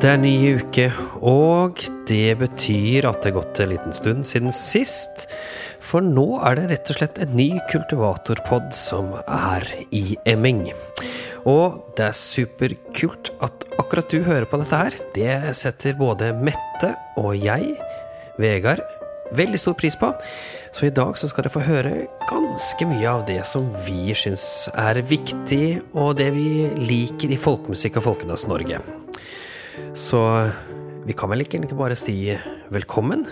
Det 0.00 0.08
er 0.08 0.16
ny 0.16 0.54
uke, 0.56 0.86
og 1.28 1.82
det 2.08 2.38
betyr 2.40 3.04
at 3.04 3.18
det 3.20 3.28
er 3.28 3.34
gått 3.36 3.58
en 3.60 3.68
liten 3.68 3.92
stund 3.92 4.24
siden 4.24 4.54
sist. 4.56 5.26
For 5.84 6.00
nå 6.00 6.38
er 6.40 6.56
det 6.56 6.70
rett 6.70 6.92
og 6.94 6.96
slett 6.96 7.20
en 7.20 7.34
ny 7.36 7.50
kultivatorpod 7.68 8.70
som 8.72 9.10
er 9.20 9.66
i 9.92 10.16
emming. 10.24 10.62
Og 11.44 11.82
det 12.00 12.06
er 12.06 12.16
superkult 12.16 13.28
at 13.44 13.66
akkurat 13.76 14.08
du 14.08 14.24
hører 14.24 14.48
på 14.48 14.62
dette 14.62 14.80
her. 14.86 14.96
Det 15.12 15.36
setter 15.60 16.00
både 16.00 16.32
Mette 16.48 16.94
og 17.20 17.36
jeg, 17.36 17.76
Vegard, 18.40 18.80
veldig 19.36 19.60
stor 19.60 19.76
pris 19.76 20.00
på. 20.00 20.14
Så 20.72 20.88
i 20.88 20.94
dag 20.96 21.12
så 21.20 21.28
skal 21.28 21.44
dere 21.44 21.56
få 21.58 21.66
høre 21.68 21.94
ganske 22.30 22.88
mye 22.88 23.04
av 23.18 23.28
det 23.28 23.42
som 23.44 23.68
vi 23.84 24.16
syns 24.16 24.70
er 24.72 25.04
viktig, 25.04 25.92
og 25.92 26.16
det 26.24 26.32
vi 26.40 26.70
liker 26.88 27.36
i 27.36 27.40
folkemusikk 27.44 28.00
og 28.00 28.08
Folkedans 28.08 28.48
Norge. 28.48 28.80
Så 29.94 30.50
vi 31.06 31.12
kan 31.16 31.30
vel 31.32 31.40
ikke 31.44 31.78
bare 31.78 31.96
si 31.98 32.36
velkommen 32.72 33.26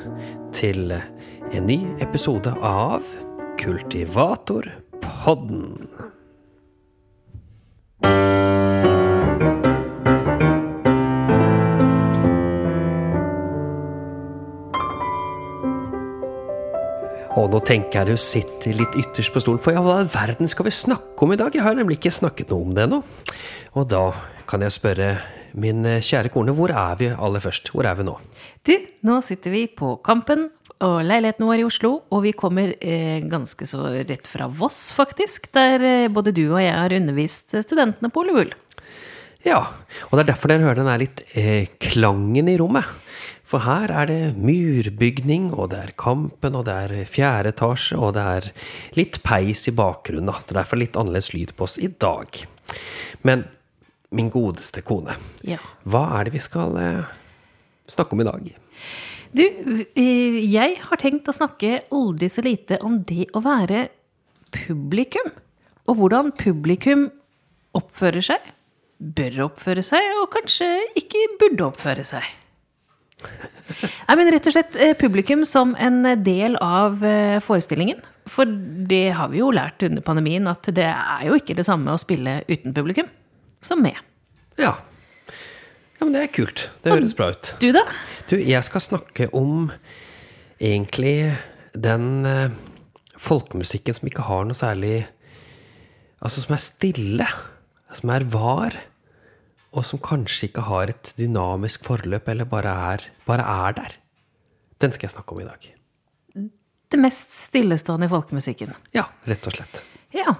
til 0.57 0.93
en 0.93 1.67
ny 1.69 1.79
episode 2.05 2.51
av 2.65 3.03
Kultivatorpodden. 3.59 5.89
Og 17.39 17.47
nå 17.53 17.59
tenker 17.63 18.01
jeg 18.01 18.09
du 18.09 18.17
sitter 18.19 18.75
litt 18.75 18.97
ytterst 18.99 19.31
på 19.31 19.39
stolen, 19.43 19.61
for 19.63 19.71
ja, 19.77 19.83
hva 19.85 20.01
i 20.03 20.09
verden 20.11 20.49
skal 20.51 20.67
vi 20.67 20.73
snakke 20.75 21.23
om 21.23 21.33
i 21.35 21.39
dag? 21.39 21.55
Jeg 21.55 21.63
har 21.63 21.77
nemlig 21.79 21.97
ikke 22.01 22.17
snakket 22.17 22.51
noe 22.51 22.65
om 22.67 22.73
det 22.75 22.83
ennå. 22.89 22.99
Og 23.79 23.85
da 23.91 24.05
kan 24.51 24.61
jeg 24.65 24.75
spørre 24.75 25.09
min 25.57 25.87
kjære 26.05 26.33
kone, 26.35 26.53
hvor 26.57 26.73
er 26.75 26.99
vi 27.01 27.09
aller 27.15 27.43
først? 27.45 27.73
Hvor 27.73 27.89
er 27.89 27.99
vi 27.99 28.07
nå? 28.09 28.19
Du, 28.67 28.75
nå 29.07 29.21
sitter 29.25 29.55
vi 29.55 29.67
på 29.73 29.97
Kampen 30.05 30.49
og 30.85 31.01
leiligheten 31.03 31.47
vår 31.49 31.63
i 31.63 31.67
Oslo, 31.67 31.93
og 32.15 32.23
vi 32.23 32.35
kommer 32.39 32.75
eh, 32.79 33.19
ganske 33.27 33.67
så 33.67 33.89
rett 33.97 34.29
fra 34.31 34.47
Voss, 34.47 34.89
faktisk, 34.95 35.51
der 35.55 35.83
eh, 35.83 36.13
både 36.13 36.35
du 36.37 36.45
og 36.53 36.61
jeg 36.63 36.75
har 36.75 36.95
undervist 36.95 37.57
studentene 37.65 38.13
på 38.15 38.23
Ole. 38.29 38.53
Ja, 39.47 39.61
og 40.09 40.19
det 40.19 40.25
er 40.25 40.31
derfor 40.33 40.51
dere 40.51 40.67
hører 40.67 40.81
den 40.81 40.91
er 40.91 41.03
litt 41.03 41.23
eh, 41.39 41.71
klangen 41.83 42.51
i 42.51 42.57
rommet. 42.61 42.87
For 43.49 43.65
her 43.65 43.91
er 44.03 44.11
det 44.11 44.23
murbygning, 44.37 45.51
og 45.55 45.71
det 45.73 45.81
er 45.81 45.95
Kampen, 45.99 46.59
og 46.59 46.67
det 46.69 46.75
er 46.85 47.09
fjerde 47.09 47.55
etasje, 47.55 47.97
og 47.97 48.13
det 48.19 48.25
er 48.37 48.49
litt 48.99 49.23
peis 49.25 49.65
i 49.71 49.75
bakgrunnen. 49.75 50.29
Da. 50.29 50.59
Derfor 50.61 50.83
litt 50.83 50.99
annerledes 51.01 51.33
lyd 51.33 51.55
på 51.57 51.65
oss 51.65 51.79
i 51.81 51.89
dag. 51.89 52.43
Men 53.27 53.47
min 54.11 54.31
godeste 54.33 54.83
kone, 54.87 55.17
Ja. 55.45 55.59
hva 55.85 56.19
er 56.19 56.25
det 56.29 56.33
vi 56.33 56.41
skal 56.43 56.77
eh, 56.81 57.05
snakke 57.89 58.17
om 58.17 58.23
i 58.23 58.29
dag? 58.29 58.49
Du, 59.37 59.43
jeg 59.95 60.79
har 60.81 60.97
tenkt 60.97 61.29
å 61.29 61.35
snakke 61.37 61.83
aldri 61.93 62.31
så 62.33 62.41
lite 62.45 62.79
om 62.81 63.03
det 63.05 63.27
å 63.37 63.43
være 63.45 63.89
publikum. 64.55 65.29
Og 65.89 65.99
hvordan 66.01 66.33
publikum 66.33 67.11
oppfører 67.77 68.25
seg, 68.25 68.41
bør 68.99 69.51
oppføre 69.51 69.85
seg, 69.85 70.01
og 70.23 70.31
kanskje 70.33 70.71
ikke 70.97 71.27
burde 71.41 71.69
oppføre 71.69 72.05
seg. 72.09 72.25
Nei, 74.09 74.15
men 74.17 74.31
rett 74.33 74.47
og 74.49 74.55
slett 74.55 74.77
eh, 74.81 74.95
publikum 74.97 75.45
som 75.49 75.75
en 75.77 76.01
del 76.25 76.57
av 76.65 77.03
eh, 77.05 77.37
forestillingen. 77.45 78.01
For 78.31 78.49
det 78.89 79.11
har 79.19 79.29
vi 79.33 79.43
jo 79.43 79.51
lært 79.53 79.83
under 79.85 80.05
pandemien, 80.05 80.49
at 80.49 80.65
det 80.73 80.89
er 80.89 81.27
jo 81.29 81.37
ikke 81.37 81.57
det 81.59 81.67
samme 81.69 81.93
å 81.93 82.01
spille 82.01 82.41
uten 82.49 82.73
publikum 82.77 83.09
som 83.65 83.83
meg. 83.83 83.99
Ja. 84.59 84.75
ja, 85.99 86.03
men 86.05 86.15
det 86.17 86.25
er 86.25 86.33
kult. 86.35 86.69
Det 86.83 86.95
høres 86.95 87.17
bra 87.19 87.31
ut. 87.35 87.53
Du, 87.63 87.71
da? 87.75 87.85
Du, 88.31 88.37
jeg 88.39 88.65
skal 88.67 88.85
snakke 88.85 89.29
om 89.37 89.69
egentlig 90.59 91.35
den 91.79 92.27
eh, 92.27 92.57
folkemusikken 93.19 93.97
som 93.97 94.11
ikke 94.11 94.27
har 94.27 94.49
noe 94.49 94.59
særlig 94.59 95.07
Altså 96.19 96.43
som 96.43 96.57
er 96.57 96.59
stille, 96.59 97.27
som 97.95 98.11
er 98.11 98.25
var, 98.27 98.75
og 99.71 99.85
som 99.87 100.01
kanskje 100.03 100.49
ikke 100.49 100.65
har 100.67 100.91
et 100.91 101.13
dynamisk 101.15 101.85
forløp, 101.87 102.27
eller 102.33 102.49
bare 102.51 102.73
er, 102.91 103.05
bare 103.23 103.45
er 103.69 103.77
der. 103.77 103.95
Den 104.83 104.91
skal 104.91 105.07
jeg 105.07 105.15
snakke 105.15 105.37
om 105.37 105.45
i 105.45 105.47
dag. 105.47 105.69
Det 106.91 106.99
mest 106.99 107.35
stillestående 107.45 108.09
i 108.09 108.11
folkemusikken. 108.11 108.75
Ja, 108.97 109.05
rett 109.31 109.47
og 109.47 109.55
slett. 109.55 109.83
Ja. 110.17 110.35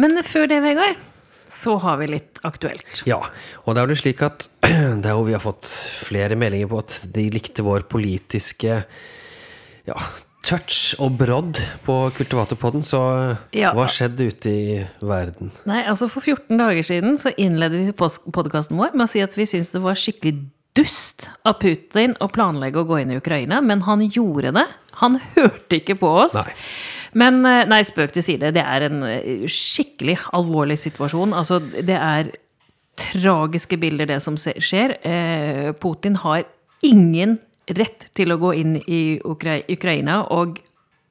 Men 0.00 0.18
før 0.26 0.48
det, 0.50 0.58
Vegard, 0.64 0.98
så 1.54 1.76
har 1.82 1.98
vi 2.02 2.10
litt 2.16 2.40
aktuelt. 2.46 3.02
Ja, 3.08 3.20
og 3.64 3.74
det 3.76 3.82
er 3.84 3.94
jo 3.94 3.98
slik 4.02 4.22
at 4.26 4.48
det 4.64 5.06
er 5.06 5.14
jo 5.14 5.24
vi 5.28 5.36
har 5.36 5.42
fått 5.44 5.68
flere 6.04 6.36
meldinger 6.38 6.70
på 6.72 6.82
at 6.82 6.98
de 7.14 7.28
likte 7.34 7.64
vår 7.66 7.86
politiske 7.90 8.80
ja, 9.88 9.96
touch 10.44 10.94
og 11.02 11.16
brodd 11.20 11.60
på 11.86 11.96
Kultivatorpodden, 12.16 12.84
så 12.84 13.00
Ja. 13.56 13.72
hva 13.76 13.86
skjedde 13.88 14.28
ute 14.32 14.50
i 14.50 14.80
verden? 15.04 15.52
Nei, 15.68 15.82
altså 15.88 16.08
For 16.12 16.20
14 16.24 16.58
dager 16.60 16.82
siden 16.84 17.18
så 17.20 17.32
innledet 17.36 17.86
vi 17.86 17.92
podkasten 18.32 18.76
vår 18.80 18.92
med 18.96 19.06
å 19.06 19.10
si 19.10 19.22
at 19.24 19.36
vi 19.36 19.46
syntes 19.48 19.72
det 19.72 19.82
var 19.84 19.94
skikkelig 20.00 20.36
dust 20.74 21.28
av 21.46 21.60
Putin 21.62 22.16
å 22.20 22.28
planlegge 22.32 22.82
å 22.82 22.88
gå 22.88 22.98
inn 23.00 23.12
i 23.14 23.20
Ukraina, 23.20 23.60
men 23.62 23.84
han 23.86 24.02
gjorde 24.10 24.50
det. 24.56 24.66
Han 25.00 25.20
hørte 25.36 25.78
ikke 25.78 25.94
på 26.00 26.10
oss. 26.24 26.34
Nei. 26.34 26.54
Men 27.18 27.44
eh, 27.46 27.62
nei, 27.70 27.80
spøk 27.86 28.14
til 28.14 28.26
side. 28.26 28.52
Det 28.56 28.62
er 28.62 28.88
en 28.88 29.02
eh, 29.06 29.46
skikkelig 29.50 30.18
alvorlig 30.34 30.78
situasjon. 30.82 31.34
Altså, 31.36 31.60
det 31.62 31.96
er 31.98 32.32
tragiske 32.98 33.78
bilder, 33.80 34.08
det 34.10 34.20
som 34.22 34.38
skjer. 34.38 34.98
Eh, 35.06 35.72
Putin 35.82 36.18
har 36.22 36.44
ingen 36.84 37.38
rett 37.74 38.08
til 38.14 38.34
å 38.34 38.38
gå 38.42 38.52
inn 38.60 38.76
i 38.84 39.18
Ukraina, 39.24 40.20
og 40.34 40.60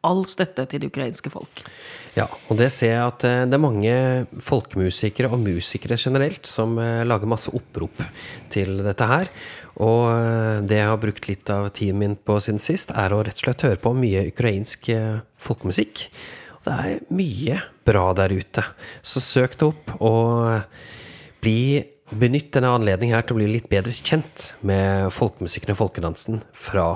all 0.03 0.25
støtte 0.27 0.67
til 0.69 0.83
det 0.83 0.91
ukrainske 0.91 1.31
folk. 1.33 1.63
Ja, 2.13 2.27
og 2.29 2.59
det 2.59 2.69
ser 2.75 2.91
jeg 2.91 3.01
at 3.07 3.23
eh, 3.25 3.41
det 3.49 3.57
er 3.57 3.63
mange 3.63 3.93
folkemusikere 4.45 5.31
og 5.33 5.41
musikere 5.41 5.97
generelt 5.97 6.45
som 6.49 6.75
eh, 6.81 7.01
lager 7.07 7.29
masse 7.29 7.49
opprop 7.53 8.03
til 8.53 8.83
dette 8.85 9.07
her. 9.09 9.31
Og 9.81 10.11
eh, 10.11 10.59
det 10.69 10.77
jeg 10.77 10.91
har 10.91 11.01
brukt 11.01 11.29
litt 11.31 11.49
av 11.53 11.71
tiden 11.73 12.01
min 12.03 12.15
på 12.15 12.37
siden 12.43 12.61
sist, 12.61 12.93
er 12.93 13.15
å 13.15 13.23
rett 13.25 13.39
og 13.39 13.47
slett 13.47 13.65
høre 13.65 13.81
på 13.81 13.95
mye 13.97 14.27
ukrainsk 14.29 14.91
folkemusikk. 15.41 16.05
Og 16.59 16.67
det 16.67 16.75
er 16.77 17.01
mye 17.17 17.57
bra 17.83 18.05
der 18.21 18.35
ute. 18.37 18.65
Så 19.01 19.23
søk 19.23 19.57
det 19.57 19.71
opp, 19.73 19.97
og 20.05 20.61
bli 21.43 21.81
Benytt 22.13 22.51
denne 22.53 22.69
anledningen 22.75 23.15
her 23.15 23.23
til 23.25 23.33
å 23.33 23.39
bli 23.39 23.47
litt 23.49 23.69
bedre 23.71 23.93
kjent 23.95 24.51
med 24.61 25.07
folkemusikken 25.15 25.73
og 25.73 25.79
folkedansen 25.79 26.43
fra 26.53 26.91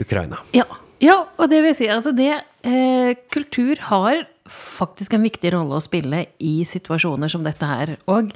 Ukraina. 0.00 0.38
Ja, 0.56 0.64
ja 1.02 1.18
og 1.36 1.50
det 1.50 1.62
vil 1.64 1.74
si 1.76 1.88
altså 1.90 2.14
det 2.16 2.32
eh, 2.64 3.14
Kultur 3.32 3.80
har 3.90 4.24
faktisk 4.52 5.14
en 5.16 5.24
viktig 5.26 5.52
rolle 5.54 5.78
å 5.78 5.82
spille 5.82 6.26
i 6.42 6.62
situasjoner 6.68 7.30
som 7.30 7.44
dette 7.46 7.66
her. 7.68 7.96
Og 8.10 8.32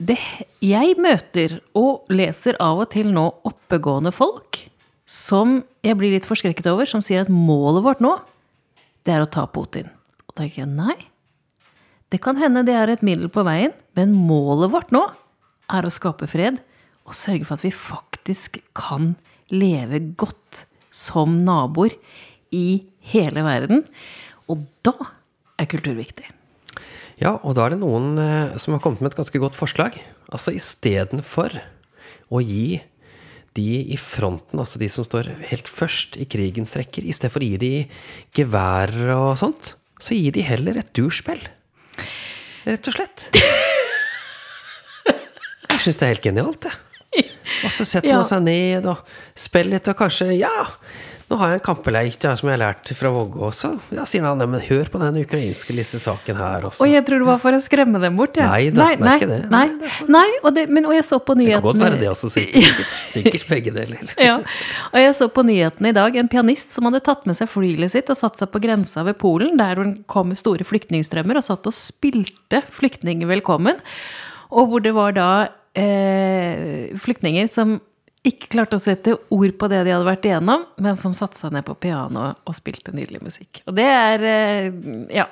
det 0.00 0.16
Jeg 0.64 0.96
møter 0.96 1.58
og 1.76 2.08
leser 2.08 2.56
av 2.62 2.80
og 2.84 2.90
til 2.94 3.10
nå 3.12 3.26
oppegående 3.44 4.12
folk 4.16 4.62
som 5.10 5.58
jeg 5.84 5.98
blir 5.98 6.14
litt 6.14 6.28
forskrekket 6.28 6.70
over, 6.70 6.86
som 6.86 7.02
sier 7.02 7.24
at 7.24 7.32
målet 7.32 7.82
vårt 7.84 8.02
nå, 8.04 8.14
det 9.04 9.16
er 9.16 9.24
å 9.24 9.30
ta 9.30 9.46
Putin. 9.50 9.90
Og 10.28 10.34
da 10.36 10.44
tenker 10.44 10.62
jeg 10.62 10.70
nei. 10.70 10.96
Det 12.10 12.20
kan 12.22 12.38
hende 12.38 12.62
det 12.66 12.76
er 12.78 12.90
et 12.90 13.02
middel 13.06 13.30
på 13.32 13.42
veien, 13.46 13.74
men 13.98 14.14
målet 14.14 14.70
vårt 14.72 14.94
nå 14.94 15.02
er 15.70 15.86
å 15.86 15.92
skape 15.92 16.28
fred 16.30 16.60
og 17.06 17.16
sørge 17.18 17.46
for 17.46 17.58
at 17.58 17.66
vi 17.66 17.74
faktisk 17.74 18.60
kan 18.78 19.14
leve 19.50 19.98
godt 20.18 20.64
som 20.90 21.40
naboer 21.46 21.96
i 22.54 22.82
hele 23.12 23.44
verden. 23.46 23.84
Og 24.50 24.66
da 24.86 24.94
er 25.60 25.70
kultur 25.70 25.96
viktig. 25.98 26.26
Ja, 27.20 27.34
og 27.44 27.54
da 27.56 27.66
er 27.66 27.74
det 27.74 27.82
noen 27.82 28.14
eh, 28.20 28.56
som 28.60 28.74
har 28.74 28.82
kommet 28.82 29.02
med 29.04 29.12
et 29.12 29.18
ganske 29.18 29.40
godt 29.42 29.58
forslag. 29.58 29.98
Altså 30.32 30.54
istedenfor 30.56 31.58
å 32.30 32.40
gi 32.40 32.80
de 33.58 33.68
i 33.92 33.98
fronten, 33.98 34.60
altså 34.62 34.78
de 34.80 34.88
som 34.92 35.04
står 35.04 35.32
helt 35.50 35.68
først 35.68 36.16
i 36.22 36.26
krigens 36.30 36.76
rekker, 36.78 37.04
istedenfor 37.04 37.42
å 37.42 37.48
gi 37.50 37.58
de 37.60 37.72
geværer 38.38 39.10
og 39.16 39.34
sånt, 39.40 39.74
så 40.00 40.16
gi 40.16 40.30
de 40.32 40.44
heller 40.46 40.78
et 40.80 40.92
durspill. 40.96 41.42
Rett 42.64 42.88
og 42.88 42.96
slett. 42.96 43.26
Jeg 45.70 45.82
syns 45.82 45.98
det 45.98 46.06
er 46.06 46.14
helt 46.14 46.26
genialt, 46.30 46.62
det. 46.68 46.72
Og 47.66 47.70
så 47.74 47.86
setter 47.88 48.10
Ja. 48.12 48.20
man 48.20 48.28
seg 48.28 48.42
ned 48.46 48.86
og 48.90 49.04
spiller 49.38 49.78
litt, 49.78 49.88
og 49.88 49.96
kanskje 50.00 50.32
Ja, 50.38 50.66
nå 51.30 51.36
har 51.38 51.52
jeg 51.52 51.60
en 51.60 51.62
kampeleik 51.62 52.16
ja, 52.26 52.32
som 52.34 52.48
jeg 52.50 52.56
har 52.56 52.62
lært 52.72 52.88
fra 52.98 53.10
Vågå 53.14 53.44
også. 53.52 53.68
Ja, 53.94 54.02
sier 54.08 54.24
han, 54.26 54.40
men 54.50 54.58
hør 54.66 54.88
på 54.90 54.98
den 54.98 55.20
ukrainske 55.20 55.70
lille 55.76 56.00
saken 56.02 56.34
her 56.40 56.64
også. 56.66 56.82
Og 56.82 56.90
jeg 56.90 57.04
tror 57.06 57.22
det 57.22 57.28
var 57.28 57.38
for 57.38 57.54
å 57.54 57.60
skremme 57.62 58.00
dem 58.02 58.16
bort. 58.18 58.34
Ja. 58.40 58.48
Nei 58.50 58.72
det 58.74 58.82
er 58.82 58.96
ikke 59.14 59.28
det. 59.30 59.36
Nei, 59.52 59.60
Nei, 59.76 59.90
nei, 60.10 60.24
og, 60.42 60.48
det, 60.56 60.64
men, 60.74 60.88
og 60.90 60.96
jeg 60.96 61.04
så 61.06 61.20
på 61.22 61.36
Det 61.38 61.46
kan 61.52 61.62
godt 61.68 61.78
være 61.84 62.00
det 62.00 62.08
også, 62.10 62.32
sikkert. 62.34 62.90
Sikkert 63.14 63.46
begge 63.46 63.74
deler. 63.76 64.02
ja. 64.28 64.40
Og 64.90 64.98
jeg 65.04 65.14
så 65.20 65.30
på 65.30 65.46
nyhetene 65.46 65.92
i 65.94 65.96
dag 66.00 66.18
en 66.18 66.32
pianist 66.34 66.74
som 66.74 66.90
hadde 66.90 67.02
tatt 67.06 67.22
med 67.30 67.38
seg 67.38 67.46
flylet 67.52 67.94
sitt 67.94 68.10
og 68.10 68.18
satt 68.18 68.42
seg 68.42 68.50
på 68.50 68.64
grensa 68.66 69.06
ved 69.06 69.20
Polen, 69.22 69.54
der 69.60 69.78
det 69.78 69.86
kom 70.10 70.34
store 70.34 70.66
flyktningstrømmer, 70.66 71.38
og 71.38 71.46
satt 71.46 71.70
og 71.70 71.78
spilte 71.78 72.64
flyktninger 72.74 73.30
velkommen. 73.30 73.78
Og 74.50 74.66
hvor 74.74 74.82
det 74.82 74.96
var 74.98 75.14
da 75.14 75.30
eh, 75.78 76.90
flyktninger 76.98 77.48
som 77.50 77.78
ikke 78.26 78.50
klarte 78.52 78.76
å 78.76 78.82
sette 78.82 79.14
ord 79.32 79.54
på 79.56 79.68
det 79.72 79.78
de 79.86 79.92
hadde 79.94 80.04
vært 80.04 80.26
igjennom, 80.28 80.66
men 80.84 80.98
som 81.00 81.14
satte 81.16 81.38
seg 81.40 81.54
ned 81.54 81.64
på 81.64 81.72
pianoet 81.80 82.42
og 82.44 82.56
spilte 82.56 82.92
nydelig 82.92 83.22
musikk. 83.24 83.62
Og 83.64 83.78
det 83.78 83.86
er 83.88 84.24
eh, 84.28 84.80
ja. 85.16 85.24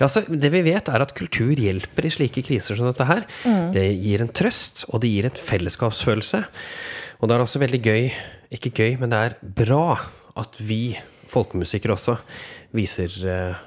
Ja, 0.00 0.08
så 0.12 0.24
Det 0.28 0.50
vi 0.52 0.60
vet, 0.66 0.90
er 0.92 1.04
at 1.04 1.14
kultur 1.16 1.56
hjelper 1.56 2.08
i 2.08 2.12
slike 2.12 2.44
kriser 2.44 2.76
som 2.76 2.90
dette 2.90 3.06
her. 3.08 3.24
Det 3.72 3.86
gir 3.96 4.24
en 4.24 4.32
trøst, 4.34 4.84
og 4.90 5.00
det 5.04 5.12
gir 5.12 5.28
en 5.28 5.40
fellesskapsfølelse. 5.40 6.42
Og 7.22 7.30
det 7.30 7.36
er 7.36 7.44
også 7.44 7.62
veldig 7.62 7.80
gøy, 7.80 8.10
ikke 8.58 8.74
gøy, 8.76 8.96
men 9.00 9.12
det 9.12 9.20
er 9.22 9.38
bra 9.62 9.94
at 10.42 10.58
vi 10.60 10.98
folkemusikere 11.32 11.96
også 11.96 12.18
viser 12.76 13.14
eh, 13.24 13.60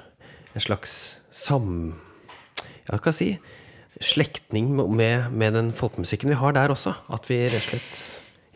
en 0.54 0.62
slags 0.62 1.18
sam... 1.34 1.94
Ja, 2.86 2.94
hva 2.94 3.00
skal 3.00 3.10
jeg 3.10 3.18
si? 3.18 3.55
Slektning 4.04 4.74
med, 4.96 5.30
med 5.32 5.54
den 5.56 5.70
folkemusikken 5.72 6.28
vi 6.32 6.36
har 6.36 6.52
der 6.56 6.72
også. 6.74 6.92
At 7.12 7.28
vi 7.30 7.38
rett 7.48 7.62
og 7.62 7.70
slett 7.70 8.00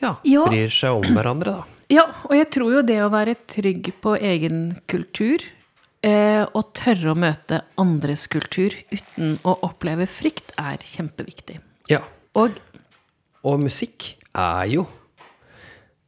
ja, 0.03 0.15
Ja. 0.29 0.43
bryr 0.49 0.69
seg 0.73 0.99
om 1.01 1.15
hverandre, 1.17 1.61
da. 1.61 1.65
Ja, 1.91 2.05
og 2.29 2.37
jeg 2.37 2.47
tror 2.55 2.71
jo 2.77 2.83
det 2.87 3.01
å 3.03 3.09
være 3.11 3.33
trygg 3.51 3.89
på 3.99 4.13
egen 4.15 4.77
kultur, 4.87 5.43
eh, 6.07 6.45
og 6.55 6.69
tørre 6.79 7.11
å 7.11 7.19
møte 7.19 7.59
andres 7.83 8.29
kultur 8.31 8.77
uten 8.95 9.33
å 9.43 9.57
oppleve 9.67 10.07
frykt, 10.07 10.53
er 10.61 10.79
kjempeviktig. 10.87 11.59
Ja. 11.91 11.99
Og 12.39 12.55
Og 13.43 13.59
musikk 13.59 14.13
er 14.39 14.69
jo 14.71 14.85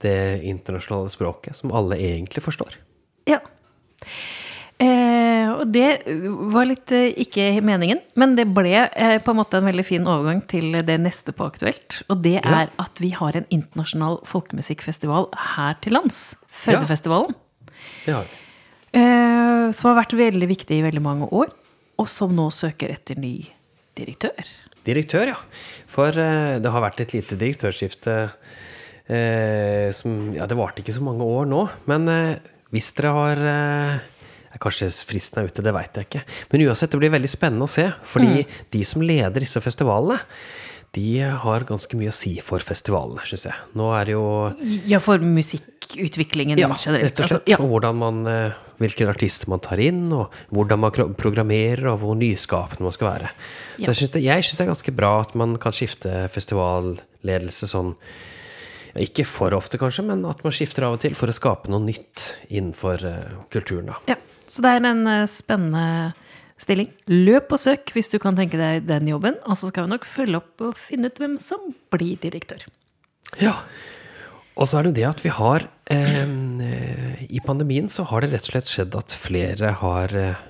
det 0.05 0.43
internasjonale 0.46 1.11
språket 1.11 1.56
som 1.58 1.73
alle 1.75 1.96
egentlig 1.99 2.44
forstår. 2.46 2.78
ja. 3.26 3.40
Eh, 4.82 5.46
og 5.52 5.69
det 5.70 6.02
var 6.50 6.67
litt 6.67 6.90
eh, 6.96 7.12
ikke 7.23 7.44
meningen, 7.62 8.00
men 8.19 8.32
det 8.34 8.49
ble 8.50 8.73
eh, 8.88 9.19
på 9.23 9.31
en 9.31 9.38
måte 9.38 9.61
en 9.61 9.69
veldig 9.69 9.84
fin 9.87 10.08
overgang 10.11 10.40
til 10.50 10.75
det 10.82 10.96
neste 11.05 11.34
på 11.37 11.46
Aktuelt. 11.46 12.00
Og 12.11 12.23
det 12.25 12.40
Ja. 12.40 12.64
er 12.64 12.73
at 12.82 12.99
vi 12.99 13.12
har 13.14 13.37
en 13.38 13.46
internasjonal 13.52 14.19
folkemusikkfestival 14.26 15.29
her 15.55 15.76
til 15.84 15.94
lands. 15.94 16.34
Har 18.06 18.25
vi. 18.26 18.38
Eh, 18.99 19.70
som 19.70 19.93
har 19.93 20.02
vært 20.02 20.17
veldig 20.19 20.49
viktig 20.50 20.81
i 20.81 20.82
veldig 20.82 21.02
mange 21.05 21.28
år, 21.31 21.52
og 21.99 22.08
som 22.11 22.35
nå 22.35 22.49
søker 22.50 22.90
etter 22.90 23.20
ny 23.20 23.46
direktør. 23.94 24.43
Direktør, 24.85 25.28
ja. 25.28 25.37
For 25.87 26.08
eh, 26.11 26.58
det 26.58 26.73
har 26.75 26.82
vært 26.82 27.00
et 27.05 27.14
lite 27.14 27.38
direktørskifte 27.38 28.17
eh, 29.06 29.93
som 29.94 30.32
Ja, 30.35 30.46
det 30.50 30.58
varte 30.58 30.82
ikke 30.82 30.96
så 30.96 31.05
mange 31.06 31.23
år 31.23 31.46
nå, 31.46 31.69
men 31.87 32.40
hvis 32.73 32.90
dere 32.96 33.12
har 33.14 33.44
Kanskje 34.60 34.90
fristen 35.08 35.43
er 35.43 35.49
ute, 35.49 35.62
det 35.64 35.72
veit 35.75 35.96
jeg 35.96 36.08
ikke. 36.08 36.25
Men 36.52 36.66
uansett, 36.69 36.90
det 36.93 36.99
blir 37.00 37.10
veldig 37.14 37.31
spennende 37.31 37.64
å 37.64 37.72
se. 37.72 37.87
Fordi 38.04 38.44
de 38.75 38.82
som 38.84 39.02
leder 39.02 39.40
disse 39.40 39.60
festivalene, 39.64 40.19
de 40.93 41.06
har 41.25 41.64
ganske 41.64 41.96
mye 41.96 42.10
å 42.12 42.14
si 42.16 42.34
for 42.44 42.60
festivalene, 42.60 43.22
syns 43.25 43.46
jeg. 43.49 43.54
Nå 43.81 43.87
er 43.96 44.10
det 44.10 44.12
jo 44.12 44.25
Ja, 44.90 44.99
for 45.00 45.19
musikkutviklingen 45.25 46.58
Ja, 46.60 46.69
generelt. 46.69 47.04
rett 47.08 47.20
og 47.20 47.25
Altså, 47.25 47.38
slett. 47.38 47.49
ja. 47.49 47.56
Og 47.64 47.70
hvordan 47.70 47.96
man, 47.96 48.25
Hvilken 48.82 49.06
hvilke 49.06 49.14
artister 49.14 49.49
man 49.49 49.60
tar 49.60 49.78
inn, 49.78 50.12
og 50.12 50.31
hvordan 50.50 50.78
man 50.81 50.90
programmerer, 51.16 51.87
og 51.93 52.00
hvor 52.00 52.14
nyskapende 52.19 52.82
man 52.82 52.93
skal 52.93 53.08
være. 53.08 53.31
Ja. 53.78 53.87
Så 53.87 53.93
jeg 53.93 53.96
syns 53.96 54.10
det, 54.12 54.22
det 54.58 54.60
er 54.66 54.72
ganske 54.75 54.93
bra 54.93 55.20
at 55.22 55.34
man 55.34 55.56
kan 55.56 55.72
skifte 55.72 56.28
festivalledelse 56.28 57.69
sånn 57.70 57.94
Ikke 58.94 59.25
for 59.25 59.54
ofte, 59.56 59.78
kanskje, 59.81 60.04
men 60.04 60.26
at 60.28 60.43
man 60.44 60.52
skifter 60.52 60.84
av 60.84 60.99
og 60.99 61.00
til 61.00 61.14
for 61.14 61.26
å 61.26 61.32
skape 61.32 61.70
noe 61.72 61.81
nytt 61.81 62.37
innenfor 62.50 63.04
eh, 63.08 63.31
kulturen. 63.49 63.87
da. 63.87 63.94
ja. 64.08 64.16
Så 64.52 64.64
det 64.64 64.75
er 64.75 64.84
en 64.84 65.06
eh, 65.08 65.31
spennende 65.31 66.12
stilling. 66.60 66.90
Løp 67.10 67.54
og 67.54 67.62
søk 67.62 67.94
hvis 67.96 68.10
du 68.12 68.19
kan 68.22 68.37
tenke 68.38 68.60
deg 68.60 68.87
den 68.88 69.08
jobben, 69.10 69.38
og 69.49 69.58
så 69.58 69.70
skal 69.70 69.87
vi 69.87 69.94
nok 69.94 70.06
følge 70.08 70.38
opp 70.43 70.66
og 70.69 70.78
finne 70.78 71.10
ut 71.10 71.19
hvem 71.20 71.38
som 71.43 71.72
blir 71.93 72.20
direktør. 72.22 72.66
Ja. 73.40 73.56
Og 74.52 74.69
så 74.69 74.78
er 74.78 74.88
det 74.88 74.99
det 74.99 75.06
at 75.08 75.22
vi 75.25 75.32
har 75.32 75.64
eh, 75.88 77.20
I 77.25 77.40
pandemien 77.44 77.88
så 77.88 78.04
har 78.10 78.20
det 78.20 78.34
rett 78.34 78.50
og 78.50 78.52
slett 78.52 78.69
skjedd 78.69 78.96
at 78.99 79.14
flere 79.16 79.72
har 79.81 80.12
eh, 80.19 80.43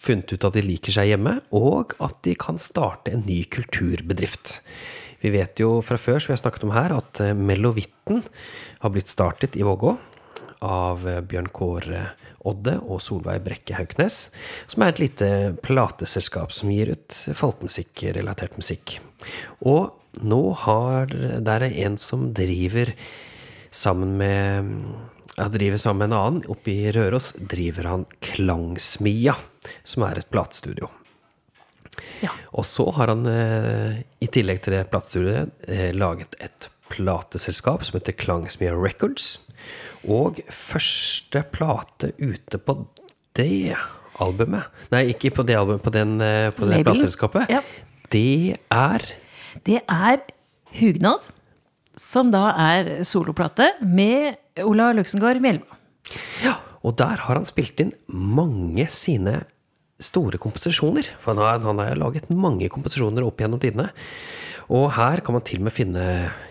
funnet 0.00 0.30
ut 0.30 0.46
at 0.46 0.54
de 0.54 0.62
liker 0.64 0.94
seg 0.94 1.10
hjemme, 1.10 1.40
og 1.50 1.96
at 2.00 2.22
de 2.24 2.36
kan 2.38 2.60
starte 2.62 3.12
en 3.12 3.26
ny 3.26 3.42
kulturbedrift. 3.50 4.60
Vi 5.20 5.34
vet 5.34 5.60
jo 5.60 5.80
fra 5.84 5.98
før, 6.00 6.22
som 6.22 6.30
vi 6.30 6.38
har 6.38 6.44
snakket 6.44 6.64
om 6.68 6.76
her, 6.76 6.94
at 7.02 7.24
eh, 7.26 7.34
Melovitten 7.34 8.22
har 8.80 8.94
blitt 8.94 9.10
startet 9.10 9.58
i 9.58 9.66
Vågå 9.66 9.96
av 10.60 11.04
Bjørn 11.26 11.48
Kåre 11.56 12.10
Odde 12.48 12.78
og 12.80 13.02
Solveig 13.04 13.42
Brekke 13.44 13.76
Hauknes, 13.76 14.28
som 14.70 14.84
er 14.84 14.94
et 14.94 15.02
lite 15.02 15.30
plateselskap 15.64 16.54
som 16.54 16.72
gir 16.72 16.94
ut 16.94 17.18
folkemusikkrelatert 17.36 18.56
musikk. 18.60 18.98
Og 19.60 19.90
nå 20.24 20.42
har 20.64 21.10
det 21.10 21.56
er 21.56 21.68
en 21.84 21.98
som 22.00 22.30
driver 22.34 22.94
sammen 23.70 24.16
med 24.18 24.70
ja, 25.36 25.46
driver 25.48 25.78
sammen 25.78 26.02
med 26.02 26.10
en 26.10 26.20
annen. 26.20 26.48
Oppe 26.52 26.72
i 26.72 26.90
Røros 26.92 27.32
driver 27.38 27.88
han 27.88 28.06
Klangsmia, 28.24 29.36
som 29.84 30.04
er 30.08 30.20
et 30.20 30.30
platestudio. 30.32 30.90
Ja. 32.20 32.32
Og 32.56 32.66
så 32.68 32.84
har 32.96 33.12
han, 33.12 33.26
eh, 33.26 34.02
i 34.20 34.28
tillegg 34.28 34.62
til 34.62 34.74
det 34.74 34.90
platestudioet, 34.90 35.50
eh, 35.68 35.92
laget 35.92 36.34
et 36.40 36.68
plateselskap 36.90 37.84
som 37.84 37.98
heter 37.98 38.12
Klangsmia 38.12 38.74
Records. 38.74 39.38
Og 40.08 40.40
første 40.54 41.42
plate 41.52 42.12
ute 42.20 42.60
på 42.62 42.76
det 43.36 43.74
albumet 44.20 44.68
Nei, 44.92 45.10
ikke 45.12 45.32
på 45.34 45.44
det 45.48 45.56
albumet, 45.58 45.82
på, 45.84 45.92
den, 45.94 46.16
eh, 46.24 46.48
på 46.54 46.68
det 46.68 46.82
plateselskapet. 46.84 47.50
Ja. 47.52 47.60
Det 48.10 48.56
er 48.70 49.04
Det 49.66 49.80
er 49.82 50.22
Hugnad, 50.78 51.26
som 51.98 52.30
da 52.30 52.50
er 52.54 53.02
soloplate 53.04 53.72
med 53.82 54.36
Ola 54.62 54.92
Luxengård 54.94 55.40
Mjelva. 55.42 55.78
Ja, 56.44 56.56
og 56.86 56.96
der 57.00 57.22
har 57.26 57.38
han 57.38 57.48
spilt 57.48 57.80
inn 57.82 57.90
mange 58.08 58.86
sine 58.90 59.42
store 60.00 60.38
komposisjoner. 60.40 61.06
For 61.20 61.34
han 61.34 61.42
har, 61.42 61.58
han 61.66 61.82
har 61.82 61.98
laget 61.98 62.30
mange 62.30 62.70
komposisjoner 62.72 63.26
opp 63.26 63.42
gjennom 63.42 63.60
tidene. 63.62 63.90
Og 64.70 64.90
her 64.94 65.22
kan 65.26 65.34
man 65.34 65.44
til 65.46 65.60
og 65.60 65.66
med 65.66 65.74
finne 65.74 66.04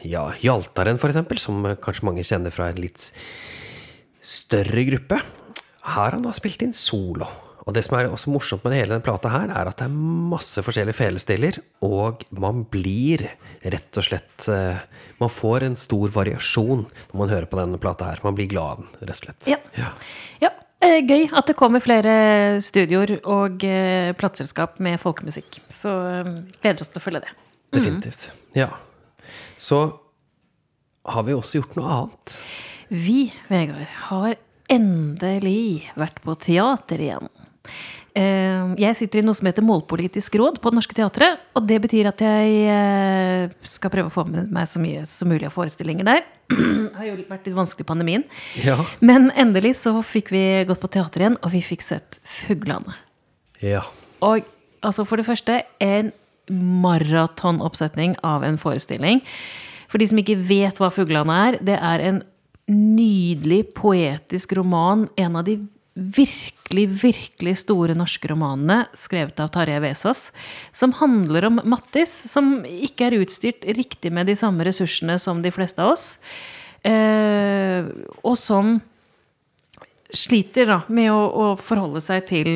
ja, 0.03 0.25
Hjaltaren, 0.43 0.99
eksempel, 0.99 1.39
som 1.39 1.63
kanskje 1.79 2.07
mange 2.07 2.25
kjenner 2.27 2.51
fra 2.53 2.67
en 2.69 2.81
litt 2.81 3.11
større 4.19 4.83
gruppe. 4.89 5.21
Her 5.87 5.93
har 5.95 6.17
han 6.17 6.25
da 6.25 6.33
spilt 6.35 6.65
inn 6.65 6.75
solo. 6.75 7.29
Og 7.69 7.75
det 7.75 7.83
som 7.85 7.99
er 7.99 8.07
også 8.09 8.31
morsomt 8.33 8.63
med 8.65 8.79
hele 8.79 8.95
denne 8.95 9.05
plata 9.05 9.29
her, 9.29 9.51
er 9.53 9.69
at 9.69 9.77
det 9.77 9.85
er 9.85 9.97
masse 10.33 10.61
forskjellige 10.65 10.97
felestiller, 10.97 11.59
og 11.85 12.23
man 12.33 12.63
blir 12.71 13.27
rett 13.61 13.99
og 13.99 14.05
slett 14.07 14.47
eh, 14.49 14.79
Man 15.19 15.29
får 15.29 15.65
en 15.67 15.75
stor 15.77 16.09
variasjon 16.15 16.85
når 16.87 17.19
man 17.19 17.29
hører 17.29 17.49
på 17.51 17.59
denne 17.59 17.79
plata 17.81 18.07
her. 18.09 18.23
Man 18.25 18.37
blir 18.37 18.49
glad 18.49 18.71
av 18.71 18.81
den, 18.81 18.89
rett 19.03 19.13
og 19.13 19.21
slett. 19.21 19.49
Ja. 19.51 19.59
Ja, 19.77 19.91
ja. 20.41 20.53
gøy 20.81 21.27
at 21.29 21.51
det 21.51 21.57
kommer 21.59 21.83
flere 21.83 22.15
studioer 22.63 23.19
og 23.21 23.67
eh, 23.67 24.15
plateselskap 24.17 24.81
med 24.83 24.97
folkemusikk. 25.03 25.61
Så 25.75 25.93
eh, 26.09 26.33
gleder 26.63 26.81
oss 26.81 26.91
til 26.95 27.03
å 27.03 27.05
følge 27.05 27.27
det. 27.27 27.37
Definitivt. 27.75 28.29
Ja. 28.57 28.69
Så 29.59 29.83
har 31.09 31.23
vi 31.27 31.35
også 31.37 31.59
gjort 31.61 31.75
noe 31.79 31.91
annet. 31.95 32.37
Vi, 32.89 33.29
Vegard, 33.49 33.85
har 34.09 34.35
endelig 34.69 35.89
vært 35.97 36.19
på 36.25 36.35
teater 36.41 37.01
igjen. 37.05 37.29
Eh, 38.17 38.73
Jeg 38.81 38.97
sitter 38.97 39.21
i 39.21 39.25
noe 39.25 39.37
som 39.37 39.45
heter 39.49 39.65
Målpolitisk 39.65 40.35
råd 40.41 40.57
på 40.61 40.71
Det 40.71 40.79
Norske 40.79 40.97
Teatret. 40.97 41.43
Og 41.57 41.67
det 41.69 41.77
betyr 41.83 42.09
at 42.09 42.21
jeg 42.25 42.55
eh, 42.73 43.53
skal 43.69 43.93
prøve 43.93 44.09
å 44.09 44.13
få 44.13 44.25
med 44.29 44.49
meg 44.53 44.69
så 44.69 44.81
mye 44.81 45.05
som 45.09 45.29
mulig 45.29 45.45
av 45.49 45.53
forestillinger 45.55 46.07
der. 46.09 46.23
Det 46.49 46.57
har 46.97 47.05
jo 47.11 47.17
vært 47.29 47.45
litt 47.49 47.57
vanskelig 47.57 47.85
i 47.85 47.89
pandemien. 47.91 48.25
Ja. 48.65 48.79
Men 49.05 49.29
endelig 49.37 49.75
så 49.83 49.93
fikk 50.05 50.33
vi 50.33 50.43
gått 50.69 50.81
på 50.81 50.89
teater 50.91 51.25
igjen, 51.25 51.37
og 51.45 51.53
vi 51.53 51.61
fikk 51.65 51.85
sett 51.85 52.17
Fuglene. 52.25 52.97
Ja. 53.61 53.85
Og 54.25 54.45
altså 54.85 55.05
for 55.05 55.19
det 55.21 55.27
første 55.27 55.61
en 55.83 56.09
maratonoppsetning 56.49 58.17
av 58.25 58.45
en 58.47 58.59
forestilling. 58.61 59.21
For 59.89 60.01
de 60.01 60.09
som 60.09 60.21
ikke 60.21 60.37
vet 60.49 60.77
hva 60.81 60.91
Fuglene 60.93 61.41
er, 61.47 61.59
det 61.65 61.77
er 61.77 62.05
en 62.05 62.21
nydelig 62.69 63.63
poetisk 63.77 64.53
roman. 64.59 65.07
En 65.17 65.39
av 65.39 65.47
de 65.47 65.57
virkelig, 65.99 66.85
virkelig 67.01 67.55
store 67.63 67.95
norske 67.97 68.29
romanene 68.29 68.83
skrevet 68.97 69.39
av 69.41 69.49
Tarjei 69.53 69.81
Vesaas. 69.83 70.29
Som 70.71 70.93
handler 70.99 71.49
om 71.49 71.59
Mattis, 71.67 72.13
som 72.31 72.59
ikke 72.63 73.09
er 73.09 73.19
utstyrt 73.19 73.65
riktig 73.77 74.13
med 74.15 74.29
de 74.29 74.37
samme 74.39 74.65
ressursene 74.67 75.17
som 75.19 75.41
de 75.43 75.51
fleste 75.53 75.83
av 75.83 75.95
oss. 75.95 76.07
Eh, 76.85 77.89
og 78.23 78.37
som 78.39 78.77
sliter 80.15 80.69
da, 80.69 80.79
med 80.87 81.11
å, 81.13 81.19
å 81.29 81.47
forholde 81.59 82.01
seg 82.01 82.29
til 82.29 82.51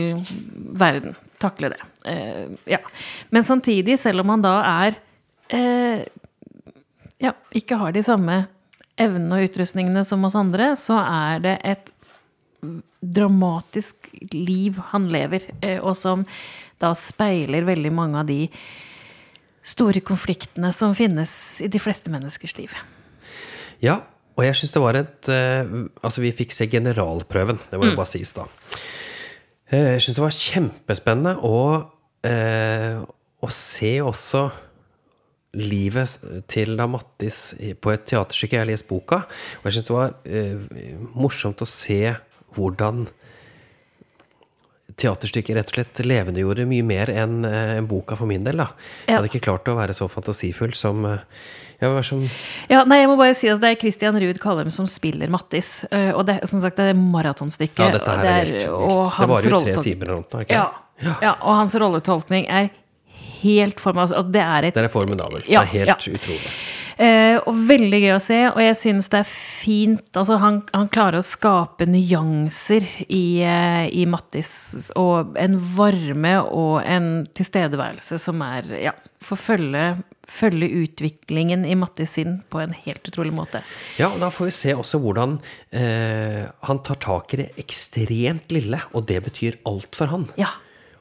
verden. 0.79 1.17
Takle 1.41 1.73
det. 1.73 1.81
Eh, 2.05 2.47
ja. 2.65 2.79
Men 3.29 3.43
samtidig, 3.43 3.99
selv 3.99 4.23
om 4.23 4.33
han 4.33 4.43
da 4.43 4.53
er 4.67 4.99
eh, 5.53 6.03
ja, 7.23 7.33
ikke 7.55 7.79
har 7.79 7.95
de 7.95 8.03
samme 8.03 8.43
evnene 8.99 9.39
og 9.39 9.49
utrustningene 9.49 10.03
som 10.05 10.25
oss 10.27 10.37
andre, 10.37 10.73
så 10.79 10.99
er 11.01 11.43
det 11.43 11.57
et 11.65 11.91
dramatisk 13.01 14.09
liv 14.31 14.79
han 14.93 15.09
lever, 15.11 15.49
eh, 15.61 15.79
og 15.81 15.95
som 15.99 16.25
da 16.83 16.93
speiler 16.97 17.65
veldig 17.67 17.91
mange 17.95 18.21
av 18.21 18.27
de 18.27 18.47
store 19.63 20.03
konfliktene 20.03 20.73
som 20.75 20.95
finnes 20.95 21.61
i 21.63 21.69
de 21.71 21.79
fleste 21.79 22.11
menneskers 22.11 22.57
liv. 22.57 22.73
Ja, 23.83 24.01
og 24.35 24.43
jeg 24.43 24.57
syns 24.57 24.73
det 24.73 24.81
var 24.81 24.97
et 24.97 25.29
Altså, 25.29 26.23
vi 26.23 26.31
fikk 26.35 26.51
se 26.55 26.65
generalprøven, 26.67 27.59
det 27.69 27.79
må 27.79 27.87
jo 27.87 27.95
bare 27.95 28.09
sies, 28.09 28.33
da. 28.35 28.47
Jeg 29.73 30.01
syns 30.03 30.17
det 30.17 30.23
var 30.23 30.35
kjempespennende 30.37 31.33
eh, 31.39 31.85
å 32.23 33.49
se 33.51 33.93
også 34.03 34.43
livet 35.59 36.15
til 36.49 36.77
da 36.77 36.87
Mattis 36.89 37.53
på 37.81 37.93
et 37.93 38.05
teaterstykke. 38.09 38.57
Jeg 38.57 38.63
har 38.63 38.69
lest 38.69 38.87
boka, 38.89 39.23
og 39.59 39.67
jeg 39.67 39.77
syns 39.77 39.89
det 39.89 39.95
var 39.95 40.15
eh, 40.25 41.03
morsomt 41.13 41.61
å 41.61 41.69
se 41.69 42.15
hvordan 42.55 43.05
teaterstykket 44.99 45.57
rett 45.57 45.71
og 45.73 45.77
slett 45.79 46.03
levendegjorde 46.05 46.67
mye 46.69 46.85
mer 46.85 47.11
enn 47.13 47.43
eh, 47.49 47.77
en 47.79 47.89
boka 47.89 48.17
for 48.19 48.29
min 48.29 48.43
del. 48.45 48.61
da. 48.61 48.69
Jeg 49.07 49.17
hadde 49.17 49.31
ikke 49.31 49.45
klart 49.49 49.69
å 49.71 49.77
være 49.79 49.95
så 49.97 50.09
fantasifull 50.11 50.73
som 50.77 51.05
ja, 51.83 51.89
jeg 51.97 52.05
som 52.07 52.21
Ja, 52.71 52.83
nei, 52.87 53.01
jeg 53.01 53.09
må 53.11 53.17
bare 53.19 53.35
si 53.35 53.49
at 53.51 53.59
Det 53.59 53.73
er 53.73 53.79
Christian 53.81 54.15
Ruud 54.21 54.39
Kallem 54.41 54.69
som 54.71 54.87
spiller 54.87 55.31
Mattis. 55.33 55.83
øh, 55.91 56.13
Og 56.15 56.25
det, 56.29 56.39
som 56.49 56.61
sagt, 56.63 56.77
det 56.79 56.93
er 56.93 56.99
maratonstykket. 56.99 57.81
Ja, 57.81 57.91
dette 57.97 58.15
her 58.19 58.29
er 58.29 58.39
helt 58.39 58.53
vilt. 58.53 59.17
Det 59.17 59.29
varer 59.33 59.49
jo 59.49 59.59
tre 59.65 59.83
timer 59.83 60.13
eller 60.13 60.23
noe. 60.23 60.45
Ja, 60.49 60.69
ja, 61.03 61.33
og 61.41 61.57
hans 61.57 61.75
rolletolkning 61.75 62.47
er 62.47 62.69
helt 63.43 63.83
for 63.83 63.95
meg 63.95 64.07
altså, 64.07 64.23
Det 64.33 64.41
er 64.43 64.69
et 64.69 64.79
er 64.79 64.89
formidabelt. 64.91 65.49
Ja, 65.49 65.61
det 65.61 65.69
er 65.69 65.85
helt 65.85 66.07
ja. 66.07 66.15
utrolig. 66.17 66.55
Eh, 66.97 67.39
og 67.49 67.57
veldig 67.67 67.99
gøy 68.03 68.11
å 68.13 68.21
se, 68.21 68.39
og 68.51 68.59
jeg 68.61 68.77
syns 68.77 69.09
det 69.09 69.23
er 69.23 69.29
fint 69.29 70.19
altså 70.19 70.37
han, 70.41 70.59
han 70.75 70.89
klarer 70.93 71.21
å 71.23 71.25
skape 71.25 71.87
nyanser 71.89 72.85
i, 73.07 73.41
eh, 73.41 73.87
i 73.89 74.05
Mattis, 74.09 74.91
og 74.99 75.33
en 75.41 75.57
varme 75.73 76.35
og 76.45 76.83
en 76.85 77.25
tilstedeværelse 77.33 78.19
som 78.21 78.43
er 78.45 78.69
Ja, 78.83 78.93
får 79.23 79.39
følge, 79.39 79.85
følge 80.29 80.69
utviklingen 80.83 81.63
i 81.65 81.77
Mattis 81.79 82.13
sin 82.19 82.37
på 82.51 82.61
en 82.61 82.75
helt 82.85 83.09
utrolig 83.09 83.33
måte. 83.33 83.63
Ja, 83.97 84.11
og 84.11 84.19
da 84.21 84.29
får 84.33 84.51
vi 84.51 84.55
se 84.59 84.75
også 84.77 85.01
hvordan 85.01 85.39
eh, 85.71 86.43
han 86.67 86.83
tar 86.85 87.01
tak 87.01 87.33
i 87.33 87.41
det 87.41 87.49
ekstremt 87.63 88.53
lille, 88.53 88.83
og 88.93 89.07
det 89.09 89.23
betyr 89.25 89.63
alt 89.69 89.97
for 89.97 90.13
han. 90.13 90.29
Ja. 90.37 90.51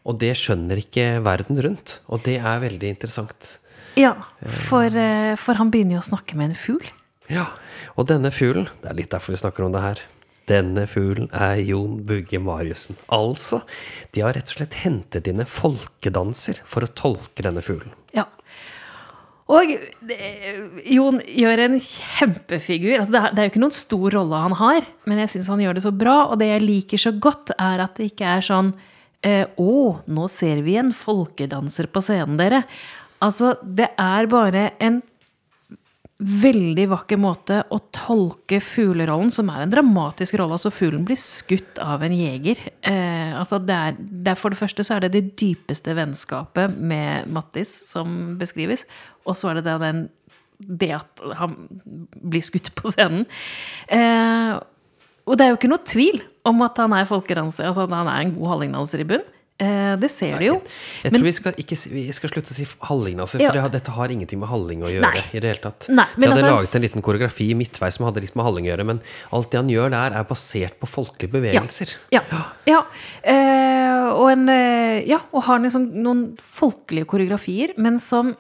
Og 0.08 0.18
det 0.18 0.32
skjønner 0.38 0.80
ikke 0.82 1.20
verden 1.22 1.60
rundt, 1.62 2.00
og 2.10 2.24
det 2.26 2.38
er 2.40 2.62
veldig 2.64 2.88
interessant. 2.90 3.56
Ja, 3.98 4.16
for, 4.40 4.88
eh, 4.88 5.36
for 5.38 5.60
han 5.60 5.70
begynner 5.70 5.98
jo 5.98 6.02
å 6.02 6.10
snakke 6.10 6.38
med 6.38 6.50
en 6.50 6.58
fugl. 6.58 6.88
Ja, 7.30 7.46
og 7.94 8.08
denne 8.10 8.32
fuglen, 8.34 8.66
det 8.82 8.90
er 8.90 8.98
litt 8.98 9.12
derfor 9.12 9.36
vi 9.36 9.42
snakker 9.42 9.66
om 9.66 9.74
det 9.74 9.84
her, 9.84 10.02
denne 10.50 10.88
fuglen 10.90 11.28
er 11.30 11.60
Jon 11.62 12.00
Bugge 12.06 12.40
Mariussen. 12.42 12.98
Altså, 13.14 13.62
de 14.12 14.24
har 14.24 14.34
rett 14.34 14.50
og 14.50 14.58
slett 14.58 14.80
hentet 14.82 15.28
inn 15.30 15.42
en 15.42 15.48
folkedanser 15.48 16.58
for 16.66 16.82
å 16.82 16.90
tolke 16.98 17.44
denne 17.46 17.62
fuglen. 17.62 17.94
Ja. 18.16 18.26
Og 19.52 19.70
det, 20.08 20.18
Jon 20.88 21.20
gjør 21.28 21.64
en 21.66 21.76
kjempefigur. 21.78 22.96
Altså, 22.98 23.12
det, 23.14 23.20
er, 23.20 23.34
det 23.34 23.42
er 23.42 23.46
jo 23.46 23.52
ikke 23.52 23.64
noen 23.64 23.76
stor 23.76 24.16
rolle 24.16 24.42
han 24.46 24.56
har, 24.58 24.88
men 25.06 25.22
jeg 25.22 25.34
syns 25.34 25.50
han 25.52 25.62
gjør 25.62 25.78
det 25.78 25.84
så 25.86 25.92
bra. 25.94 26.16
Og 26.32 26.40
det 26.42 26.50
jeg 26.50 26.64
liker 26.64 27.04
så 27.04 27.14
godt, 27.14 27.54
er 27.58 27.84
at 27.84 28.00
det 28.00 28.10
ikke 28.10 28.34
er 28.38 28.46
sånn 28.46 28.72
eh, 29.22 29.46
nå 29.56 30.28
ser 30.30 30.62
vi 30.66 30.76
en 30.80 30.92
folkedanser 30.94 31.88
på 31.92 32.02
scenen, 32.04 32.38
dere. 32.40 32.62
Altså, 33.22 33.56
det 33.62 33.92
er 34.00 34.30
bare 34.30 34.70
en 34.82 35.00
veldig 36.22 36.84
vakker 36.92 37.18
måte 37.18 37.58
å 37.74 37.78
tolke 37.94 38.60
fuglerollen, 38.62 39.32
som 39.34 39.48
er 39.50 39.64
en 39.64 39.72
dramatisk 39.72 40.36
rolle. 40.38 40.54
Altså, 40.54 40.70
fuglen 40.74 41.06
blir 41.06 41.18
skutt 41.18 41.80
av 41.82 42.04
en 42.06 42.14
jeger. 42.14 42.60
Eh, 42.86 43.32
altså, 43.38 43.58
det 43.62 43.74
er, 43.74 43.98
det 43.98 44.34
er, 44.34 44.38
for 44.38 44.54
det 44.54 44.60
første 44.60 44.86
så 44.86 44.96
er 44.96 45.06
det 45.06 45.14
det 45.16 45.24
dypeste 45.40 45.96
vennskapet 45.98 46.76
med 46.78 47.30
Mattis 47.32 47.74
som 47.90 48.36
beskrives. 48.40 48.86
Og 49.26 49.38
så 49.38 49.50
er 49.50 49.60
det 49.60 49.66
det, 49.66 49.78
den, 49.82 50.04
det 50.82 50.92
at 51.00 51.24
han 51.40 51.56
blir 52.22 52.44
skutt 52.44 52.70
på 52.78 52.94
scenen. 52.94 53.26
Eh, 53.90 54.60
og 55.26 55.38
det 55.38 55.44
er 55.46 55.52
jo 55.52 55.60
ikke 55.60 55.70
noe 55.70 55.84
tvil 55.86 56.22
om 56.48 56.64
at 56.66 56.80
han 56.82 56.92
er 56.96 57.06
folkedanser, 57.06 57.68
altså 57.68 57.86
at 57.86 57.94
han 57.94 58.10
er 58.10 58.24
en 58.24 58.34
god 58.34 58.54
hallingdanser 58.56 59.04
i 59.04 59.08
bunn. 59.12 59.24
Eh, 59.62 59.94
det 60.00 60.08
ser 60.10 60.40
du 60.40 60.46
jo. 60.46 60.54
Jeg 61.04 61.12
tror 61.12 61.22
vi 61.22 61.32
skal, 61.36 61.54
ikke, 61.60 61.76
vi 61.92 62.02
skal 62.16 62.30
slutte 62.32 62.50
å 62.50 62.56
si 62.56 62.64
hallingdanser, 62.88 63.38
for 63.38 63.44
Ja. 63.44 63.52
det, 63.68 63.76
dette 63.76 63.92
har 63.94 64.10
ingenting 64.10 64.40
med 64.40 64.48
halling 64.50 64.82
å 64.82 64.90
gjøre. 64.90 65.12
Nei. 65.12 65.22
i 65.30 65.38
det 65.38 65.52
hele 65.52 65.62
tatt. 65.62 65.86
Nei, 65.88 66.06
men 66.16 66.24
vi 66.24 66.32
hadde 66.32 66.42
altså- 66.42 66.56
laget 66.56 66.74
en 66.74 66.82
liten 66.82 67.02
koreografi 67.02 67.54
midtveis 67.54 67.98
som 67.98 68.06
hadde 68.06 68.22
litt 68.24 68.34
med 68.34 68.44
halling 68.44 68.66
å 68.66 68.70
gjøre, 68.72 68.86
men 68.86 69.00
alt 69.32 69.50
det 69.50 69.60
han 69.60 69.68
gjør 69.68 69.90
der, 69.90 70.18
er 70.18 70.24
basert 70.24 70.80
på 70.80 70.88
folkelige 70.88 71.30
bevegelser. 71.30 71.94
Ja. 72.10 72.22
ja. 72.66 72.82
Eh, 73.22 74.08
og, 74.10 74.30
en, 74.32 74.48
eh, 74.48 75.04
ja, 75.06 75.20
og 75.32 75.44
har 75.44 75.60
liksom 75.60 75.92
noen 75.94 76.36
folkelige 76.36 77.06
koreografier, 77.06 77.76
men 77.76 78.00
som 78.00 78.34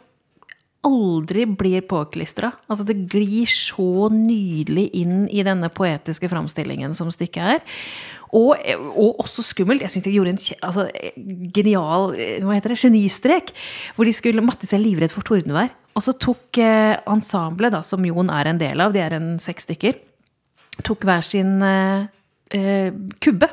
aldri 0.86 1.44
blir 1.46 1.84
påklistra. 1.86 2.52
Altså, 2.66 2.86
det 2.88 3.04
glir 3.10 3.46
så 3.50 4.08
nydelig 4.12 4.88
inn 4.98 5.26
i 5.30 5.44
denne 5.46 5.70
poetiske 5.72 6.30
framstillingen 6.32 6.94
som 6.96 7.10
stykket 7.14 7.56
er. 7.56 7.62
Og, 8.32 8.56
og 8.96 9.20
også 9.20 9.44
skummelt. 9.44 9.84
Jeg 9.84 9.92
syns 9.92 10.06
de 10.06 10.14
gjorde 10.14 10.32
en 10.32 10.40
altså, 10.64 10.86
genial 11.54 12.14
hva 12.42 12.56
heter 12.56 12.72
det, 12.72 12.80
genistrek. 12.80 13.52
Hvor 13.96 14.08
de 14.08 14.14
skulle 14.16 14.44
Mattis 14.44 14.72
er 14.74 14.82
livredd 14.82 15.12
for 15.14 15.26
tordenvær. 15.28 15.70
Og 15.92 16.04
så 16.06 16.14
tok 16.16 16.58
eh, 16.62 16.96
ensemblet, 17.10 17.76
som 17.84 18.04
Jon 18.06 18.32
er 18.32 18.48
en 18.48 18.60
del 18.60 18.80
av, 18.80 18.94
de 18.94 19.02
er 19.04 19.16
en 19.18 19.36
seks 19.42 19.68
stykker, 19.68 19.98
tok 20.86 21.04
hver 21.04 21.26
sin 21.26 21.58
eh, 21.66 22.08
eh, 22.56 22.88
kubbe, 23.20 23.50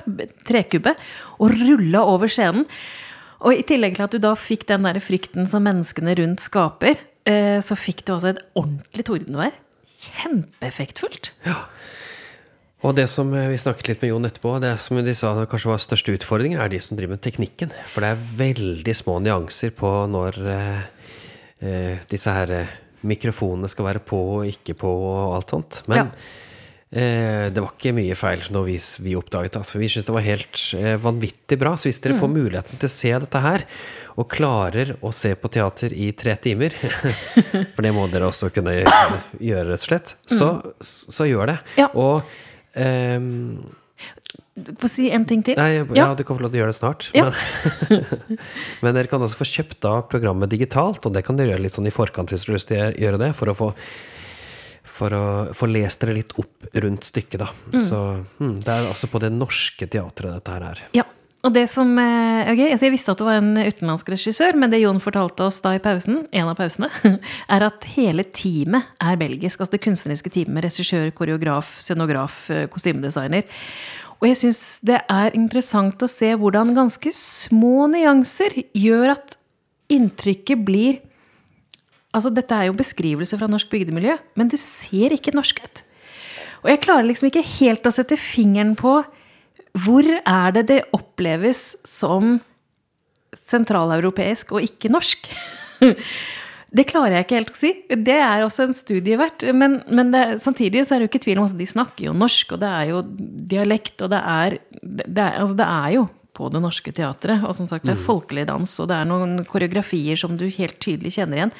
trekubbe, 0.48 0.96
og 1.44 1.52
rulla 1.60 2.06
over 2.08 2.32
scenen. 2.32 2.64
Og 3.44 3.56
i 3.56 3.64
tillegg 3.68 3.96
til 3.96 4.06
at 4.08 4.16
du 4.16 4.24
da 4.24 4.34
fikk 4.40 4.66
den 4.72 4.88
der 4.88 5.00
frykten 5.04 5.48
som 5.48 5.68
menneskene 5.68 6.16
rundt 6.20 6.44
skaper, 6.44 7.00
så 7.26 7.76
fikk 7.78 8.06
du 8.08 8.14
også 8.16 8.32
et 8.32 8.40
ordentlig 8.58 9.04
tordenvær. 9.06 9.58
Kjempeeffektfullt. 10.00 11.32
Og 12.88 12.96
det 12.96 13.10
som 13.12 13.32
eh, 13.36 13.50
vi 13.52 13.60
snakket 13.60 13.90
litt 13.92 14.04
med 14.04 14.14
Jon 14.14 14.28
etterpå, 14.30 14.54
det 14.64 14.72
som 14.80 15.00
de 15.04 15.16
sa 15.18 15.34
kanskje 15.50 15.72
var 15.74 15.82
største 15.84 16.14
utfordringen, 16.16 16.62
er 16.64 16.72
de 16.72 16.80
som 16.80 16.96
driver 16.96 17.18
med 17.18 17.24
teknikken. 17.26 17.74
For 17.92 18.06
det 18.06 18.14
er 18.14 18.28
veldig 18.40 18.96
små 18.96 19.18
nyanser 19.24 19.74
på 19.76 19.90
når 20.08 20.38
eh, 20.54 20.86
eh, 21.60 22.06
disse 22.12 22.32
her 22.32 22.54
eh, 22.56 22.78
mikrofonene 23.10 23.68
skal 23.72 23.90
være 23.90 24.04
på 24.04 24.20
og 24.38 24.48
ikke 24.48 24.78
på 24.80 24.92
og 24.92 25.36
alt 25.40 25.56
sånt. 25.56 25.82
Men 25.92 26.06
Ja. 26.06 26.08
Eh, 26.92 27.48
det 27.54 27.62
var 27.62 27.72
ikke 27.74 27.94
mye 27.98 28.18
feil 28.18 28.44
når 28.54 28.68
vi, 28.68 28.76
vi 29.06 29.16
oppdaget. 29.20 29.58
Altså, 29.60 29.80
vi 29.82 29.90
syntes 29.92 30.10
det 30.10 30.16
var 30.16 30.26
helt 30.26 30.62
eh, 30.80 30.96
vanvittig 31.02 31.60
bra. 31.62 31.76
Så 31.78 31.90
hvis 31.90 32.02
dere 32.04 32.18
får 32.18 32.32
muligheten 32.34 32.82
til 32.82 32.90
å 32.90 32.94
se 32.94 33.14
dette 33.26 33.44
her, 33.44 33.66
og 34.20 34.28
klarer 34.32 34.96
å 35.06 35.14
se 35.16 35.32
på 35.40 35.52
teater 35.54 35.94
i 35.96 36.10
tre 36.18 36.36
timer, 36.42 36.76
for 37.76 37.86
det 37.86 37.94
må 37.96 38.08
dere 38.12 38.28
også 38.30 38.52
kunne 38.52 38.80
gjøre, 38.82 39.70
rett 39.72 39.80
og 39.80 39.86
slett, 39.86 40.16
så, 40.28 40.50
så 40.84 41.30
gjør 41.30 41.54
det. 41.54 41.60
Ja. 41.80 41.88
Og 41.96 42.26
Du 44.60 44.74
får 44.82 44.92
si 44.92 45.08
en 45.16 45.24
ting 45.28 45.42
til. 45.46 45.56
Nei, 45.56 45.78
ja. 45.78 45.86
Ja. 45.96 46.10
du 46.20 46.26
kan 46.28 46.36
få 46.36 46.44
lov 46.44 46.52
til 46.52 46.60
å 46.60 46.64
gjøre 46.66 46.74
det 46.74 46.80
snart. 46.82 47.08
Ja. 47.16 47.30
Men, 47.30 48.04
men 48.84 48.98
dere 48.98 49.12
kan 49.12 49.24
også 49.24 49.40
få 49.40 49.48
kjøpt 49.48 49.80
da 49.86 50.00
programmet 50.12 50.52
digitalt, 50.52 51.06
og 51.08 51.16
det 51.16 51.24
kan 51.28 51.40
dere 51.40 51.54
gjøre 51.54 51.64
litt 51.70 51.78
sånn 51.78 51.88
i 51.88 51.96
forkant 51.96 52.34
hvis 52.34 52.44
dere 52.44 52.52
har 52.52 52.60
lyst 52.60 52.72
til 52.74 52.82
å 52.84 52.94
gjøre 53.06 53.22
det, 53.24 53.32
for 53.40 53.54
å 53.54 53.56
få 53.56 53.72
for 55.00 55.16
å 55.16 55.24
få 55.56 55.70
lest 55.72 56.04
dere 56.04 56.18
litt 56.20 56.36
opp 56.42 56.68
rundt 56.84 57.08
stykket, 57.08 57.40
da. 57.42 57.80
Så 57.82 58.02
hm, 58.40 58.60
det 58.66 58.76
er 58.76 58.90
altså 58.90 59.10
på 59.12 59.22
det 59.24 59.32
norske 59.34 59.88
teatret 59.88 60.36
dette 60.36 60.58
her 60.58 60.68
er. 60.74 60.84
Ja. 61.00 61.08
Og 61.48 61.54
det 61.56 61.70
som 61.72 61.94
eh, 62.02 62.50
gøy, 62.52 62.66
altså 62.74 62.88
Jeg 62.90 62.92
visste 62.92 63.14
at 63.14 63.22
det 63.22 63.28
var 63.30 63.38
en 63.40 63.54
utenlandsk 63.56 64.10
regissør, 64.12 64.58
men 64.60 64.74
det 64.74 64.82
Jon 64.82 65.00
fortalte 65.00 65.46
oss 65.46 65.62
da 65.64 65.72
i 65.78 65.80
pausen, 65.80 66.26
en 66.36 66.50
av 66.52 66.58
pausene, 66.60 66.90
er 67.56 67.64
at 67.64 67.88
hele 67.94 68.26
teamet 68.28 68.90
er 69.00 69.20
belgisk. 69.22 69.62
Altså 69.62 69.78
det 69.78 69.86
kunstneriske 69.86 70.34
teamet. 70.36 70.66
Regissør, 70.68 71.08
koreograf, 71.16 71.78
scenograf, 71.80 72.42
eh, 72.52 72.68
kostymedesigner. 72.72 73.48
Og 74.20 74.28
jeg 74.28 74.42
syns 74.42 74.62
det 74.84 75.00
er 75.08 75.38
interessant 75.38 76.04
å 76.04 76.12
se 76.12 76.34
hvordan 76.36 76.76
ganske 76.76 77.14
små 77.16 77.88
nyanser 77.94 78.58
gjør 78.76 79.16
at 79.16 79.38
inntrykket 79.90 80.68
blir 80.68 81.00
Altså, 82.16 82.32
dette 82.34 82.56
er 82.56 82.70
jo 82.70 82.78
beskrivelse 82.78 83.38
fra 83.38 83.50
norsk 83.52 83.70
bygdemiljø, 83.70 84.16
men 84.40 84.50
du 84.50 84.58
ser 84.58 85.14
ikke 85.14 85.36
norsk 85.38 85.62
ut. 85.62 85.84
Og 86.64 86.72
jeg 86.74 86.82
klarer 86.84 87.08
liksom 87.08 87.30
ikke 87.30 87.46
helt 87.62 87.86
å 87.88 87.94
sette 87.94 88.18
fingeren 88.20 88.76
på 88.80 89.00
hvor 89.78 90.08
er 90.10 90.56
det 90.56 90.66
det 90.72 90.80
oppleves 90.98 91.78
som 91.88 92.40
sentraleuropeisk 93.38 94.56
og 94.58 94.66
ikke 94.66 94.92
norsk? 94.92 95.30
Det 96.70 96.84
klarer 96.86 97.16
jeg 97.16 97.26
ikke 97.26 97.38
helt 97.40 97.50
å 97.50 97.58
si. 97.58 97.70
Det 98.06 98.16
er 98.22 98.44
også 98.46 98.68
en 98.68 98.76
studie 98.78 99.18
verdt. 99.18 99.42
Men, 99.58 99.80
men 99.90 100.12
det, 100.14 100.22
samtidig 100.44 100.84
så 100.86 100.94
er 100.94 101.02
det 101.02 101.08
jo 101.08 101.10
ikke 101.10 101.24
tvil 101.24 101.40
om 101.42 101.48
at 101.48 101.56
de 101.58 101.66
snakker 101.66 102.06
jo 102.06 102.14
norsk, 102.14 102.54
og 102.54 102.62
det 102.62 102.70
er 102.70 102.92
jo 102.92 103.00
dialekt, 103.50 103.96
og 104.06 104.12
det 104.14 104.20
er, 104.22 104.58
det 104.86 105.24
er, 105.24 105.40
altså 105.42 105.58
det 105.58 105.66
er 105.66 105.96
jo 105.96 106.04
på 106.38 106.52
det 106.54 106.62
norske 106.62 106.94
teatret. 106.94 107.42
Og 107.42 107.58
som 107.58 107.66
sagt, 107.72 107.88
det 107.90 107.96
er 107.96 108.04
folkelig 108.04 108.46
dans, 108.52 108.76
og 108.84 108.92
det 108.92 109.00
er 109.00 109.10
noen 109.10 109.40
koreografier 109.50 110.20
som 110.22 110.38
du 110.38 110.46
helt 110.46 110.78
tydelig 110.78 111.16
kjenner 111.18 111.42
igjen. 111.42 111.56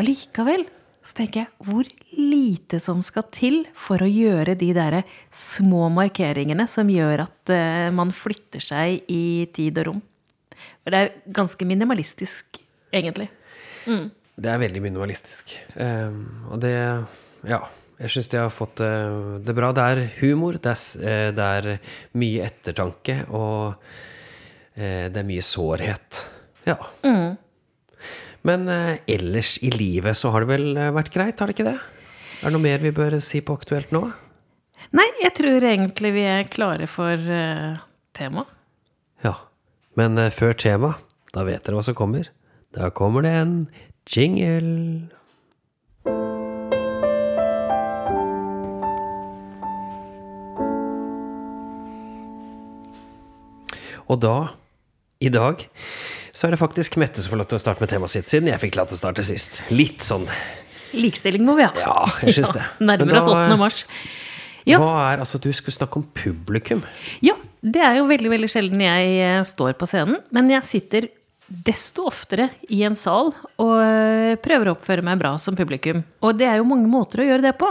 Allikevel 0.00 0.66
så 1.06 1.20
tenker 1.20 1.44
jeg 1.44 1.68
hvor 1.68 1.88
lite 2.18 2.80
som 2.82 2.98
skal 3.04 3.28
til 3.34 3.60
for 3.78 4.02
å 4.02 4.08
gjøre 4.10 4.56
de 4.58 4.72
der 4.74 4.98
små 5.30 5.86
markeringene 5.94 6.66
som 6.70 6.90
gjør 6.90 7.26
at 7.28 7.52
eh, 7.54 7.88
man 7.94 8.10
flytter 8.14 8.62
seg 8.62 9.06
i 9.12 9.46
tid 9.54 9.78
og 9.82 9.90
rom. 9.90 10.02
For 10.82 10.92
det 10.92 11.00
er 11.00 11.14
ganske 11.36 11.68
minimalistisk, 11.68 12.58
egentlig. 12.94 13.28
Det 14.36 14.50
er 14.52 14.60
veldig 14.60 14.82
minimalistisk. 14.84 15.56
Um, 15.78 16.46
og 16.50 16.62
det 16.64 16.76
Ja. 17.46 17.64
Jeg 17.96 18.12
syns 18.12 18.26
de 18.28 18.36
har 18.36 18.50
fått 18.52 18.76
det, 18.82 18.92
det 19.46 19.54
bra. 19.56 19.70
Det 19.72 19.84
er 19.88 20.00
humor, 20.18 20.58
det 20.60 20.68
er, 20.68 20.80
eh, 21.00 21.30
det 21.32 21.46
er 21.60 21.68
mye 22.20 22.44
ettertanke, 22.44 23.14
og 23.32 23.72
eh, 24.76 25.08
det 25.08 25.22
er 25.22 25.24
mye 25.24 25.40
sårhet. 25.40 26.18
Ja. 26.68 26.76
Men 28.46 28.68
eh, 28.70 28.98
ellers 29.10 29.56
i 29.64 29.72
livet 29.74 30.18
så 30.18 30.30
har 30.30 30.44
det 30.44 30.52
vel 30.52 30.68
eh, 30.78 30.92
vært 30.94 31.10
greit, 31.14 31.40
har 31.40 31.50
det 31.50 31.56
ikke 31.56 31.66
det? 31.66 31.80
Er 32.36 32.46
det 32.46 32.54
noe 32.54 32.62
mer 32.62 32.82
vi 32.84 32.92
bør 32.94 33.18
si 33.24 33.40
på 33.42 33.56
Aktuelt 33.58 33.90
nå? 33.94 34.04
Nei, 34.94 35.06
jeg 35.18 35.34
tror 35.34 35.66
egentlig 35.66 36.12
vi 36.14 36.22
er 36.30 36.46
klare 36.46 36.86
for 36.86 37.18
uh, 37.18 37.80
temaet. 38.14 38.52
Ja. 39.24 39.34
Men 39.98 40.20
uh, 40.20 40.28
før 40.30 40.54
tema, 40.54 40.92
da 41.34 41.42
vet 41.48 41.66
dere 41.66 41.80
hva 41.80 41.86
som 41.88 41.96
kommer. 41.98 42.28
Da 42.76 42.92
kommer 42.94 43.26
det 43.26 43.32
en 43.34 43.56
jingle. 44.06 45.08
Og 54.06 54.20
da, 54.22 54.36
i 55.22 55.30
dag, 55.32 55.62
så 56.36 56.46
er 56.46 56.54
det 56.54 56.60
faktisk 56.60 56.98
Mette 57.00 57.22
som 57.22 57.32
får 57.32 57.40
lov 57.40 57.48
til 57.50 57.58
å 57.58 57.62
starte 57.62 57.84
med 57.84 57.90
temaet 57.92 58.12
sitt, 58.12 58.28
siden 58.28 58.50
jeg 58.52 58.60
fikk 58.66 58.78
lov 58.78 58.90
til 58.90 58.98
å 58.98 59.00
starte 59.00 59.24
sist. 59.26 59.62
Litt 59.72 60.04
sånn 60.04 60.28
Likestilling 60.96 61.44
må 61.44 61.56
vi 61.58 61.64
ha. 61.66 61.72
Ja, 61.80 62.06
jeg 62.24 62.36
syns 62.38 62.54
det. 62.54 62.62
Nærmere 62.88 63.10
Nærmer 63.10 63.20
oss 63.20 63.32
8. 63.34 63.58
mars. 63.60 63.82
Ja. 64.66 64.78
Hva 64.82 64.92
er 65.10 65.22
Altså, 65.22 65.38
du 65.42 65.50
skulle 65.54 65.74
snakke 65.74 66.00
om 66.00 66.06
publikum. 66.16 66.82
Ja, 67.24 67.36
det 67.60 67.82
er 67.84 67.98
jo 68.00 68.08
veldig 68.08 68.32
veldig 68.32 68.50
sjelden 68.50 68.82
jeg 68.82 69.16
eh, 69.22 69.40
står 69.46 69.76
på 69.78 69.88
scenen. 69.90 70.20
Men 70.34 70.50
jeg 70.50 70.66
sitter 70.66 71.08
desto 71.46 72.06
oftere 72.10 72.48
i 72.74 72.80
en 72.86 72.96
sal 72.98 73.30
og 73.62 73.74
eh, 73.78 74.34
prøver 74.42 74.70
å 74.70 74.76
oppføre 74.76 75.04
meg 75.06 75.20
bra 75.20 75.34
som 75.42 75.58
publikum. 75.58 76.02
Og 76.26 76.38
det 76.38 76.48
er 76.50 76.60
jo 76.60 76.68
mange 76.70 76.90
måter 76.90 77.22
å 77.22 77.28
gjøre 77.28 77.48
det 77.48 77.54
på. 77.60 77.70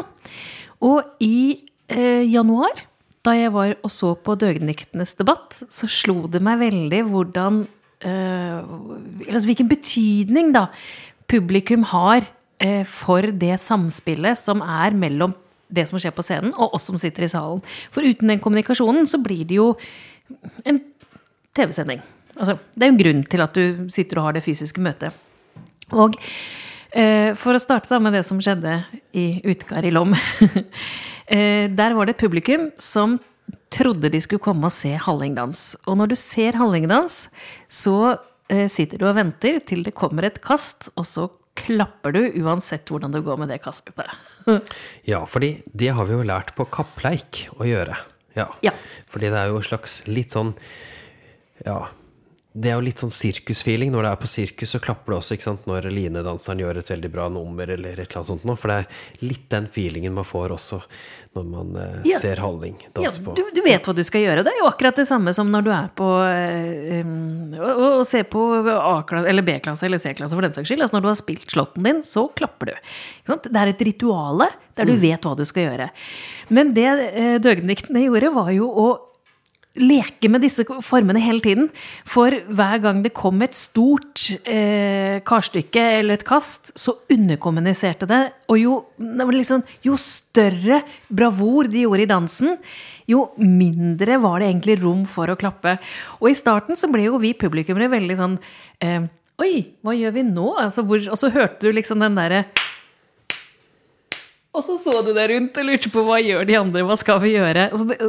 Og 0.88 1.24
i 1.24 1.66
eh, 1.92 2.24
januar, 2.30 2.86
da 3.26 3.34
jeg 3.38 3.54
var 3.56 3.74
og 3.82 3.92
så 3.92 4.14
på 4.16 4.36
Døgndiktenes 4.40 5.16
debatt, 5.20 5.58
så 5.74 5.90
slo 5.90 6.26
det 6.32 6.42
meg 6.46 6.62
veldig 6.62 7.02
hvordan 7.10 7.64
eh, 8.06 8.60
altså 9.26 9.46
Hvilken 9.50 9.72
betydning 9.72 10.54
da 10.56 10.68
publikum 11.32 11.86
har 11.90 12.26
eh, 12.62 12.84
for 12.88 13.26
det 13.34 13.58
samspillet 13.62 14.38
som 14.40 14.62
er 14.62 14.96
mellom 14.98 15.34
det 15.76 15.88
som 15.90 16.00
skjer 16.00 16.14
på 16.16 16.24
scenen, 16.26 16.54
og 16.54 16.76
oss 16.78 16.86
som 16.92 16.98
sitter 17.02 17.26
i 17.26 17.32
salen. 17.32 17.64
For 17.94 18.06
uten 18.06 18.30
den 18.30 18.42
kommunikasjonen 18.44 19.08
så 19.10 19.20
blir 19.24 19.48
det 19.50 19.58
jo 19.58 19.72
en 20.66 20.80
TV-sending. 21.58 22.04
Altså, 22.36 22.58
det 22.76 22.86
er 22.86 22.92
jo 22.92 22.94
en 22.94 23.02
grunn 23.02 23.24
til 23.32 23.44
at 23.46 23.58
du 23.58 23.90
sitter 23.94 24.20
og 24.20 24.30
har 24.30 24.38
det 24.38 24.46
fysiske 24.46 24.84
møtet. 24.84 25.16
Og 25.96 26.18
eh, 26.92 27.32
for 27.40 27.56
å 27.56 27.62
starte 27.62 27.92
da 27.92 28.00
med 28.02 28.16
det 28.18 28.26
som 28.28 28.42
skjedde 28.44 28.78
i 29.18 29.28
Utgard 29.48 29.88
i 29.88 29.94
Lom. 29.96 30.16
eh, 31.28 31.72
der 31.72 31.96
var 31.98 32.08
det 32.08 32.16
et 32.16 32.26
publikum 32.26 32.70
som 32.82 33.18
trodde 33.74 34.12
de 34.12 34.22
skulle 34.24 34.44
komme 34.44 34.70
og 34.70 34.74
se 34.74 34.94
hallingdans. 35.00 35.76
Og 35.86 36.00
når 36.00 36.14
du 36.14 36.18
ser 36.20 36.58
hallingdans, 36.60 37.26
så 37.70 38.18
eh, 38.50 38.68
sitter 38.72 39.02
du 39.02 39.08
og 39.10 39.18
venter 39.18 39.60
til 39.68 39.84
det 39.86 39.96
kommer 39.98 40.28
et 40.28 40.42
kast, 40.46 40.90
og 40.96 41.08
så 41.10 41.30
klapper 41.56 42.12
du 42.12 42.22
uansett 42.44 42.90
hvordan 42.92 43.14
det 43.16 43.24
går 43.26 43.40
med 43.40 43.54
det 43.54 43.62
kastet. 43.64 43.96
Ja, 45.12 45.24
fordi 45.30 45.62
det 45.72 45.94
har 45.96 46.08
vi 46.08 46.18
jo 46.18 46.26
lært 46.28 46.54
på 46.58 46.68
kappleik 46.68 47.46
å 47.56 47.68
gjøre. 47.68 47.96
Ja. 48.36 48.50
Ja. 48.66 48.74
Fordi 49.08 49.32
det 49.32 49.40
er 49.40 49.54
jo 49.54 49.62
en 49.62 49.70
slags 49.70 50.02
litt 50.10 50.36
sånn 50.36 50.56
Ja. 51.64 51.86
Det 52.56 52.70
er 52.72 52.78
jo 52.78 52.84
litt 52.86 53.02
sånn 53.04 53.12
sirkusfeeling. 53.12 53.90
Når 53.92 54.06
det 54.06 54.12
er 54.14 54.20
på 54.22 54.30
sirkus, 54.32 54.72
så 54.72 54.80
klapper 54.80 55.12
det 55.12 55.18
også 55.20 55.36
ikke 55.36 55.48
sant? 55.50 55.66
når 55.68 55.90
linedanseren 55.92 56.62
gjør 56.64 56.80
et 56.80 56.92
veldig 56.94 57.10
bra 57.12 57.26
nummer, 57.28 57.68
eller 57.68 58.00
et 58.00 58.06
eller 58.06 58.22
annet 58.22 58.30
sånt 58.32 58.46
noe. 58.48 58.56
For 58.60 58.72
det 58.72 58.78
er 58.80 59.26
litt 59.28 59.50
den 59.52 59.68
feelingen 59.72 60.16
man 60.16 60.28
får 60.28 60.54
også 60.56 60.80
når 61.36 61.48
man 61.52 61.74
eh, 61.76 61.98
Ja. 62.14 62.20
ser 62.22 62.40
Halling 62.40 62.78
Ja, 62.96 63.12
på. 63.12 63.34
du, 63.36 63.44
du 63.52 63.62
vet 63.66 63.84
hva 63.84 63.96
du 63.96 64.04
skal 64.08 64.24
gjøre. 64.24 64.46
Det 64.48 64.54
er 64.54 64.62
jo 64.62 64.70
akkurat 64.70 64.96
det 64.96 65.08
samme 65.10 65.34
som 65.36 65.52
når 65.52 65.66
du 65.66 65.72
er 65.76 65.90
på 66.00 66.08
eh, 66.30 67.02
um, 67.04 67.58
å, 67.60 67.74
å, 68.00 68.06
se 68.08 68.24
på 68.24 68.44
A-klasse, 68.72 69.28
eller 69.34 69.44
B-klasse 69.44 69.90
eller 69.90 70.00
C-klasse 70.00 70.32
for 70.32 70.48
den 70.48 70.56
saks 70.56 70.72
skyld. 70.72 70.86
Altså 70.86 70.96
når 70.96 71.04
du 71.04 71.10
har 71.12 71.20
spilt 71.20 71.52
slåtten 71.52 71.90
din, 71.90 72.00
så 72.08 72.30
klapper 72.40 72.72
du. 72.72 72.94
Det 73.28 73.52
er 73.52 73.74
et 73.74 73.84
rituale 73.90 74.48
der 74.80 74.88
du 74.88 74.96
vet 75.00 75.28
hva 75.28 75.36
du 75.36 75.44
skal 75.48 75.68
gjøre. 75.68 75.90
Men 76.56 76.72
det 76.78 76.88
eh, 76.88 77.36
døgndiktene 77.44 78.08
gjorde, 78.08 78.32
var 78.40 78.56
jo 78.56 78.72
å 78.72 78.88
leke 79.80 80.30
med 80.32 80.44
disse 80.46 80.64
formene 80.86 81.22
hele 81.24 81.44
tiden. 81.44 81.70
For 82.08 82.34
hver 82.48 82.82
gang 82.84 83.02
det 83.04 83.14
kom 83.18 83.44
et 83.46 83.56
stort 83.58 84.28
eh, 84.48 85.22
karstykke 85.28 85.84
eller 86.00 86.18
et 86.20 86.28
kast, 86.28 86.72
så 86.80 86.96
underkommuniserte 87.12 88.08
det. 88.10 88.22
Og 88.52 88.62
jo, 88.62 88.76
liksom, 89.32 89.66
jo 89.86 89.98
større 90.00 90.82
bravur 91.10 91.70
de 91.72 91.86
gjorde 91.86 92.06
i 92.06 92.12
dansen, 92.12 92.56
jo 93.10 93.28
mindre 93.38 94.18
var 94.24 94.42
det 94.42 94.50
egentlig 94.50 94.80
rom 94.82 95.04
for 95.10 95.30
å 95.30 95.38
klappe. 95.40 95.78
Og 96.22 96.32
i 96.32 96.38
starten 96.38 96.80
så 96.80 96.90
ble 96.92 97.06
jo 97.10 97.22
vi 97.22 97.36
publikummere 97.38 97.92
veldig 97.94 98.18
sånn 98.22 98.40
eh, 98.82 99.06
Oi, 99.36 99.76
hva 99.84 99.92
gjør 99.92 100.14
vi 100.16 100.22
nå? 100.24 100.46
Altså, 100.62 100.86
hvor, 100.88 101.02
og 101.12 101.20
så 101.20 101.28
hørte 101.28 101.68
du 101.68 101.76
liksom 101.76 102.00
den 102.00 102.16
derre 102.16 102.46
og 104.56 104.64
så 104.66 104.78
så 104.80 105.00
du 105.06 105.12
deg 105.16 105.30
rundt 105.34 105.58
og 105.60 105.68
lurte 105.68 105.92
på 105.92 106.04
hva 106.08 106.18
gjør 106.24 106.48
de 106.48 106.58
andre, 106.60 106.84
hva 106.88 106.98
skal 107.00 107.22
vi 107.24 107.36
gjøre? 107.36 107.68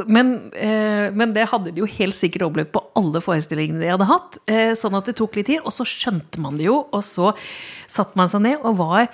Men, 0.09 0.33
eh, 0.55 1.07
men 1.11 1.33
det 1.35 1.47
hadde 1.51 1.73
de 1.75 1.83
jo 1.83 1.89
helt 1.97 2.17
sikkert 2.17 2.47
opplevd 2.47 2.73
på 2.75 2.83
alle 2.99 3.21
forestillingene 3.23 3.83
de 3.83 3.93
hadde 3.93 4.09
hatt. 4.09 4.37
Eh, 4.47 4.73
sånn 4.79 4.97
at 4.97 5.09
det 5.09 5.17
tok 5.19 5.39
litt 5.39 5.51
tid, 5.51 5.63
og 5.63 5.75
så 5.75 5.87
skjønte 5.87 6.41
man 6.43 6.59
det 6.59 6.69
jo, 6.69 6.81
og 6.87 7.03
så 7.05 7.33
satte 7.91 8.19
man 8.19 8.31
seg 8.31 8.45
ned 8.47 8.63
og 8.63 8.79
var 8.79 9.09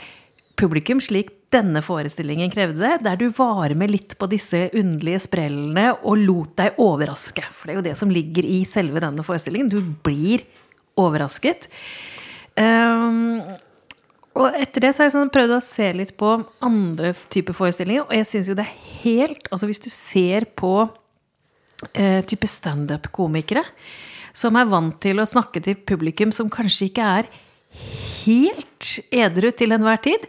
publikum 0.60 1.02
slik 1.02 1.32
denne 1.54 1.82
forestillingen 1.86 2.52
krevde 2.54 2.82
det, 2.82 2.94
der 3.06 3.18
du 3.20 3.28
var 3.38 3.74
med 3.78 3.92
litt 3.94 4.16
på 4.18 4.30
disse 4.32 4.68
underlige 4.74 5.22
sprellene 5.26 5.92
og 6.02 6.22
lot 6.22 6.56
deg 6.60 6.80
overraske. 6.82 7.46
For 7.54 7.70
det 7.70 7.76
er 7.76 7.80
jo 7.80 7.88
det 7.90 7.98
som 8.00 8.14
ligger 8.14 8.48
i 8.48 8.64
selve 8.70 9.02
denne 9.04 9.26
forestillingen. 9.26 9.70
Du 9.70 9.82
blir 10.06 10.46
overrasket. 11.00 11.70
Um, 12.58 13.42
og 14.34 14.56
etter 14.58 14.82
det 14.82 14.94
så 14.94 15.04
har 15.04 15.10
jeg 15.10 15.16
sånn 15.16 15.32
prøvd 15.34 15.56
å 15.56 15.62
se 15.62 15.92
litt 15.94 16.16
på 16.18 16.32
andre 16.66 17.12
typer 17.34 17.54
forestillinger. 17.54 18.08
Og 18.08 18.16
jeg 18.18 18.30
syns 18.30 18.50
jo 18.50 18.58
det 18.58 18.66
er 18.66 18.78
helt 19.04 19.50
Altså 19.54 19.70
hvis 19.70 19.84
du 19.84 19.90
ser 19.94 20.48
på 20.58 20.74
eh, 21.94 22.24
type 22.26 22.50
standup-komikere 22.50 23.66
som 24.34 24.58
er 24.58 24.70
vant 24.70 24.96
til 25.04 25.22
å 25.22 25.30
snakke 25.30 25.62
til 25.62 25.78
publikum 25.86 26.32
som 26.34 26.50
kanskje 26.50 26.88
ikke 26.90 27.10
er 27.20 27.28
helt 28.24 28.90
edru 29.14 29.52
til 29.54 29.76
enhver 29.76 30.00
tid, 30.02 30.26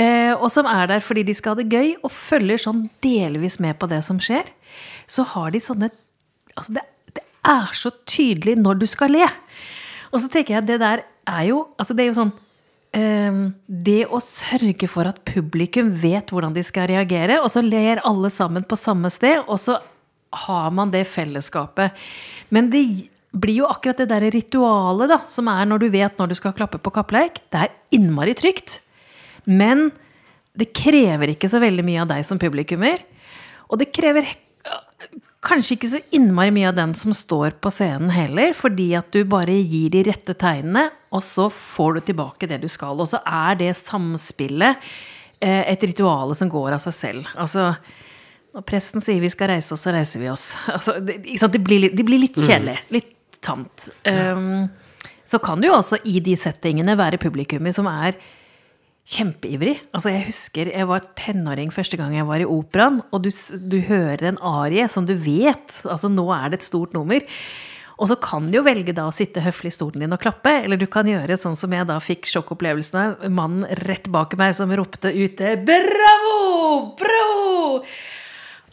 eh, 0.00 0.32
og 0.32 0.48
som 0.52 0.68
er 0.70 0.88
der 0.94 1.04
fordi 1.04 1.26
de 1.28 1.34
skal 1.36 1.52
ha 1.52 1.60
det 1.60 1.68
gøy, 1.68 1.90
og 2.00 2.12
følger 2.12 2.62
sånn 2.64 2.86
delvis 3.04 3.58
med 3.60 3.76
på 3.80 3.88
det 3.90 4.00
som 4.06 4.20
skjer, 4.22 4.48
så 5.04 5.26
har 5.34 5.52
de 5.54 5.62
sånne 5.62 5.92
Altså 6.54 6.70
det, 6.76 6.84
det 7.18 7.22
er 7.50 7.72
så 7.74 7.90
tydelig 8.06 8.52
når 8.60 8.76
du 8.78 8.84
skal 8.86 9.10
le. 9.10 9.26
Og 10.14 10.20
så 10.22 10.28
tenker 10.30 10.54
jeg 10.54 10.68
det 10.68 10.76
der 10.78 11.00
er 11.26 11.40
jo 11.48 11.64
Altså 11.74 11.96
det 11.98 12.04
er 12.04 12.12
jo 12.12 12.18
sånn 12.20 12.30
det 12.94 14.04
å 14.06 14.20
sørge 14.22 14.86
for 14.90 15.08
at 15.10 15.18
publikum 15.26 15.88
vet 15.98 16.30
hvordan 16.30 16.54
de 16.54 16.62
skal 16.62 16.86
reagere, 16.92 17.40
og 17.42 17.50
så 17.50 17.62
ler 17.64 18.02
alle 18.06 18.30
sammen 18.30 18.62
på 18.68 18.78
samme 18.78 19.10
sted, 19.10 19.40
og 19.48 19.58
så 19.58 19.80
har 20.46 20.70
man 20.74 20.92
det 20.92 21.04
fellesskapet. 21.10 21.94
Men 22.54 22.70
det 22.70 22.84
blir 23.34 23.64
jo 23.64 23.68
akkurat 23.70 23.98
det 24.02 24.10
der 24.12 24.28
ritualet 24.34 25.10
da, 25.10 25.18
som 25.26 25.50
er 25.50 25.66
når 25.66 25.82
du 25.82 25.88
vet 25.94 26.18
når 26.20 26.30
du 26.30 26.36
skal 26.38 26.54
klappe 26.56 26.78
på 26.78 26.92
kappleik. 26.94 27.40
Det 27.50 27.64
er 27.66 27.74
innmari 27.96 28.34
trygt. 28.38 28.78
Men 29.44 29.88
det 30.54 30.70
krever 30.76 31.34
ikke 31.34 31.50
så 31.50 31.60
veldig 31.62 31.84
mye 31.86 32.04
av 32.04 32.12
deg 32.12 32.26
som 32.26 32.38
publikummer. 32.40 33.02
Og 33.70 33.80
det 33.80 33.90
krever 33.94 34.28
kanskje 35.44 35.76
ikke 35.76 35.88
så 35.92 36.00
innmari 36.16 36.52
mye 36.54 36.68
av 36.70 36.76
den 36.78 36.92
som 36.98 37.12
står 37.14 37.54
på 37.62 37.70
scenen 37.72 38.10
heller, 38.14 38.52
fordi 38.56 38.90
at 38.98 39.10
du 39.14 39.20
bare 39.28 39.54
gir 39.60 39.90
de 39.94 40.02
rette 40.08 40.34
tegnene, 40.40 40.88
og 41.14 41.22
så 41.24 41.46
får 41.52 41.98
du 41.98 42.00
tilbake 42.10 42.48
det 42.50 42.58
du 42.64 42.68
skal. 42.72 42.98
Og 43.00 43.08
så 43.10 43.20
er 43.24 43.58
det 43.60 43.72
samspillet 43.78 44.80
eh, 45.40 45.62
et 45.72 45.86
ritual 45.86 46.34
som 46.38 46.50
går 46.52 46.76
av 46.76 46.82
seg 46.84 46.96
selv. 46.96 47.30
Altså, 47.40 47.70
når 48.54 48.66
presten 48.68 49.02
sier 49.04 49.22
vi 49.22 49.30
skal 49.32 49.52
reise 49.54 49.74
oss, 49.76 49.84
så 49.86 49.92
reiser 49.94 50.22
vi 50.24 50.30
oss. 50.32 50.48
Altså, 50.74 50.96
det, 51.04 51.20
det, 51.24 51.60
blir, 51.66 51.84
litt- 51.86 51.96
det 51.98 52.06
blir 52.08 52.22
litt 52.26 52.38
kjedelig. 52.40 52.78
Litt 52.94 53.12
tamt. 53.44 53.88
Um, 54.08 54.64
så 55.28 55.38
kan 55.42 55.60
du 55.60 55.68
jo 55.70 55.76
også 55.78 55.98
i 56.08 56.18
de 56.24 56.34
settingene 56.36 56.94
være 57.00 57.18
publikummer 57.22 57.72
som 57.76 57.86
er 57.90 58.16
kjempeivrig. 59.04 59.76
Altså 59.92 60.12
jeg 60.14 60.24
husker 60.30 60.70
jeg 60.72 60.88
var 60.88 61.04
tenåring 61.18 61.72
første 61.74 61.98
gang 62.00 62.14
jeg 62.16 62.26
var 62.28 62.40
i 62.40 62.48
operaen, 62.48 63.02
og 63.12 63.26
du, 63.26 63.30
du 63.60 63.78
hører 63.84 64.30
en 64.30 64.40
arie 64.40 64.88
som 64.88 65.06
du 65.08 65.14
vet 65.18 65.76
altså 65.84 66.08
nå 66.12 66.24
er 66.32 66.50
det 66.52 66.62
et 66.62 66.68
stort 66.70 66.96
nummer. 66.96 67.24
Og 67.94 68.10
så 68.10 68.16
kan 68.18 68.48
du 68.50 68.56
jo 68.56 68.64
velge 68.66 68.94
da 68.96 69.04
å 69.06 69.14
sitte 69.14 69.42
høflig 69.44 69.70
i 69.70 69.76
stolen 69.76 70.02
din 70.02 70.14
og 70.16 70.22
klappe, 70.22 70.50
eller 70.64 70.80
du 70.80 70.88
kan 70.90 71.06
gjøre 71.06 71.36
sånn 71.38 71.54
som 71.58 71.74
jeg 71.76 71.86
da 71.86 72.00
fikk 72.02 72.26
sjokkopplevelsen 72.26 72.98
av. 72.98 73.28
Mannen 73.30 73.68
rett 73.84 74.08
bak 74.10 74.34
meg 74.40 74.56
som 74.58 74.72
ropte 74.74 75.12
ute 75.14 75.54
'bravo! 75.62 76.96
Bravo!' 76.98 77.84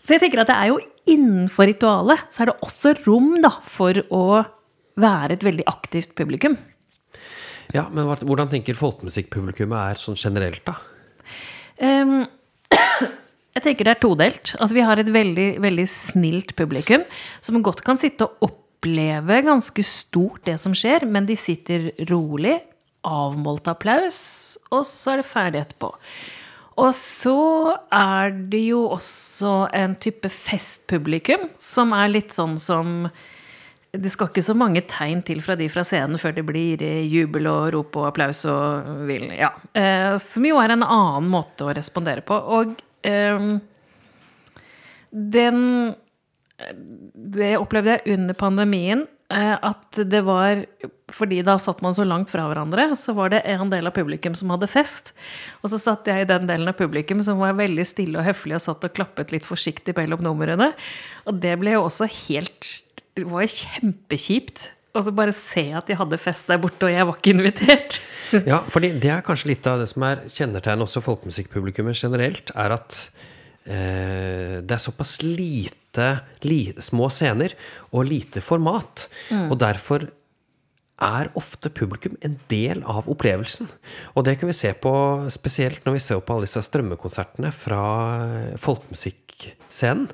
Så 0.01 0.15
jeg 0.15 0.23
tenker 0.23 0.41
at 0.41 0.49
det 0.49 0.57
er 0.57 0.71
jo 0.71 0.79
innenfor 1.13 1.69
ritualet 1.69 2.25
så 2.33 2.41
er 2.41 2.49
det 2.49 2.65
også 2.65 2.95
rom 3.05 3.35
da 3.43 3.51
for 3.61 3.93
å 4.09 4.41
være 5.01 5.37
et 5.37 5.45
veldig 5.45 5.67
aktivt 5.69 6.15
publikum. 6.17 6.57
Ja, 7.75 7.85
men 7.91 8.07
hvordan 8.07 8.49
tenker 8.51 8.77
folkemusikkpublikummet 8.77 9.79
er 9.79 9.99
sånn 10.01 10.19
generelt, 10.19 10.63
da? 10.67 10.75
Um, 11.81 12.25
jeg 13.55 13.63
tenker 13.63 13.87
det 13.87 13.93
er 13.95 14.01
todelt. 14.01 14.53
Altså, 14.57 14.75
vi 14.77 14.87
har 14.87 15.01
et 15.01 15.11
veldig, 15.13 15.47
veldig 15.63 15.87
snilt 15.89 16.55
publikum 16.59 17.05
som 17.39 17.61
godt 17.63 17.83
kan 17.87 18.01
sitte 18.01 18.27
og 18.27 18.49
oppleve 18.49 19.43
ganske 19.45 19.85
stort 19.85 20.43
det 20.49 20.57
som 20.61 20.75
skjer, 20.75 21.05
men 21.07 21.29
de 21.29 21.37
sitter 21.39 21.91
rolig, 22.11 22.57
avmålt 23.07 23.69
applaus, 23.71 24.19
og 24.69 24.83
så 24.85 25.15
er 25.15 25.21
det 25.21 25.29
ferdig 25.29 25.61
etterpå. 25.63 25.89
Og 26.81 26.93
så 26.95 27.37
er 27.93 28.31
det 28.51 28.61
jo 28.69 28.85
også 28.93 29.67
en 29.75 29.95
type 30.01 30.29
festpublikum 30.31 31.49
som 31.61 31.91
er 31.97 32.11
litt 32.13 32.33
sånn 32.33 32.55
som 32.61 33.05
det 33.91 34.11
skal 34.13 34.29
ikke 34.29 34.43
så 34.45 34.55
mange 34.55 34.83
tegn 34.87 35.19
til 35.27 35.41
fra 35.43 35.57
de 35.59 35.67
fra 35.71 35.83
scenen 35.87 36.19
før 36.19 36.35
det 36.37 36.45
blir 36.47 36.83
eh, 36.85 37.03
jubel 37.11 37.49
og 37.51 37.71
rop 37.75 37.97
og 37.99 38.07
applaus 38.11 38.45
og 38.47 39.03
vil, 39.09 39.27
ja. 39.35 39.51
Eh, 39.75 40.15
som 40.21 40.47
jo 40.47 40.61
er 40.61 40.77
en 40.77 40.85
annen 40.85 41.27
måte 41.31 41.67
å 41.67 41.73
respondere 41.75 42.23
på. 42.23 42.37
Og 42.37 42.77
eh, 43.07 43.49
den 45.11 45.59
Det 47.11 47.57
opplevde 47.57 47.97
jeg 47.97 48.15
under 48.15 48.37
pandemien. 48.37 49.07
Eh, 49.31 49.55
at 49.63 49.99
det 50.11 50.21
var 50.27 50.65
Fordi 51.11 51.41
da 51.43 51.57
satt 51.59 51.81
man 51.83 51.95
så 51.95 52.05
langt 52.07 52.31
fra 52.31 52.45
hverandre, 52.47 52.93
så 52.95 53.11
var 53.17 53.33
det 53.33 53.41
en 53.49 53.69
del 53.71 53.87
av 53.89 53.95
publikum 53.95 54.35
som 54.37 54.53
hadde 54.53 54.69
fest. 54.71 55.11
Og 55.59 55.73
så 55.73 55.79
satt 55.81 56.07
jeg 56.07 56.23
i 56.23 56.29
den 56.29 56.47
delen 56.47 56.71
av 56.71 56.77
publikum 56.79 57.19
som 57.25 57.41
var 57.43 57.57
veldig 57.59 57.83
stille 57.87 58.21
og 58.21 58.29
høflig 58.29 58.55
og 58.55 58.63
satt 58.63 58.87
og 58.87 58.95
klappet 58.95 59.33
litt 59.35 59.43
forsiktig 59.43 59.97
mellom 59.97 60.23
numrene. 60.23 60.69
Og 61.27 61.41
det 61.43 61.57
ble 61.59 61.75
jo 61.75 61.83
også 61.89 62.07
helt 62.07 62.69
Det 63.17 63.25
var 63.27 63.49
kjempekjipt. 63.49 64.69
Og 64.91 65.05
så 65.05 65.13
bare 65.15 65.31
se 65.35 65.63
at 65.75 65.87
de 65.87 65.95
hadde 65.95 66.19
fest 66.19 66.49
der 66.51 66.59
borte, 66.59 66.83
og 66.87 66.91
jeg 66.91 67.07
var 67.07 67.19
ikke 67.19 67.35
invitert. 67.35 68.01
Ja, 68.47 68.61
for 68.71 68.79
det 68.79 69.09
er 69.11 69.23
kanskje 69.27 69.49
litt 69.49 69.65
av 69.67 69.81
det 69.81 69.89
som 69.91 70.05
er 70.07 70.21
kjennetegnet 70.31 70.85
også 70.85 71.01
folkemusikkpublikummet 71.03 71.99
generelt, 71.99 72.51
er 72.55 72.75
at 72.77 72.99
eh, 73.67 74.61
det 74.63 74.71
er 74.71 74.79
såpass 74.79 75.17
lite, 75.19 76.05
li, 76.47 76.61
små 76.79 77.09
scener 77.11 77.57
og 77.91 78.07
lite 78.07 78.43
format. 78.43 79.09
Og 79.49 79.57
derfor 79.59 80.07
er 81.01 81.31
ofte 81.39 81.71
publikum 81.73 82.15
en 82.23 82.37
del 82.51 82.85
av 82.87 83.09
opplevelsen. 83.11 83.67
Og 84.15 84.27
det 84.27 84.37
kan 84.39 84.51
vi 84.51 84.55
se 84.55 84.71
på 84.79 84.93
spesielt 85.33 85.83
når 85.87 85.97
vi 85.97 86.03
ser 86.07 86.23
på 86.23 86.35
alle 86.35 86.47
disse 86.47 86.63
strømmekonsertene 86.67 87.51
fra 87.55 87.83
folkemusikkscenen. 88.61 90.07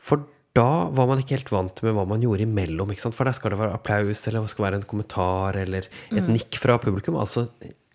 For 0.00 0.26
da 0.56 0.70
var 0.90 1.06
man 1.06 1.20
ikke 1.22 1.36
helt 1.36 1.52
vant 1.54 1.82
med 1.86 1.94
hva 1.94 2.06
man 2.10 2.22
gjorde 2.24 2.46
imellom. 2.46 2.90
For 2.98 3.26
der 3.26 3.36
skal 3.36 3.54
det 3.54 3.60
være 3.60 3.76
applaus, 3.76 4.24
eller 4.26 4.42
det 4.42 4.52
skal 4.52 4.66
være 4.66 4.80
en 4.80 4.88
kommentar, 4.90 5.58
eller 5.60 5.86
et 6.10 6.30
nikk 6.30 6.58
fra 6.58 6.78
publikum. 6.82 7.18
Altså, 7.20 7.46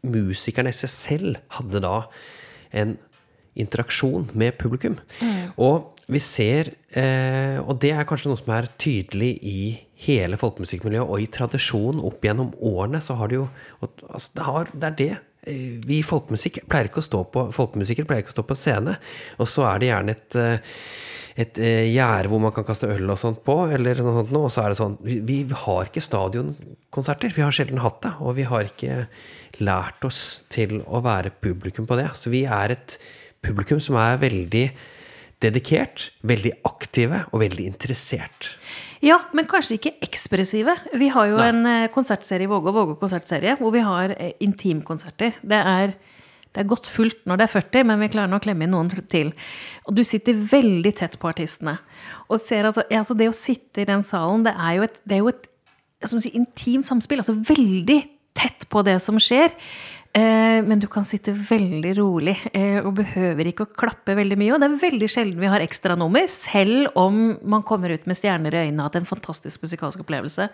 musikerne 0.05 0.71
i 0.71 0.77
seg 0.77 0.93
selv 0.93 1.41
hadde 1.57 1.81
da 1.83 1.97
en 2.75 2.95
interaksjon 3.59 4.29
med 4.35 4.55
publikum. 4.59 4.95
Og 5.61 5.91
vi 6.11 6.21
ser 6.21 6.69
eh, 6.93 7.57
Og 7.63 7.79
det 7.81 7.95
er 7.95 8.05
kanskje 8.05 8.29
noe 8.29 8.37
som 8.37 8.51
er 8.53 8.67
tydelig 8.77 9.31
i 9.41 9.59
hele 10.05 10.37
folkemusikkmiljøet, 10.37 11.07
og 11.07 11.23
i 11.23 11.29
tradisjonen 11.31 12.03
opp 12.03 12.23
gjennom 12.25 12.51
årene, 12.59 12.99
så 13.01 13.15
har 13.19 13.31
det 13.31 13.39
jo 13.39 13.47
altså, 13.81 14.35
det, 14.35 14.43
har, 14.45 14.71
det 14.73 14.89
er 14.89 14.97
det. 14.99 15.13
Eh, 15.45 15.81
Vi 15.85 16.01
folkemusikk 16.05 16.63
pleier 16.69 16.89
ikke 16.89 17.03
å 17.03 17.09
stå 17.09 17.23
på 17.31 17.47
folkemusikere 17.55 18.09
pleier 18.09 18.25
ikke 18.25 18.33
å 18.33 18.39
stå 18.39 18.47
på 18.49 18.57
scene, 18.59 18.97
og 19.39 19.49
så 19.49 19.67
er 19.71 19.81
det 19.81 19.91
gjerne 19.91 20.15
et 20.15 20.39
eh, 20.41 20.79
et 21.35 21.57
eh, 21.59 21.89
gjerde 21.91 22.29
hvor 22.31 22.39
man 22.39 22.53
kan 22.55 22.63
kaste 22.63 22.87
øl 22.87 23.09
og 23.11 23.19
sånt 23.19 23.41
på, 23.43 23.57
eller 23.75 23.99
noe 23.99 24.21
sånt 24.21 24.37
og 24.39 24.47
så 24.53 24.63
er 24.63 24.71
det 24.71 24.79
sånn 24.79 24.95
vi, 25.03 25.17
vi 25.27 25.43
har 25.65 25.89
ikke 25.89 26.03
stadionkonserter. 26.03 27.33
Vi 27.35 27.43
har 27.43 27.55
sjelden 27.55 27.81
hatt 27.83 27.99
det, 28.05 28.13
og 28.23 28.37
vi 28.37 28.45
har 28.47 28.69
ikke 28.69 29.01
lært 29.59 30.07
oss 30.07 30.21
til 30.51 30.79
å 30.87 31.01
være 31.03 31.33
publikum 31.43 31.87
på 31.89 31.97
det. 31.99 32.07
Så 32.15 32.31
vi 32.31 32.45
er 32.47 32.77
et 32.77 32.95
publikum 33.43 33.83
som 33.83 33.99
er 33.99 34.21
veldig 34.21 34.63
dedikert, 35.43 36.09
veldig 36.23 36.53
aktive 36.71 37.25
og 37.33 37.43
veldig 37.43 37.67
interessert. 37.67 38.53
Ja, 39.05 39.19
men 39.37 39.45
kanskje 39.49 39.77
ikke 39.77 39.93
ekspressive. 40.05 40.73
Vi 40.97 41.11
har 41.13 41.29
jo 41.29 41.37
Nei. 41.37 41.47
en 41.51 41.69
eh, 41.69 41.87
konsertserie, 41.93 42.49
Våge 42.49 42.71
og 42.71 42.77
Våge 42.79 42.97
konsertserie, 43.01 43.53
hvor 43.59 43.73
vi 43.75 43.83
har 43.85 44.15
eh, 44.17 44.33
intimkonserter. 44.41 45.37
Det 45.45 45.59
er, 45.59 45.93
det 46.55 46.63
er 46.63 46.69
godt 46.71 46.89
fullt 46.89 47.21
når 47.29 47.37
det 47.37 47.45
er 47.45 47.53
40, 47.53 47.85
men 47.91 48.01
vi 48.01 48.09
klarer 48.15 48.31
nå 48.31 48.39
å 48.41 48.43
klemme 48.43 48.65
inn 48.65 48.73
noen 48.73 48.89
til. 49.11 49.29
Og 49.85 49.97
du 49.97 50.01
sitter 50.07 50.39
veldig 50.55 50.95
tett 50.97 51.19
på 51.21 51.29
artistene. 51.29 51.77
Og 52.29 52.41
ser 52.41 52.71
at 52.71 52.81
altså 52.87 53.17
det 53.17 53.29
å 53.29 53.37
sitte 53.37 53.83
i 53.83 53.89
den 53.89 54.01
salen, 54.07 54.47
det 54.47 54.55
er 54.57 54.79
jo 54.79 54.87
et, 54.89 54.97
det 55.05 55.19
er 55.19 55.21
jo 55.21 55.33
et 55.35 55.51
som 56.09 56.21
si, 56.21 56.33
intimt 56.37 56.87
samspill. 56.89 57.21
Altså 57.21 57.37
veldig 57.37 58.01
tett 58.35 58.65
på 58.71 58.81
det 58.85 58.97
som 59.05 59.21
skjer. 59.21 59.53
Eh, 60.15 60.61
men 60.63 60.79
du 60.79 60.87
kan 60.87 61.03
sitte 61.03 61.33
veldig 61.35 61.91
rolig 61.97 62.37
eh, 62.55 62.77
og 62.79 62.93
behøver 63.01 63.49
ikke 63.49 63.65
å 63.65 63.73
klappe 63.75 64.15
veldig 64.15 64.37
mye. 64.39 64.53
Og 64.55 64.61
det 64.61 64.69
er 64.69 64.83
veldig 64.85 65.09
sjelden 65.11 65.41
vi 65.41 65.49
har 65.51 65.63
ekstranummer, 65.63 66.29
selv 66.31 66.93
om 66.99 67.33
man 67.43 67.65
kommer 67.67 67.91
ut 67.91 68.05
med 68.07 68.15
stjerner 68.15 68.55
i 68.55 68.61
øynene 68.65 68.79
og 68.79 68.85
har 68.85 68.93
hatt 68.93 69.01
en 69.01 69.09
fantastisk 69.09 69.65
musikalsk 69.65 70.05
opplevelse. 70.05 70.47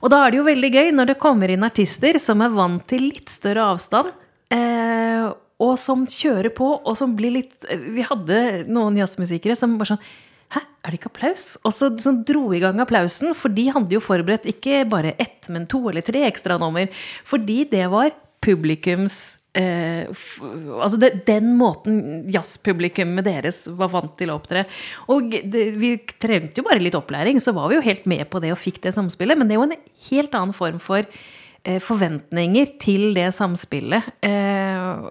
Og 0.00 0.10
da 0.10 0.24
er 0.24 0.32
det 0.32 0.40
jo 0.40 0.48
veldig 0.48 0.70
gøy 0.74 0.90
når 0.96 1.12
det 1.12 1.20
kommer 1.22 1.52
inn 1.52 1.66
artister 1.66 2.18
som 2.18 2.42
er 2.42 2.50
vant 2.56 2.82
til 2.90 3.06
litt 3.12 3.30
større 3.30 3.68
avstand. 3.76 4.10
Eh, 4.50 5.28
og 5.60 5.76
som 5.78 6.02
kjører 6.08 6.50
på, 6.56 6.72
og 6.80 6.96
som 6.96 7.12
blir 7.14 7.34
litt 7.34 7.66
Vi 7.68 8.02
hadde 8.02 8.64
noen 8.72 8.96
jazzmusikere 8.96 9.54
som 9.58 9.76
bare 9.78 9.92
sånn 9.92 10.02
Hæ, 10.50 10.62
er 10.64 10.90
det 10.90 10.98
ikke 10.98 11.10
applaus? 11.12 11.44
Og 11.62 11.70
så 11.76 11.92
sånn, 12.02 12.24
dro 12.26 12.48
i 12.56 12.58
gang 12.58 12.80
applausen, 12.82 13.36
for 13.38 13.54
de 13.54 13.68
hadde 13.70 13.94
jo 13.94 14.00
forberedt 14.02 14.48
ikke 14.50 14.80
bare 14.90 15.12
ett, 15.22 15.46
men 15.46 15.68
to 15.70 15.84
eller 15.92 16.02
tre 16.02 16.24
ekstranummer. 16.26 16.88
Fordi 17.22 17.60
det 17.70 17.84
var 17.92 18.10
publikums 18.44 19.18
eh, 19.56 20.06
Altså 20.06 21.00
det, 21.00 21.12
den 21.28 21.52
måten 21.58 22.28
jazzpublikummet 22.32 23.26
deres 23.26 23.64
var 23.78 23.92
vant 23.92 24.14
til 24.20 24.32
å 24.32 24.38
opptre. 24.40 24.64
Og 25.12 25.34
det, 25.52 25.66
vi 25.80 25.96
trengte 26.22 26.62
jo 26.62 26.68
bare 26.68 26.82
litt 26.82 26.98
opplæring, 26.98 27.40
så 27.42 27.54
var 27.56 27.70
vi 27.70 27.78
jo 27.78 27.84
helt 27.86 28.08
med 28.10 28.24
på 28.30 28.42
det 28.42 28.54
og 28.54 28.62
fikk 28.62 28.82
det 28.86 28.94
samspillet. 28.96 29.38
Men 29.38 29.50
det 29.50 29.56
er 29.56 29.62
jo 29.62 29.68
en 29.68 29.78
helt 30.10 30.38
annen 30.38 30.56
form 30.56 30.80
for 30.82 31.04
eh, 31.04 31.80
forventninger 31.82 32.74
til 32.82 33.10
det 33.18 33.30
samspillet. 33.36 34.14
Eh, 34.24 35.06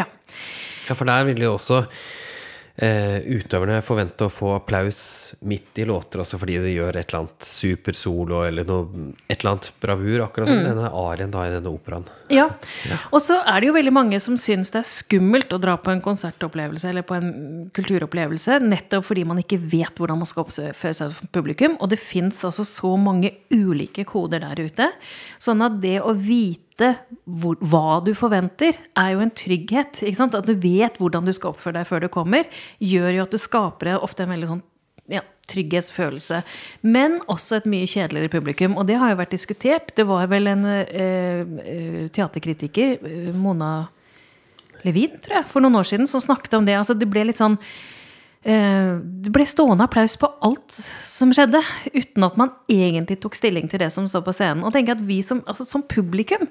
ja. 0.00 0.08
Ja, 0.88 0.96
for 0.96 1.06
der 1.06 1.28
vil 1.28 1.44
jo 1.44 1.54
også 1.58 1.84
eh, 2.80 3.18
utøverne 3.36 3.80
forventer 3.84 4.26
å 4.26 4.32
få 4.32 4.54
applaus 4.56 5.00
midt 5.46 5.80
i 5.82 5.86
låter, 5.88 6.22
også 6.22 6.38
fordi 6.40 6.58
de 6.64 6.74
gjør 6.74 6.96
et 6.98 7.10
eller 7.10 7.22
annet 7.22 7.46
supersolo 7.46 8.42
eller 8.46 8.66
noe, 8.68 9.10
et 9.26 9.38
eller 9.38 9.52
annet 9.52 9.70
bravur, 9.82 10.24
akkurat 10.24 10.50
som 10.50 10.62
denne 10.64 10.90
arien 11.02 11.32
da 11.32 11.44
i 11.46 11.52
denne 11.54 11.72
operaen. 11.72 12.06
Ja. 12.32 12.48
Og 13.10 13.20
så 13.24 13.40
er 13.42 13.60
det 13.60 13.70
jo 13.70 13.76
veldig 13.76 13.94
mange 13.94 14.20
som 14.22 14.38
syns 14.40 14.72
det 14.74 14.82
er 14.82 14.88
skummelt 14.88 15.52
å 15.52 15.60
dra 15.62 15.76
på 15.80 15.92
en 15.92 16.02
konsertopplevelse 16.04 16.90
eller 16.90 17.06
på 17.06 17.18
en 17.18 17.30
kulturopplevelse, 17.76 18.60
nettopp 18.64 19.06
fordi 19.10 19.26
man 19.28 19.42
ikke 19.42 19.60
vet 19.60 20.00
hvordan 20.00 20.22
man 20.22 20.30
skal 20.30 20.46
oppføre 20.46 20.96
seg 20.96 21.14
for 21.16 21.34
publikum. 21.34 21.76
Og 21.80 21.92
det 21.92 22.00
fins 22.00 22.42
altså 22.48 22.66
så 22.66 22.94
mange 23.00 23.34
ulike 23.52 24.06
koder 24.08 24.42
der 24.44 24.64
ute. 24.66 24.90
Sånn 25.42 25.62
at 25.66 25.80
det 25.82 25.98
å 26.00 26.14
vite 26.16 26.69
hvor, 27.24 27.58
hva 27.60 28.00
du 28.04 28.12
forventer, 28.16 28.78
er 28.98 29.12
jo 29.14 29.22
en 29.24 29.32
trygghet. 29.34 30.02
At 30.26 30.48
du 30.48 30.54
vet 30.58 30.98
hvordan 31.00 31.26
du 31.26 31.32
skal 31.36 31.54
oppføre 31.54 31.80
deg 31.80 31.88
før 31.88 32.04
du 32.04 32.10
kommer, 32.12 32.48
gjør 32.78 33.14
jo 33.16 33.24
at 33.26 33.34
du 33.34 33.40
skaper 33.40 33.94
ofte 34.00 34.24
en 34.24 34.34
veldig 34.34 34.50
sånn 34.54 34.64
ja, 35.10 35.22
trygghetsfølelse. 35.50 36.40
Men 36.86 37.18
også 37.30 37.60
et 37.60 37.70
mye 37.70 37.88
kjedeligere 37.90 38.32
publikum. 38.32 38.76
Og 38.78 38.86
det 38.88 38.98
har 39.00 39.12
jo 39.12 39.20
vært 39.20 39.34
diskutert. 39.34 39.94
Det 39.96 40.06
var 40.08 40.30
vel 40.30 40.50
en 40.50 40.66
eh, 40.70 41.46
eh, 41.64 42.02
teaterkritiker, 42.14 42.98
eh, 43.00 43.30
Mona 43.36 43.88
Levin, 44.86 45.18
tror 45.20 45.40
jeg, 45.40 45.48
for 45.50 45.64
noen 45.64 45.80
år 45.80 45.88
siden, 45.90 46.08
som 46.08 46.22
snakket 46.22 46.56
om 46.56 46.68
det. 46.68 46.78
Altså, 46.78 46.96
det 46.96 47.10
ble 47.10 47.26
litt 47.28 47.40
sånn 47.40 47.58
Det 48.40 49.32
ble 49.34 49.44
stående 49.44 49.84
applaus 49.84 50.14
på 50.16 50.30
alt 50.46 50.76
som 51.04 51.32
skjedde, 51.36 51.60
uten 51.92 52.24
at 52.24 52.38
man 52.40 52.54
egentlig 52.72 53.18
tok 53.20 53.36
stilling 53.36 53.68
til 53.68 53.82
det 53.82 53.90
som 53.92 54.06
står 54.08 54.24
på 54.24 54.32
scenen. 54.32 54.64
Og 54.64 54.72
tenker 54.72 54.96
at 54.96 55.02
vi 55.04 55.18
som, 55.26 55.42
altså, 55.44 55.66
som 55.68 55.84
publikum, 55.84 56.46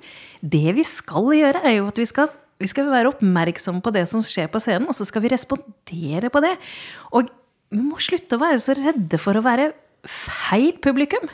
det 0.46 0.76
vi 0.78 0.86
skal 0.86 1.32
gjøre, 1.34 1.64
er 1.66 1.80
jo 1.80 1.90
at 1.90 1.98
vi 1.98 2.06
skal 2.10 2.30
vi 2.60 2.68
skal 2.68 2.90
være 2.92 3.14
oppmerksomme 3.14 3.80
på 3.84 3.92
det 3.96 4.04
som 4.12 4.24
skjer 4.24 4.50
på 4.52 4.60
scenen, 4.60 4.90
og 4.92 4.98
så 4.98 5.08
skal 5.08 5.24
vi 5.24 5.32
respondere 5.32 6.32
på 6.32 6.42
det. 6.44 6.58
Og 7.16 7.30
vi 7.72 7.84
må 7.86 8.00
slutte 8.04 8.36
å 8.36 8.42
være 8.42 8.60
så 8.60 8.76
redde 8.76 9.20
for 9.22 9.40
å 9.40 9.46
være 9.46 9.72
feil 10.10 10.74
publikum. 10.84 11.30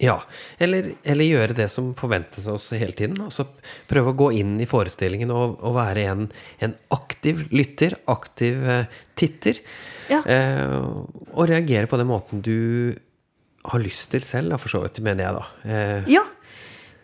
Ja, 0.00 0.14
eller, 0.58 0.86
eller 1.04 1.26
gjøre 1.28 1.54
det 1.58 1.66
som 1.68 1.90
forventes 1.98 2.46
av 2.48 2.54
oss 2.56 2.70
hele 2.72 2.94
tiden. 2.96 3.18
Altså 3.20 3.44
prøve 3.90 4.14
å 4.14 4.16
gå 4.16 4.30
inn 4.40 4.54
i 4.62 4.68
forestillingen 4.68 5.28
og, 5.34 5.58
og 5.60 5.74
være 5.76 6.06
en, 6.08 6.22
en 6.64 6.72
aktiv 6.96 7.42
lytter, 7.52 7.98
aktiv 8.08 8.64
eh, 8.64 8.86
titter. 9.20 9.60
Ja. 10.08 10.22
Eh, 10.24 10.72
og 11.36 11.44
reagere 11.52 11.90
på 11.90 12.00
den 12.00 12.08
måten 12.08 12.40
du 12.46 12.96
har 13.68 13.82
lyst 13.84 14.08
til 14.14 14.24
selv, 14.24 14.54
da, 14.54 14.56
for 14.62 14.72
så 14.72 14.80
vidt, 14.86 15.02
mener 15.04 15.26
jeg 15.26 15.36
da. 15.36 15.44
Eh, 15.68 16.10
Ja. 16.16 16.24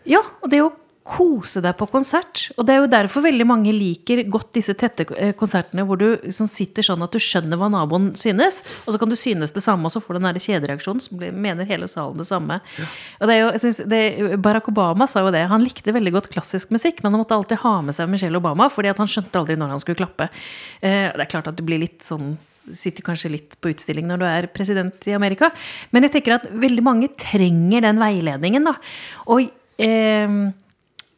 ja, 0.09 0.23
og 0.41 0.49
det 0.49 0.63
å 0.65 0.71
kose 1.07 1.61
deg 1.63 1.75
på 1.79 1.87
konsert. 1.91 2.47
Og 2.57 2.67
det 2.67 2.75
er 2.75 2.81
jo 2.81 2.89
derfor 2.91 3.23
veldig 3.25 3.47
mange 3.47 3.73
liker 3.75 4.23
godt 4.31 4.51
disse 4.57 4.75
tette 4.77 5.05
eh, 5.15 5.33
konsertene 5.37 5.85
hvor 5.87 5.99
du 5.99 6.07
liksom 6.15 6.49
sitter 6.51 6.85
sånn 6.85 7.05
at 7.05 7.13
du 7.13 7.21
skjønner 7.23 7.59
hva 7.59 7.69
naboen 7.71 8.09
synes, 8.19 8.59
og 8.85 8.93
så 8.93 9.01
kan 9.01 9.11
du 9.11 9.17
synes 9.19 9.55
det 9.55 9.63
samme, 9.63 9.87
og 9.87 9.93
så 9.93 10.01
får 10.03 10.17
du 10.17 10.19
den 10.19 10.29
der 10.29 10.43
kjedereaksjonen 10.43 11.03
som 11.03 11.21
mener 11.21 11.69
hele 11.69 11.89
salen 11.91 12.19
det 12.19 12.27
samme. 12.29 12.59
Og 13.21 13.29
det 13.29 13.37
er 13.37 13.41
jo, 13.41 13.53
jeg 13.55 13.63
synes, 13.63 13.81
det, 13.93 14.01
Barack 14.43 14.67
Obama 14.71 15.07
sa 15.09 15.23
jo 15.23 15.31
det. 15.35 15.45
Han 15.51 15.63
likte 15.63 15.95
veldig 15.95 16.15
godt 16.17 16.31
klassisk 16.33 16.75
musikk, 16.75 17.01
men 17.03 17.13
han 17.13 17.23
måtte 17.23 17.37
alltid 17.37 17.63
ha 17.63 17.77
med 17.87 17.97
seg 17.97 18.11
Michelle 18.11 18.41
Obama, 18.41 18.69
fordi 18.73 18.91
at 18.91 19.01
han 19.01 19.09
skjønte 19.11 19.41
aldri 19.41 19.57
når 19.59 19.75
han 19.75 19.83
skulle 19.83 20.01
klappe. 20.03 20.29
Eh, 20.81 21.07
det 21.13 21.23
er 21.23 21.31
klart 21.31 21.49
at 21.49 21.57
du 21.57 21.65
blir 21.67 21.81
litt 21.83 22.03
sånn 22.05 22.35
sitter 22.75 23.05
kanskje 23.05 23.31
litt 23.31 23.55
på 23.63 23.71
utstilling 23.71 24.07
når 24.09 24.19
du 24.19 24.25
er 24.27 24.47
president 24.51 25.05
i 25.07 25.15
Amerika. 25.15 25.53
Men 25.95 26.03
jeg 26.03 26.17
tenker 26.17 26.35
at 26.35 26.47
veldig 26.51 26.83
mange 26.83 27.07
trenger 27.15 27.85
den 27.85 28.01
veiledningen, 28.01 28.67
da. 28.67 28.73
Og, 29.31 29.47
eh, 29.79 30.39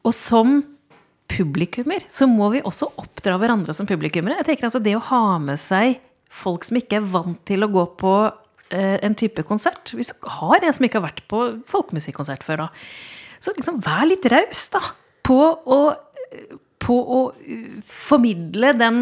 og 0.07 0.15
som 0.15 0.59
publikummer 1.29 2.03
så 2.09 2.27
må 2.29 2.49
vi 2.53 2.61
også 2.65 2.91
oppdra 3.01 3.37
hverandre 3.41 3.75
som 3.75 3.87
publikummere. 3.89 4.39
Jeg 4.41 4.51
tenker 4.51 4.69
altså 4.69 4.81
Det 4.83 4.95
å 4.97 5.07
ha 5.11 5.23
med 5.43 5.59
seg 5.61 5.99
folk 6.29 6.67
som 6.67 6.79
ikke 6.79 6.99
er 6.99 7.09
vant 7.09 7.41
til 7.49 7.65
å 7.65 7.71
gå 7.73 7.83
på 7.99 8.13
eh, 8.73 8.97
en 9.05 9.17
type 9.17 9.43
konsert 9.47 9.93
Hvis 9.97 10.11
du 10.11 10.29
har 10.39 10.61
en 10.61 10.75
som 10.75 10.85
ikke 10.85 11.01
har 11.01 11.09
vært 11.09 11.25
på 11.29 11.41
folkemusikkonsert 11.69 12.45
før, 12.45 12.65
da, 12.65 12.69
så 13.39 13.53
liksom 13.55 13.81
vær 13.85 14.07
litt 14.09 14.25
raus, 14.29 14.65
da. 14.73 14.81
På 15.29 15.37
å, 15.69 15.79
på 16.81 16.95
å 16.97 17.19
uh, 17.29 17.75
formidle 17.85 18.71
den 18.77 18.97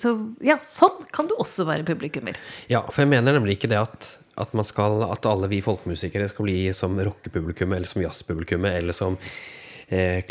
så, 0.00 0.12
Ja, 0.44 0.58
sånn 0.66 1.06
kan 1.14 1.30
du 1.30 1.36
også 1.38 1.66
være 1.68 1.86
publikummer. 1.88 2.36
Ja, 2.68 2.84
for 2.90 3.04
jeg 3.04 3.12
mener 3.14 3.36
nemlig 3.36 3.58
ikke 3.58 3.72
det 3.72 3.80
at, 3.80 4.10
at, 4.40 4.54
skal, 4.68 5.00
at 5.08 5.28
alle 5.30 5.48
vi 5.52 5.62
folkemusikere 5.64 6.28
skal 6.28 6.48
bli 6.48 6.58
som 6.76 7.00
rockepublikummet, 7.00 7.80
eller 7.80 7.90
som 7.90 8.04
jazzpublikummet, 8.04 8.76
eller 8.82 8.96
som 8.96 9.16
eh, 9.16 9.63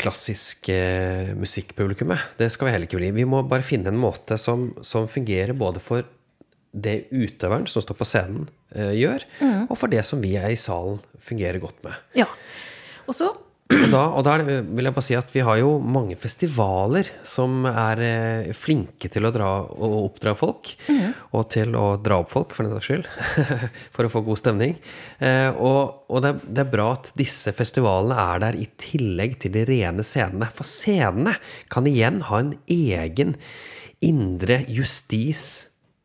klassisk 0.00 0.68
eh, 0.72 1.30
musikkpublikummet. 1.38 2.34
Det 2.40 2.50
skal 2.52 2.68
vi 2.68 2.74
heller 2.74 2.88
ikke 2.88 3.00
bli. 3.00 3.12
Vi 3.14 3.28
må 3.28 3.42
bare 3.48 3.66
finne 3.66 3.92
en 3.92 4.00
måte 4.00 4.38
som, 4.40 4.70
som 4.82 5.08
fungerer 5.10 5.54
både 5.56 5.82
for 5.82 6.06
det 6.74 7.04
utøveren 7.14 7.68
som 7.70 7.84
står 7.84 7.98
på 8.00 8.06
scenen, 8.08 8.48
eh, 8.74 8.92
gjør, 8.98 9.24
og 9.68 9.76
for 9.78 9.92
det 9.92 10.02
som 10.06 10.22
vi 10.22 10.34
er 10.40 10.50
i 10.50 10.58
salen, 10.58 10.98
fungerer 11.22 11.62
godt 11.62 11.84
med. 11.86 11.94
Ja. 12.18 12.26
Og 13.06 13.14
så 13.16 13.30
Og 13.74 13.88
da, 13.92 14.02
og 14.16 14.22
da 14.26 14.34
det, 14.40 14.56
vil 14.76 14.86
jeg 14.88 14.94
bare 14.96 15.04
si 15.06 15.16
at 15.18 15.30
vi 15.34 15.42
har 15.44 15.58
jo 15.60 15.74
mange 15.82 16.16
festivaler 16.20 17.08
som 17.26 17.64
er 17.68 18.00
eh, 18.04 18.52
flinke 18.56 19.10
til 19.12 19.26
å 19.28 19.32
dra 19.34 19.48
og 19.66 19.96
oppdra 20.04 20.34
folk. 20.38 20.72
Og 21.34 21.48
til 21.52 21.74
å 21.78 21.84
dra 22.02 22.20
opp 22.22 22.30
folk, 22.32 22.54
for 22.56 22.66
den 22.68 22.74
saks 22.76 22.88
skyld. 22.90 23.08
for 23.94 24.06
å 24.08 24.12
få 24.12 24.22
god 24.26 24.40
stemning. 24.42 24.76
Eh, 25.18 25.50
og 25.54 26.00
og 26.14 26.20
det, 26.22 26.30
er- 26.34 26.50
det 26.54 26.62
er 26.66 26.70
bra 26.70 26.88
at 26.94 27.08
disse 27.18 27.50
festivalene 27.56 28.14
er 28.34 28.42
der 28.44 28.58
i 28.60 28.68
tillegg 28.78 29.38
til 29.42 29.54
de 29.56 29.64
rene 29.66 30.04
scenene. 30.06 30.46
For 30.54 30.68
scenene 30.68 31.32
kan 31.72 31.88
igjen 31.90 32.20
ha 32.28 32.38
en 32.44 32.52
egen 32.70 33.34
indre 34.04 34.60
justis 34.70 35.46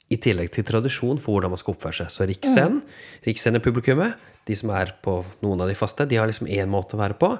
i 0.09 0.17
tillegg 0.21 0.51
til 0.53 0.65
tradisjon 0.67 1.19
for 1.21 1.35
hvordan 1.35 1.53
man 1.53 1.61
skal 1.61 1.75
oppføre 1.75 2.01
seg. 2.01 2.13
Så 2.13 2.27
Riksscenen, 2.29 2.81
Riksscenepublikummet, 3.27 4.17
de 4.49 4.57
som 4.57 4.71
er 4.73 4.95
på 5.05 5.19
noen 5.43 5.61
av 5.61 5.69
de 5.69 5.77
faste, 5.77 6.07
de 6.09 6.17
har 6.17 6.29
liksom 6.29 6.49
én 6.49 6.71
måte 6.71 6.97
å 6.97 7.03
være 7.03 7.17
på. 7.19 7.35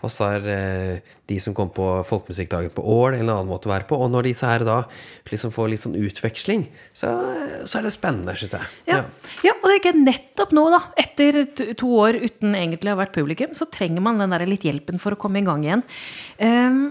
Og 0.00 0.08
så 0.08 0.30
er 0.36 0.46
eh, 0.48 1.14
de 1.28 1.36
som 1.42 1.54
kom 1.56 1.68
på 1.74 1.84
Folkemusikkdagen 2.08 2.72
på 2.72 2.84
Ål, 2.88 3.18
en 3.18 3.28
annen 3.28 3.50
måte 3.50 3.68
å 3.68 3.72
være 3.74 3.86
på. 3.88 3.98
Og 4.00 4.08
når 4.12 4.30
disse 4.30 4.48
her 4.48 4.64
da 4.64 4.78
liksom 5.28 5.52
får 5.54 5.68
litt 5.72 5.84
sånn 5.84 5.98
utveksling, 6.00 6.64
så, 6.96 7.12
så 7.68 7.80
er 7.80 7.86
det 7.86 7.92
spennende, 7.94 8.34
syns 8.38 8.56
jeg. 8.56 8.70
Ja. 8.88 9.02
ja, 9.44 9.54
og 9.58 9.68
det 9.68 9.74
er 9.74 9.82
ikke 9.82 9.94
nettopp 9.98 10.54
nå, 10.56 10.64
da, 10.72 10.80
etter 11.04 11.42
to 11.78 11.92
år 12.00 12.20
uten 12.24 12.56
egentlig 12.56 12.92
å 12.92 12.96
ha 12.96 13.02
vært 13.02 13.16
publikum, 13.18 13.52
så 13.58 13.68
trenger 13.70 14.04
man 14.04 14.22
den 14.22 14.32
der 14.32 14.46
litt 14.48 14.64
hjelpen 14.66 15.02
for 15.02 15.16
å 15.16 15.20
komme 15.20 15.42
i 15.42 15.46
gang 15.46 15.66
igjen. 15.68 15.84
Ehm, 16.40 16.82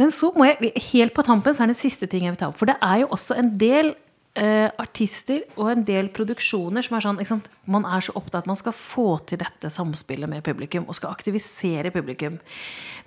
men 0.00 0.12
så 0.14 0.30
må 0.36 0.48
jeg, 0.48 0.72
helt 0.90 1.16
på 1.16 1.24
tampen, 1.26 1.52
så 1.52 1.64
er 1.64 1.70
det 1.70 1.76
en 1.76 1.84
siste 1.84 2.08
ting 2.08 2.24
jeg 2.24 2.34
vil 2.34 2.40
ta 2.40 2.48
opp. 2.48 2.56
For 2.60 2.70
det 2.70 2.78
er 2.80 3.02
jo 3.02 3.10
også 3.12 3.36
en 3.36 3.52
del 3.60 3.92
eh, 4.38 4.68
artister 4.80 5.42
og 5.58 5.72
en 5.72 5.84
del 5.86 6.08
produksjoner 6.14 6.86
som 6.86 6.96
er 6.96 7.06
sånn? 7.28 7.42
Man 7.70 7.84
er 7.88 8.04
så 8.04 8.14
opptatt 8.18 8.48
man 8.48 8.58
skal 8.58 8.74
få 8.76 9.08
til 9.28 9.40
dette 9.42 9.70
samspillet 9.72 10.30
med 10.30 10.44
publikum 10.46 10.88
og 10.88 10.96
skal 10.98 11.12
aktivisere 11.12 11.92
publikum. 11.94 12.38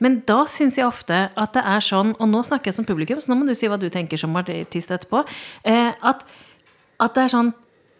Men 0.03 0.21
da 0.27 0.43
syns 0.51 0.77
jeg 0.79 0.87
ofte 0.87 1.25
at 1.33 1.57
det 1.57 1.65
er 1.73 1.83
sånn, 1.83 2.13
og 2.19 2.29
nå 2.29 2.43
snakker 2.45 2.71
jeg 2.71 2.79
som 2.81 2.87
publikum, 2.87 3.21
så 3.23 3.31
nå 3.31 3.39
må 3.39 3.49
du 3.49 3.55
si 3.57 3.71
hva 3.71 3.79
du 3.81 3.89
tenker 3.93 4.19
som 4.19 4.35
artist 4.39 4.93
etterpå, 4.93 5.25
eh, 5.65 5.91
at 6.01 6.25
at 7.01 7.15
det 7.15 7.23
er 7.23 7.31
sånn 7.33 7.53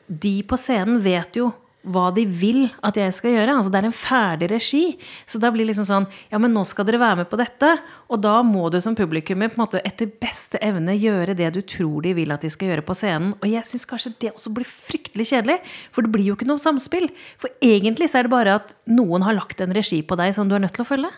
De 0.07 0.33
på 0.45 0.57
scenen 0.59 0.99
vet 1.01 1.39
jo 1.39 1.47
hva 1.83 2.05
de 2.15 2.23
vil 2.27 2.65
at 2.85 2.97
jeg 2.99 3.13
skal 3.15 3.33
gjøre. 3.35 3.55
Altså 3.57 3.71
Det 3.73 3.79
er 3.81 3.87
en 3.89 3.95
ferdig 3.95 4.49
regi. 4.53 4.83
Så 5.27 5.39
da 5.41 5.51
blir 5.51 5.65
det 5.65 5.73
liksom 5.73 5.87
sånn 5.89 6.07
Ja, 6.31 6.39
men 6.41 6.53
nå 6.55 6.63
skal 6.67 6.87
dere 6.87 7.01
være 7.01 7.21
med 7.21 7.29
på 7.31 7.39
dette. 7.39 7.73
Og 8.09 8.21
da 8.23 8.37
må 8.45 8.69
du 8.71 8.79
som 8.83 8.95
publikummer 8.95 9.51
på 9.51 9.59
en 9.59 9.63
måte 9.65 9.81
etter 9.83 10.11
beste 10.21 10.61
evne 10.63 10.95
gjøre 10.95 11.35
det 11.37 11.51
du 11.57 11.61
tror 11.61 12.05
de 12.05 12.15
vil 12.17 12.31
at 12.35 12.45
de 12.45 12.51
skal 12.53 12.71
gjøre 12.71 12.87
på 12.87 12.95
scenen. 12.97 13.35
Og 13.41 13.47
jeg 13.51 13.67
syns 13.67 13.87
kanskje 13.89 14.13
det 14.23 14.33
også 14.33 14.53
blir 14.55 14.69
fryktelig 14.69 15.29
kjedelig. 15.33 15.59
For 15.91 16.05
det 16.05 16.13
blir 16.15 16.31
jo 16.31 16.37
ikke 16.37 16.49
noe 16.49 16.61
samspill. 16.61 17.09
For 17.41 17.51
egentlig 17.63 18.09
så 18.11 18.21
er 18.21 18.29
det 18.29 18.35
bare 18.35 18.57
at 18.61 18.75
noen 18.87 19.25
har 19.27 19.37
lagt 19.37 19.63
en 19.63 19.75
regi 19.75 20.01
på 20.07 20.19
deg 20.19 20.35
som 20.37 20.47
du 20.49 20.55
er 20.55 20.63
nødt 20.63 20.75
til 20.77 20.85
å 20.85 20.91
følge. 20.91 21.11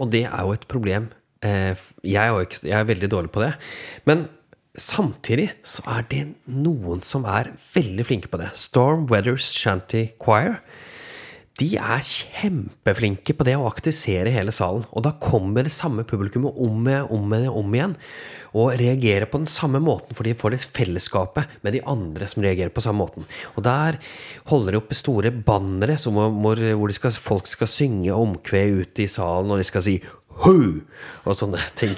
Og 0.00 0.10
det 0.12 0.24
er 0.28 0.44
jo 0.46 0.54
et 0.56 0.68
problem. 0.70 1.10
Eh, 1.42 1.74
Jeg 2.04 2.20
er, 2.22 2.28
jo 2.34 2.44
ikke, 2.44 2.62
jeg 2.68 2.76
er 2.78 2.88
veldig 2.88 3.10
dårlig 3.10 3.32
på 3.32 3.42
det. 3.42 3.54
Men 4.08 4.28
samtidig 4.78 5.50
så 5.66 5.82
er 5.96 6.06
det 6.10 6.22
noen 6.46 7.02
som 7.06 7.26
er 7.28 7.52
veldig 7.74 8.06
flinke 8.06 8.30
på 8.30 8.40
det. 8.40 8.52
Storm 8.58 9.08
Weathers 9.10 9.50
Shanty 9.56 10.10
Choir. 10.22 10.60
De 11.60 11.74
er 11.76 12.00
kjempeflinke 12.06 13.34
på 13.36 13.44
det 13.44 13.56
å 13.58 13.66
aktivisere 13.68 14.32
hele 14.32 14.52
salen. 14.54 14.86
Og 14.96 15.04
da 15.04 15.12
kommer 15.20 15.66
det 15.66 15.74
samme 15.76 16.06
publikummet 16.08 16.56
om 16.56 16.86
igjen, 16.88 17.10
om 17.12 17.34
om 17.60 17.74
igjen. 17.74 17.96
Og 18.56 18.72
reagerer 18.80 19.28
på 19.30 19.42
den 19.42 19.50
samme 19.50 19.78
måten, 19.82 20.16
for 20.16 20.24
de 20.24 20.32
får 20.34 20.54
det 20.54 20.62
fellesskapet 20.64 21.60
med 21.62 21.76
de 21.76 21.82
andre 21.86 22.26
som 22.26 22.42
reagerer 22.42 22.72
på 22.72 22.82
samme 22.82 23.04
måten. 23.04 23.26
Og 23.56 23.62
der 23.66 23.98
holder 24.48 24.72
de 24.72 24.80
oppe 24.80 24.96
store 24.96 25.30
bannere 25.30 25.98
hvor, 26.00 26.56
hvor 26.56 26.94
skal, 26.96 27.12
folk 27.12 27.46
skal 27.46 27.68
synge 27.68 28.16
omkved 28.16 28.80
ute 28.80 29.04
i 29.04 29.10
salen, 29.10 29.52
og 29.52 29.60
de 29.60 29.68
skal 29.68 29.84
si 29.84 30.00
Hu! 30.40 30.80
Og 31.28 31.36
sånne 31.36 31.60
ting. 31.76 31.92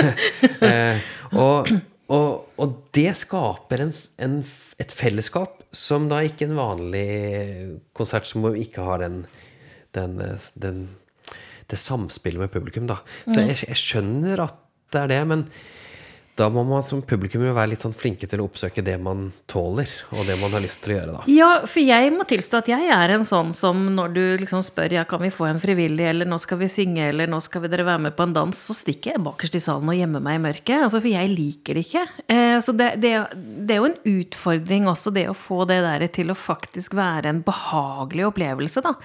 eh, 0.64 1.04
og, 1.36 1.68
og, 2.12 2.46
og 2.62 2.76
det 2.94 3.10
skaper 3.18 3.82
en, 3.82 3.92
en, 4.22 4.36
et 4.78 4.92
fellesskap 4.94 5.64
som 5.74 6.06
da 6.10 6.20
ikke 6.22 6.46
en 6.46 6.58
vanlig 6.58 7.08
konsert 7.96 8.28
som 8.28 8.46
ikke 8.54 8.84
har 8.86 9.02
den, 9.02 9.24
den, 9.96 10.20
eh, 10.22 10.46
den 10.62 10.84
det 11.66 11.78
samspillet 11.82 12.44
med 12.44 12.52
publikum, 12.52 12.86
da. 12.86 13.00
Så 13.26 13.42
jeg, 13.42 13.58
jeg 13.66 13.80
skjønner 13.80 14.44
at 14.44 14.58
det 14.94 15.00
er 15.02 15.10
det, 15.10 15.22
men 15.26 15.40
da 16.36 16.50
må 16.52 16.62
man 16.68 16.82
som 16.84 17.00
publikum 17.00 17.46
jo 17.46 17.54
være 17.56 17.70
litt 17.72 17.82
sånn 17.84 17.94
flinke 17.96 18.28
til 18.28 18.42
å 18.42 18.46
oppsøke 18.50 18.82
det 18.84 18.98
man 19.00 19.30
tåler, 19.48 19.88
og 20.12 20.28
det 20.28 20.36
man 20.36 20.52
har 20.52 20.60
lyst 20.60 20.82
til 20.84 20.92
å 20.92 20.96
gjøre, 20.98 21.14
da. 21.14 21.22
Ja, 21.32 21.48
for 21.64 21.80
jeg 21.80 22.12
må 22.12 22.26
tilstå 22.28 22.60
at 22.60 22.68
jeg 22.68 22.90
er 22.92 23.14
en 23.14 23.24
sånn 23.24 23.54
som 23.56 23.80
når 23.96 24.12
du 24.12 24.22
liksom 24.42 24.60
spør 24.66 24.98
ja, 24.98 25.06
kan 25.08 25.24
vi 25.24 25.32
få 25.32 25.48
en 25.48 25.62
frivillig, 25.62 26.04
eller 26.10 26.28
nå 26.28 26.36
skal 26.42 26.60
vi 26.60 26.68
synge, 26.72 27.08
eller 27.08 27.30
nå 27.32 27.40
skal 27.44 27.64
vi 27.64 27.72
dere 27.72 27.88
være 27.88 28.04
med 28.08 28.18
på 28.18 28.28
en 28.28 28.36
dans, 28.36 28.52
så 28.68 28.76
stikker 28.76 29.14
jeg 29.14 29.24
bakerst 29.24 29.56
i 29.56 29.64
salen 29.64 29.88
og 29.88 29.96
gjemmer 29.96 30.24
meg 30.28 30.36
i 30.36 30.44
mørket. 30.50 30.76
Altså, 30.76 31.00
for 31.00 31.12
jeg 31.14 31.32
liker 31.32 31.80
det 31.80 31.86
ikke. 31.88 32.06
Eh, 32.28 32.58
så 32.60 32.76
det, 32.76 32.92
det, 33.00 33.14
det 33.32 33.78
er 33.78 33.80
jo 33.80 33.90
en 33.90 34.00
utfordring 34.18 34.92
også, 34.92 35.16
det 35.16 35.28
å 35.32 35.36
få 35.36 35.64
det 35.72 35.80
der 35.88 36.08
til 36.12 36.32
å 36.32 36.36
faktisk 36.36 36.98
være 37.00 37.32
en 37.32 37.44
behagelig 37.46 38.28
opplevelse, 38.28 38.84
da. 38.84 38.98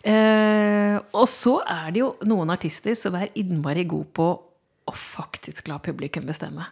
Eh, 0.00 0.96
og 1.12 1.26
så 1.28 1.58
er 1.68 1.90
det 1.92 2.06
jo 2.06 2.14
noen 2.24 2.56
artister 2.56 2.96
som 2.96 3.20
er 3.20 3.34
innmari 3.36 3.84
gode 3.84 4.08
på 4.16 4.32
å 4.90 4.96
faktisk 4.96 5.70
la 5.70 5.78
publikum 5.82 6.28
bestemme. 6.28 6.66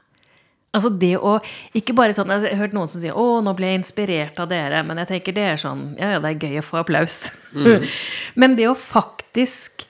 Altså 0.76 0.90
det 0.92 1.14
å 1.16 1.38
Ikke 1.78 1.94
bare 1.96 2.12
sånn 2.12 2.28
Jeg 2.34 2.50
har 2.52 2.60
hørt 2.60 2.74
noen 2.76 2.90
som 2.90 3.00
sier 3.00 3.16
'Å, 3.16 3.40
nå 3.40 3.54
ble 3.56 3.70
jeg 3.70 3.80
inspirert 3.80 4.40
av 4.42 4.50
dere', 4.50 4.82
men 4.84 5.00
jeg 5.00 5.08
tenker 5.14 5.36
det 5.36 5.46
er 5.54 5.56
sånn 5.56 5.96
Ja, 5.96 6.12
ja, 6.16 6.18
det 6.20 6.34
er 6.34 6.44
gøy 6.44 6.60
å 6.60 6.66
få 6.66 6.82
applaus. 6.82 7.30
men 8.40 8.56
det 8.58 8.68
å 8.68 8.76
faktisk 8.76 9.86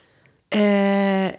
eh, 0.55 1.35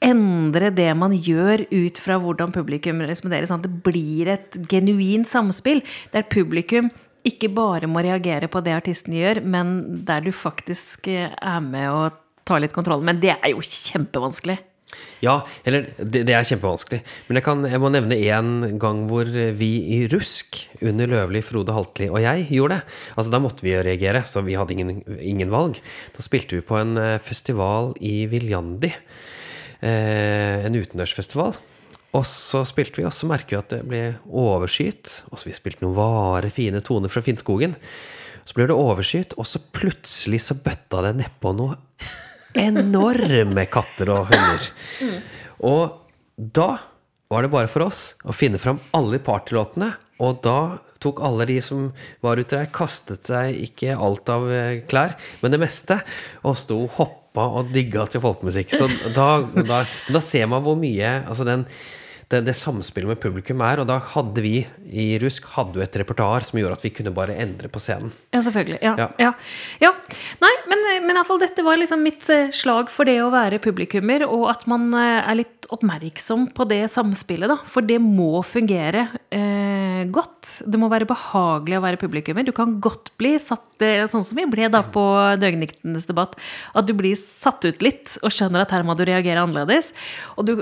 endre 0.00 0.70
det 0.70 0.88
man 0.96 1.12
gjør 1.12 1.66
ut 1.68 1.98
fra 2.00 2.16
hvordan 2.22 2.54
publikum 2.54 3.02
responderer, 3.02 3.48
sånn 3.50 3.60
at 3.60 3.68
det 3.68 3.82
blir 3.84 4.30
et 4.32 4.56
genuint 4.70 5.28
samspill, 5.28 5.82
der 6.14 6.24
publikum 6.30 6.88
ikke 7.28 7.50
bare 7.52 7.90
må 7.90 8.00
reagere 8.04 8.48
på 8.48 8.62
det 8.64 8.76
artisten 8.76 9.16
gjør, 9.16 9.42
men 9.44 9.76
der 10.06 10.24
du 10.24 10.32
faktisk 10.32 11.10
eh, 11.12 11.34
er 11.34 11.60
med 11.60 11.90
og 11.92 12.18
tar 12.48 12.62
litt 12.62 12.72
kontroll. 12.72 13.02
Men 13.04 13.20
det 13.20 13.34
er 13.36 13.52
jo 13.52 13.60
kjempevanskelig. 13.60 14.56
Ja, 15.24 15.40
eller 15.66 15.88
det, 15.98 16.22
det 16.28 16.34
er 16.34 16.46
kjempevanskelig. 16.46 17.00
Men 17.26 17.38
jeg, 17.40 17.44
kan, 17.46 17.64
jeg 17.66 17.82
må 17.82 17.90
nevne 17.90 18.18
én 18.18 18.78
gang 18.80 19.04
hvor 19.10 19.28
vi 19.28 19.70
i 19.98 20.00
Rusk, 20.12 20.60
under 20.84 21.10
Løvli, 21.10 21.42
Frode 21.42 21.74
Haltli 21.74 22.06
og 22.10 22.20
jeg, 22.22 22.46
gjorde 22.54 22.78
det. 22.78 22.98
Altså 23.16 23.34
Da 23.34 23.42
måtte 23.42 23.66
vi 23.66 23.74
reagere, 23.74 24.22
så 24.28 24.44
vi 24.46 24.56
hadde 24.58 24.76
ingen, 24.76 25.00
ingen 25.18 25.50
valg. 25.54 25.80
Da 26.14 26.24
spilte 26.24 26.58
vi 26.58 26.66
på 26.66 26.78
en 26.78 26.94
eh, 27.00 27.16
festival 27.22 27.92
i 28.04 28.28
Viljandi. 28.30 28.92
Eh, 29.80 30.66
en 30.66 30.78
utendørsfestival. 30.78 31.58
Og 32.16 32.24
så 32.24 32.62
spilte 32.66 33.02
vi, 33.02 33.06
og 33.06 33.12
så 33.14 33.28
merker 33.28 33.56
vi 33.56 33.58
at 33.58 33.74
det 33.74 33.82
ble 33.88 34.02
overskyet. 34.26 35.18
Og 35.32 35.40
så 35.40 35.50
vi 35.50 35.58
spilte 35.58 35.84
noen 35.84 35.98
vare, 35.98 36.52
fine 36.54 36.80
toner 36.84 37.12
fra 37.12 37.22
Finnskogen. 37.24 37.76
Så 38.48 38.56
ble 38.56 38.70
det 38.70 38.78
overskyet, 38.78 39.34
og 39.36 39.44
så 39.44 39.60
plutselig 39.60 40.40
så 40.46 40.56
bøtta 40.56 41.02
det 41.04 41.18
nedpå 41.18 41.52
noe 41.58 41.76
enorme 42.56 43.66
katter 43.70 44.12
og 44.14 44.30
hunder. 44.30 44.68
Og 45.68 45.98
da 46.36 46.70
var 47.28 47.44
det 47.44 47.52
bare 47.52 47.70
for 47.70 47.88
oss 47.88 48.14
å 48.24 48.34
finne 48.36 48.60
fram 48.62 48.80
alle 48.96 49.20
partylåtene, 49.20 49.92
og 50.24 50.40
da 50.44 50.78
tok 51.02 51.20
alle 51.22 51.46
de 51.46 51.58
som 51.62 51.90
var 52.24 52.40
ute 52.40 52.56
der, 52.56 52.70
kastet 52.74 53.28
seg 53.28 53.54
ikke 53.68 53.94
alt 53.94 54.30
av 54.32 54.48
eh, 54.50 54.80
klær, 54.88 55.14
men 55.42 55.54
det 55.54 55.60
meste, 55.62 56.00
og 56.42 56.58
sto 56.58 56.80
og 56.86 56.96
hoppa 56.96 57.44
og 57.60 57.70
digga 57.74 58.08
til 58.10 58.24
folkemusikk. 58.24 58.74
Så 58.74 58.88
da, 59.14 59.28
da, 59.68 59.84
da 60.08 60.22
ser 60.24 60.48
man 60.50 60.64
hvor 60.64 60.78
mye 60.80 61.20
altså 61.20 61.46
den 61.46 61.68
det, 62.28 62.42
det 62.44 62.54
samspillet 62.56 63.08
med 63.08 63.20
publikum 63.22 63.62
er. 63.64 63.80
Og 63.82 63.88
da 63.88 63.98
hadde 64.12 64.44
vi 64.44 64.54
i 64.88 65.08
Rusk 65.22 65.48
hadde 65.54 65.80
jo 65.80 65.84
et 65.84 65.98
repertoar 66.00 66.44
som 66.46 66.60
gjorde 66.60 66.78
at 66.78 66.84
vi 66.84 66.92
kunne 66.94 67.14
bare 67.16 67.36
endre 67.40 67.70
på 67.72 67.80
scenen. 67.82 68.12
Ja, 68.34 68.42
selvfølgelig. 68.44 68.80
Ja. 68.84 68.94
Ja. 69.00 69.08
ja. 69.22 69.32
ja. 69.82 69.92
Nei, 70.44 70.54
men, 70.70 70.84
men 71.06 71.14
i 71.14 71.18
hvert 71.18 71.30
fall 71.30 71.42
dette 71.42 71.64
var 71.66 71.80
liksom 71.80 72.04
mitt 72.04 72.28
eh, 72.32 72.52
slag 72.54 72.92
for 72.92 73.08
det 73.08 73.18
å 73.24 73.32
være 73.34 73.62
publikummer, 73.64 74.26
og 74.28 74.48
at 74.52 74.66
man 74.70 74.90
eh, 74.92 75.22
er 75.22 75.40
litt 75.40 75.57
oppmerksom 75.74 76.48
på 76.56 76.64
det 76.70 76.84
samspillet, 76.92 77.50
da. 77.50 77.58
For 77.68 77.84
det 77.84 77.98
må 78.02 78.40
fungere 78.46 79.06
eh, 79.34 80.04
godt. 80.12 80.62
Det 80.66 80.80
må 80.80 80.88
være 80.90 81.08
behagelig 81.08 81.78
å 81.78 81.82
være 81.84 82.00
publikummer. 82.00 82.46
Du 82.46 82.54
kan 82.56 82.76
godt 82.82 83.10
bli 83.20 83.34
satt 83.42 83.82
eh, 83.84 84.06
sånn 84.10 84.24
som 84.24 84.38
vi 84.38 84.46
ble 84.50 84.70
da 84.72 84.80
på 84.82 85.02
Døgniktenes 85.40 86.08
debatt, 86.08 86.36
at 86.72 86.88
du 86.88 86.94
blir 86.96 87.16
satt 87.18 87.66
ut 87.66 87.82
litt 87.84 88.16
og 88.22 88.32
skjønner 88.34 88.64
at 88.64 88.72
her 88.74 88.86
må 88.86 88.96
du 88.98 89.04
reagere 89.08 89.42
annerledes. 89.44 89.92
Og 90.38 90.48
du, 90.48 90.54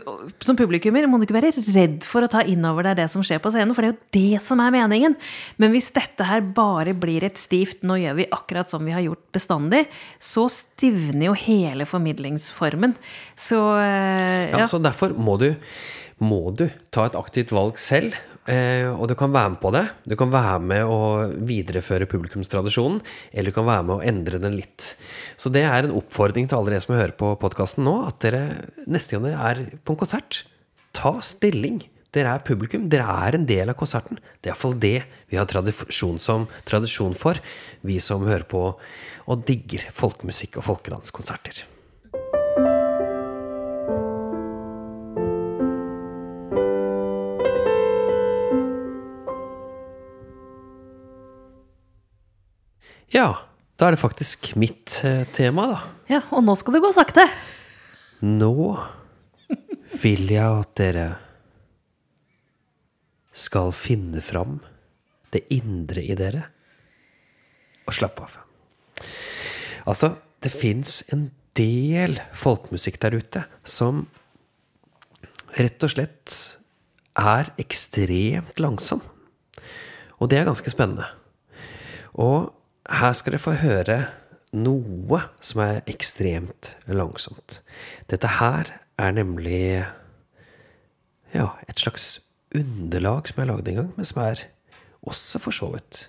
som 0.44 0.58
publikummer 0.58 1.06
må 1.10 1.20
du 1.20 1.26
ikke 1.28 1.38
være 1.38 1.54
redd 1.76 2.06
for 2.06 2.26
å 2.26 2.30
ta 2.32 2.42
inn 2.46 2.64
over 2.66 2.90
deg 2.90 3.00
det 3.02 3.08
som 3.12 3.24
skjer 3.26 3.42
på 3.42 3.52
scenen, 3.54 3.74
for 3.76 3.84
det 3.84 3.92
er 3.92 3.94
jo 3.94 4.18
det 4.18 4.42
som 4.44 4.62
er 4.64 4.74
meningen. 4.74 5.16
Men 5.62 5.74
hvis 5.74 5.92
dette 5.94 6.26
her 6.26 6.44
bare 6.56 6.96
blir 6.96 7.26
et 7.26 7.38
stivt 7.40 7.84
'nå 7.86 8.00
gjør 8.02 8.18
vi 8.20 8.30
akkurat 8.32 8.70
som 8.70 8.84
vi 8.84 8.94
har 8.96 9.04
gjort 9.04 9.22
bestandig', 9.34 9.86
så 10.18 10.48
stivner 10.50 11.28
jo 11.30 11.36
hele 11.38 11.86
formidlingsformen. 11.86 12.96
Så 13.36 13.60
eh, 13.78 14.50
Ja, 14.50 14.64
ja. 14.64 14.66
Så 14.66 14.80
derfor 14.96 15.12
må 15.20 15.36
du, 15.40 15.52
må 16.24 16.48
du 16.56 16.70
ta 16.94 17.06
et 17.06 17.18
aktivt 17.18 17.52
valg 17.54 17.78
selv. 17.80 18.16
Eh, 18.46 18.86
og 18.86 19.08
du 19.10 19.16
kan 19.18 19.32
være 19.34 19.56
med 19.56 19.60
på 19.60 19.72
det. 19.74 19.82
Du 20.06 20.14
kan 20.18 20.30
være 20.30 20.60
med 20.62 20.86
å 20.86 20.98
videreføre 21.48 22.06
publikumstradisjonen, 22.06 23.00
eller 23.32 23.50
du 23.50 23.56
kan 23.56 23.66
være 23.66 23.86
med 23.88 23.96
å 23.96 24.06
endre 24.06 24.40
den 24.42 24.54
litt. 24.54 24.94
Så 25.36 25.50
det 25.50 25.64
er 25.66 25.82
en 25.82 25.96
oppfordring 25.98 26.46
til 26.46 26.60
alle 26.60 26.76
dere 26.76 26.84
som 26.84 26.94
hører 26.94 27.16
på 27.18 27.34
podkasten 27.42 27.84
nå, 27.86 27.98
at 28.06 28.20
dere 28.22 28.44
neste 28.86 29.16
gang 29.16 29.26
dere 29.26 29.50
er 29.50 29.62
på 29.82 29.96
en 29.96 30.00
konsert, 30.04 30.44
ta 30.96 31.16
stilling. 31.26 31.82
Dere 32.14 32.36
er 32.38 32.46
publikum. 32.46 32.86
Dere 32.88 33.10
er 33.26 33.36
en 33.36 33.44
del 33.50 33.68
av 33.68 33.76
konserten. 33.76 34.22
Det 34.40 34.48
er 34.48 34.54
iallfall 34.54 34.78
det 34.80 35.00
vi 35.28 35.36
har 35.36 35.50
tradisjon, 35.50 36.22
som, 36.22 36.46
tradisjon 36.70 37.18
for, 37.18 37.42
vi 37.84 37.98
som 38.00 38.24
hører 38.24 38.46
på 38.48 38.68
og 39.26 39.48
digger 39.50 39.90
folkemusikk 39.90 40.62
og 40.62 40.70
folkedanskonserter. 40.70 41.66
Ja, 53.14 53.28
da 53.78 53.86
er 53.86 53.94
det 53.94 54.02
faktisk 54.02 54.54
mitt 54.58 55.00
eh, 55.06 55.22
tema, 55.34 55.66
da. 55.70 55.78
ja, 56.10 56.22
og 56.34 56.42
nå 56.46 56.56
skal 56.58 56.76
det 56.76 56.82
gå 56.82 56.90
sakte. 56.96 57.26
Nå 58.24 58.74
vil 60.02 60.32
jeg 60.32 60.46
at 60.46 60.72
dere 60.78 61.06
skal 63.36 63.70
finne 63.76 64.22
fram 64.24 64.58
det 65.34 65.44
indre 65.52 66.02
i 66.02 66.16
dere 66.18 66.46
og 67.86 67.94
slappe 67.94 68.24
av. 68.24 68.38
Altså, 69.86 70.14
det 70.42 70.50
fins 70.50 71.02
en 71.14 71.28
del 71.56 72.18
folkemusikk 72.36 72.98
der 73.04 73.18
ute 73.20 73.44
som 73.62 74.06
rett 75.56 75.84
og 75.84 75.92
slett 75.92 76.34
er 77.16 77.52
ekstremt 77.60 78.58
langsom. 78.60 79.04
Og 80.16 80.32
det 80.32 80.40
er 80.40 80.48
ganske 80.48 80.72
spennende. 80.72 81.06
Og 82.16 82.55
her 82.90 83.12
skal 83.16 83.34
dere 83.34 83.42
få 83.42 83.56
høre 83.60 83.98
noe 84.56 85.20
som 85.44 85.62
er 85.64 85.82
ekstremt 85.90 86.74
langsomt. 86.86 87.60
Dette 88.10 88.30
her 88.38 88.70
er 88.98 89.16
nemlig 89.16 89.84
ja, 91.34 91.48
et 91.68 91.82
slags 91.82 92.20
underlag 92.54 93.28
som 93.28 93.42
jeg 93.42 93.50
lagde 93.50 93.72
en 93.72 93.82
gang, 93.82 93.90
men 93.96 94.08
som 94.08 94.22
er 94.24 94.46
også 95.06 95.42
for 95.42 95.50
så 95.54 95.72
vidt 95.74 96.06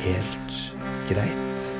helt 0.00 0.58
greit. 1.10 1.79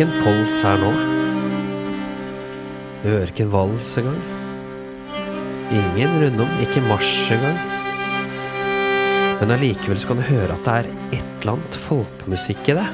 Ikke 0.00 0.14
en 0.14 0.22
pols 0.24 0.54
her 0.64 0.78
nå. 0.80 0.90
Du 3.02 3.08
hører 3.10 3.28
ikke 3.28 3.44
vals 3.52 3.90
engang. 4.00 4.22
Ingen 5.76 6.14
rundom, 6.22 6.54
ikke 6.64 6.80
marsj 6.86 7.34
engang. 7.34 7.58
Men 9.42 9.52
allikevel 9.58 10.00
så 10.00 10.08
kan 10.08 10.22
du 10.22 10.24
høre 10.24 10.56
at 10.56 10.64
det 10.64 10.78
er 10.78 10.88
et 11.18 11.34
eller 11.42 11.52
annet 11.52 11.78
folkemusikk 11.82 12.72
i 12.72 12.78
det. 12.80 12.86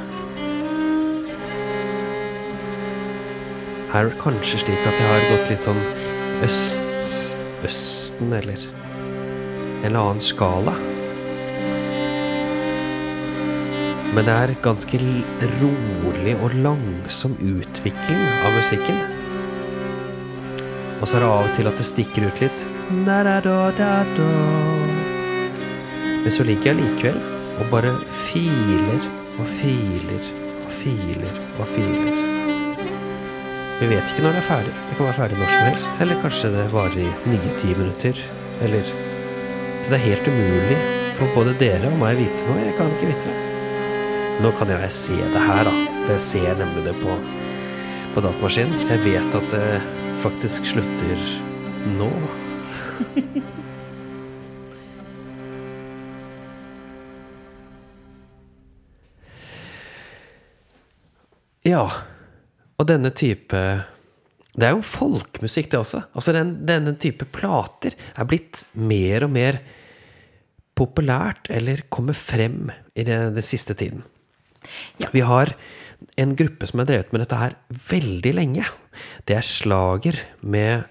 Her 3.94 4.00
er 4.02 4.10
det 4.10 4.18
kanskje 4.26 4.64
slik 4.64 4.90
at 4.90 4.98
jeg 4.98 5.12
har 5.12 5.30
gått 5.30 5.54
litt 5.54 5.70
sånn 5.70 5.82
øst, 6.42 7.32
østen, 7.70 8.34
eller 8.34 8.66
en 8.66 9.92
eller 9.92 10.02
annen 10.02 10.26
skala. 10.32 10.74
Men 14.16 14.24
det 14.24 14.32
er 14.32 14.54
ganske 14.64 14.98
rolig 15.60 16.32
og 16.40 16.54
langsom 16.64 17.34
utvikling 17.36 18.22
av 18.46 18.54
musikken. 18.56 18.96
Og 20.96 21.04
så 21.04 21.18
er 21.18 21.20
det 21.20 21.28
av 21.28 21.42
og 21.44 21.52
til 21.58 21.68
at 21.68 21.76
det 21.76 21.84
stikker 21.84 22.24
ut 22.24 22.40
litt. 22.40 22.64
Men 26.24 26.32
så 26.32 26.46
ligger 26.48 26.72
jeg 26.72 26.80
likevel 26.80 27.18
og 27.60 27.68
bare 27.74 27.92
filer 28.24 29.04
og 29.36 29.46
filer 29.58 30.32
og 30.64 30.72
filer 30.72 31.36
og 31.60 31.68
filer. 31.74 32.16
Vi 33.76 33.90
vet 33.90 34.08
ikke 34.08 34.24
når 34.24 34.38
det 34.38 34.40
er 34.40 34.48
ferdig. 34.48 34.72
Det 34.88 34.96
kan 34.96 35.10
være 35.10 35.18
ferdig 35.20 35.40
når 35.42 35.52
som 35.52 35.66
helst. 35.68 36.00
Eller 36.00 36.22
kanskje 36.24 36.54
det 36.56 36.70
varer 36.72 37.02
i 37.04 37.10
nye 37.34 37.58
ti 37.60 37.74
minutter. 37.76 38.24
Eller 38.64 38.94
Det 39.86 39.92
er 39.92 40.02
helt 40.02 40.26
umulig 40.26 40.78
for 41.14 41.30
både 41.36 41.52
dere 41.60 41.92
og 41.92 42.00
meg 42.00 42.16
å 42.16 42.24
vite 42.24 42.48
noe. 42.48 42.64
Jeg 42.64 42.74
kan 42.80 42.96
ikke 42.96 43.12
vite 43.12 43.28
det. 43.28 43.45
Nå 44.36 44.50
kan 44.52 44.68
jeg 44.68 44.88
se 44.92 45.14
det 45.16 45.40
her, 45.40 45.64
da. 45.64 45.72
For 46.04 46.12
jeg 46.12 46.20
ser 46.20 46.58
nemlig 46.58 46.82
det 46.84 46.92
på, 47.00 47.12
på 48.12 48.20
datamaskinen. 48.20 48.76
Så 48.76 48.92
jeg 48.92 49.04
vet 49.06 49.36
at 49.38 49.46
det 49.54 49.68
faktisk 50.20 50.68
slutter 50.74 51.22
nå. 51.96 52.10
Ja. 61.66 61.80
Og 62.78 62.86
denne 62.86 63.10
type 63.10 63.58
Det 63.58 64.66
er 64.68 64.76
jo 64.76 64.84
folkemusikk, 64.86 65.72
det 65.72 65.80
også. 65.80 66.04
Altså 66.14 66.34
den, 66.36 66.52
Denne 66.68 66.92
type 67.00 67.26
plater 67.34 67.96
er 68.14 68.28
blitt 68.28 68.62
mer 68.78 69.26
og 69.26 69.32
mer 69.34 69.58
populært, 70.76 71.48
eller 71.50 71.82
kommer 71.90 72.14
frem 72.14 72.70
i 72.94 73.02
den 73.08 73.40
siste 73.42 73.74
tiden. 73.74 74.04
Vi 75.12 75.20
har 75.26 75.54
en 76.20 76.34
gruppe 76.36 76.66
som 76.68 76.80
har 76.82 76.86
drevet 76.90 77.12
med 77.12 77.22
dette 77.24 77.36
her 77.40 77.54
veldig 77.90 78.32
lenge. 78.36 78.64
Det 79.28 79.36
er 79.38 79.44
Slager 79.46 80.18
med 80.42 80.84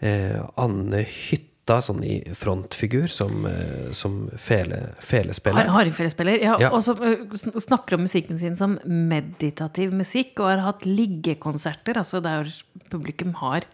eh, 0.00 0.38
Anne 0.60 1.02
Hytta 1.04 1.78
sånn 1.84 2.02
i 2.04 2.18
frontfigur 2.36 3.06
som, 3.08 3.44
eh, 3.48 3.92
som 3.96 4.28
fele, 4.40 4.80
felespiller. 5.00 5.64
Har- 5.68 5.78
Hardingfele-spiller. 5.78 6.40
Ja, 6.42 6.56
Ja. 6.60 6.70
Og 6.76 6.82
som 6.84 6.96
ø, 7.00 7.14
snakker 7.60 7.94
om 7.96 8.02
musikken 8.04 8.38
sin 8.38 8.56
som 8.56 8.78
meditativ 8.84 9.92
musikk, 9.96 10.40
og 10.40 10.50
har 10.52 10.64
hatt 10.72 10.84
liggekonserter, 10.84 11.96
altså 12.00 12.20
der 12.24 12.52
publikum 12.90 13.32
har 13.40 13.64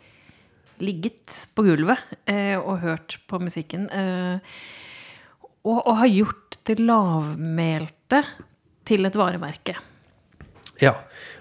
ligget 0.80 1.26
på 1.54 1.62
gulvet 1.66 1.98
eh, 2.26 2.56
og 2.58 2.78
hørt 2.80 3.18
på 3.28 3.38
musikken. 3.42 3.90
Eh, 3.90 4.38
og, 5.64 5.82
og 5.86 5.96
har 5.98 6.08
gjort 6.08 6.56
det 6.64 6.78
lavmælte 6.80 8.22
til 8.90 9.06
et 9.06 9.18
varemerke. 9.18 9.76
Ja, 10.82 10.96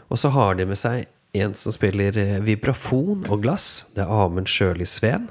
og 0.10 0.22
så 0.22 0.32
har 0.36 0.58
de 0.60 0.68
med 0.70 0.80
seg 0.80 1.08
en 1.38 1.54
som 1.58 1.74
spiller 1.74 2.18
eh, 2.18 2.38
vibrafon 2.46 3.28
og 3.30 3.44
glass. 3.44 3.90
Det 3.96 4.04
er 4.06 4.14
Amund 4.26 4.50
Sjøli 4.50 4.88
Sveen. 4.90 5.30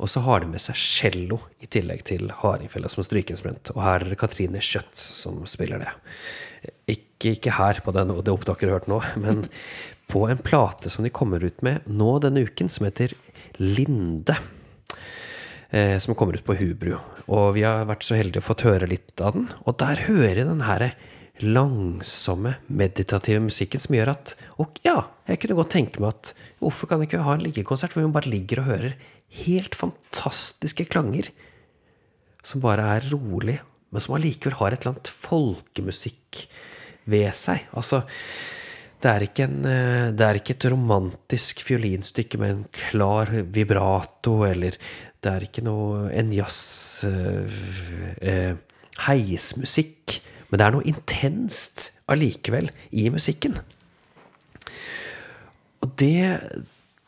Og 0.00 0.08
så 0.08 0.22
har 0.24 0.40
de 0.40 0.48
med 0.48 0.62
seg 0.64 0.78
cello 0.80 1.36
i 1.60 1.68
tillegg 1.68 2.06
til 2.08 2.30
hardingfela 2.40 2.88
som 2.88 3.04
strykeinstrument. 3.04 3.72
Og 3.74 3.82
her 3.84 4.00
er 4.00 4.12
det 4.12 4.20
Katrine 4.20 4.62
Kjøtt 4.64 4.96
som 4.96 5.42
spiller 5.50 5.82
det. 5.82 5.90
Ikke, 6.88 7.34
ikke 7.34 7.56
her 7.58 7.82
på 7.84 7.92
den, 7.94 8.14
det 8.16 8.32
opptaket 8.32 8.68
du 8.68 8.74
hørte 8.74 8.92
nå, 8.92 9.02
men 9.24 9.44
på 10.10 10.24
en 10.26 10.40
plate 10.42 10.90
som 10.90 11.04
de 11.06 11.12
kommer 11.14 11.44
ut 11.44 11.60
med 11.62 11.84
nå 11.86 12.16
denne 12.24 12.42
uken, 12.48 12.72
som 12.72 12.88
heter 12.88 13.12
Linde. 13.60 14.38
Eh, 15.70 15.98
som 16.02 16.16
kommer 16.18 16.34
ut 16.34 16.48
på 16.48 16.56
Hubro. 16.58 16.98
Og 17.30 17.52
vi 17.54 17.62
har 17.68 17.84
vært 17.86 18.02
så 18.02 18.16
heldige 18.18 18.42
å 18.42 18.48
fått 18.48 18.64
høre 18.66 18.88
litt 18.90 19.20
av 19.22 19.36
den. 19.36 19.46
Og 19.68 19.76
der 19.78 20.00
hører 20.08 20.40
jeg 20.40 20.48
den 20.48 20.64
her 20.66 20.88
langsomme, 21.42 22.56
meditative 22.68 23.42
musikken 23.44 23.82
som 23.82 23.96
gjør 23.96 24.12
at 24.14 24.34
Og 24.62 24.80
ja, 24.84 24.96
jeg 25.28 25.40
kunne 25.42 25.58
godt 25.60 25.74
tenke 25.76 26.02
meg 26.02 26.14
at 26.14 26.32
hvorfor 26.60 26.90
kan 26.90 27.00
jeg 27.00 27.10
ikke 27.10 27.24
ha 27.26 27.36
en 27.36 27.44
liggekonsert 27.44 27.94
hvor 27.94 28.04
vi 28.04 28.12
bare 28.14 28.32
ligger 28.32 28.62
og 28.62 28.70
hører 28.72 28.96
helt 29.44 29.78
fantastiske 29.78 30.88
klanger 30.90 31.30
som 32.44 32.62
bare 32.64 32.86
er 32.96 33.10
rolig, 33.12 33.58
men 33.92 34.02
som 34.02 34.16
allikevel 34.16 34.56
har 34.60 34.72
et 34.72 34.80
eller 34.80 34.94
annet 34.94 35.12
folkemusikk 35.12 36.44
ved 37.10 37.28
seg. 37.36 37.66
Altså, 37.76 38.02
det 39.00 39.10
er, 39.10 39.26
en, 39.44 39.60
eh, 39.64 40.08
det 40.12 40.24
er 40.26 40.38
ikke 40.40 40.56
et 40.56 40.66
romantisk 40.72 41.62
fiolinstykke 41.64 42.40
med 42.40 42.50
en 42.54 42.64
klar 42.74 43.32
vibrato, 43.48 44.40
eller 44.48 44.76
det 45.20 45.30
er 45.32 45.46
ikke 45.46 45.64
noe 45.64 46.08
en 46.16 46.32
jazz 46.32 47.04
øh, 47.08 47.60
øh, 48.20 48.58
heismusikk. 49.06 50.20
Men 50.50 50.58
det 50.58 50.66
er 50.66 50.74
noe 50.74 50.86
intenst 50.90 51.90
allikevel 52.10 52.70
i 52.92 53.08
musikken. 53.14 53.58
Og 55.80 55.92
det, 56.00 56.16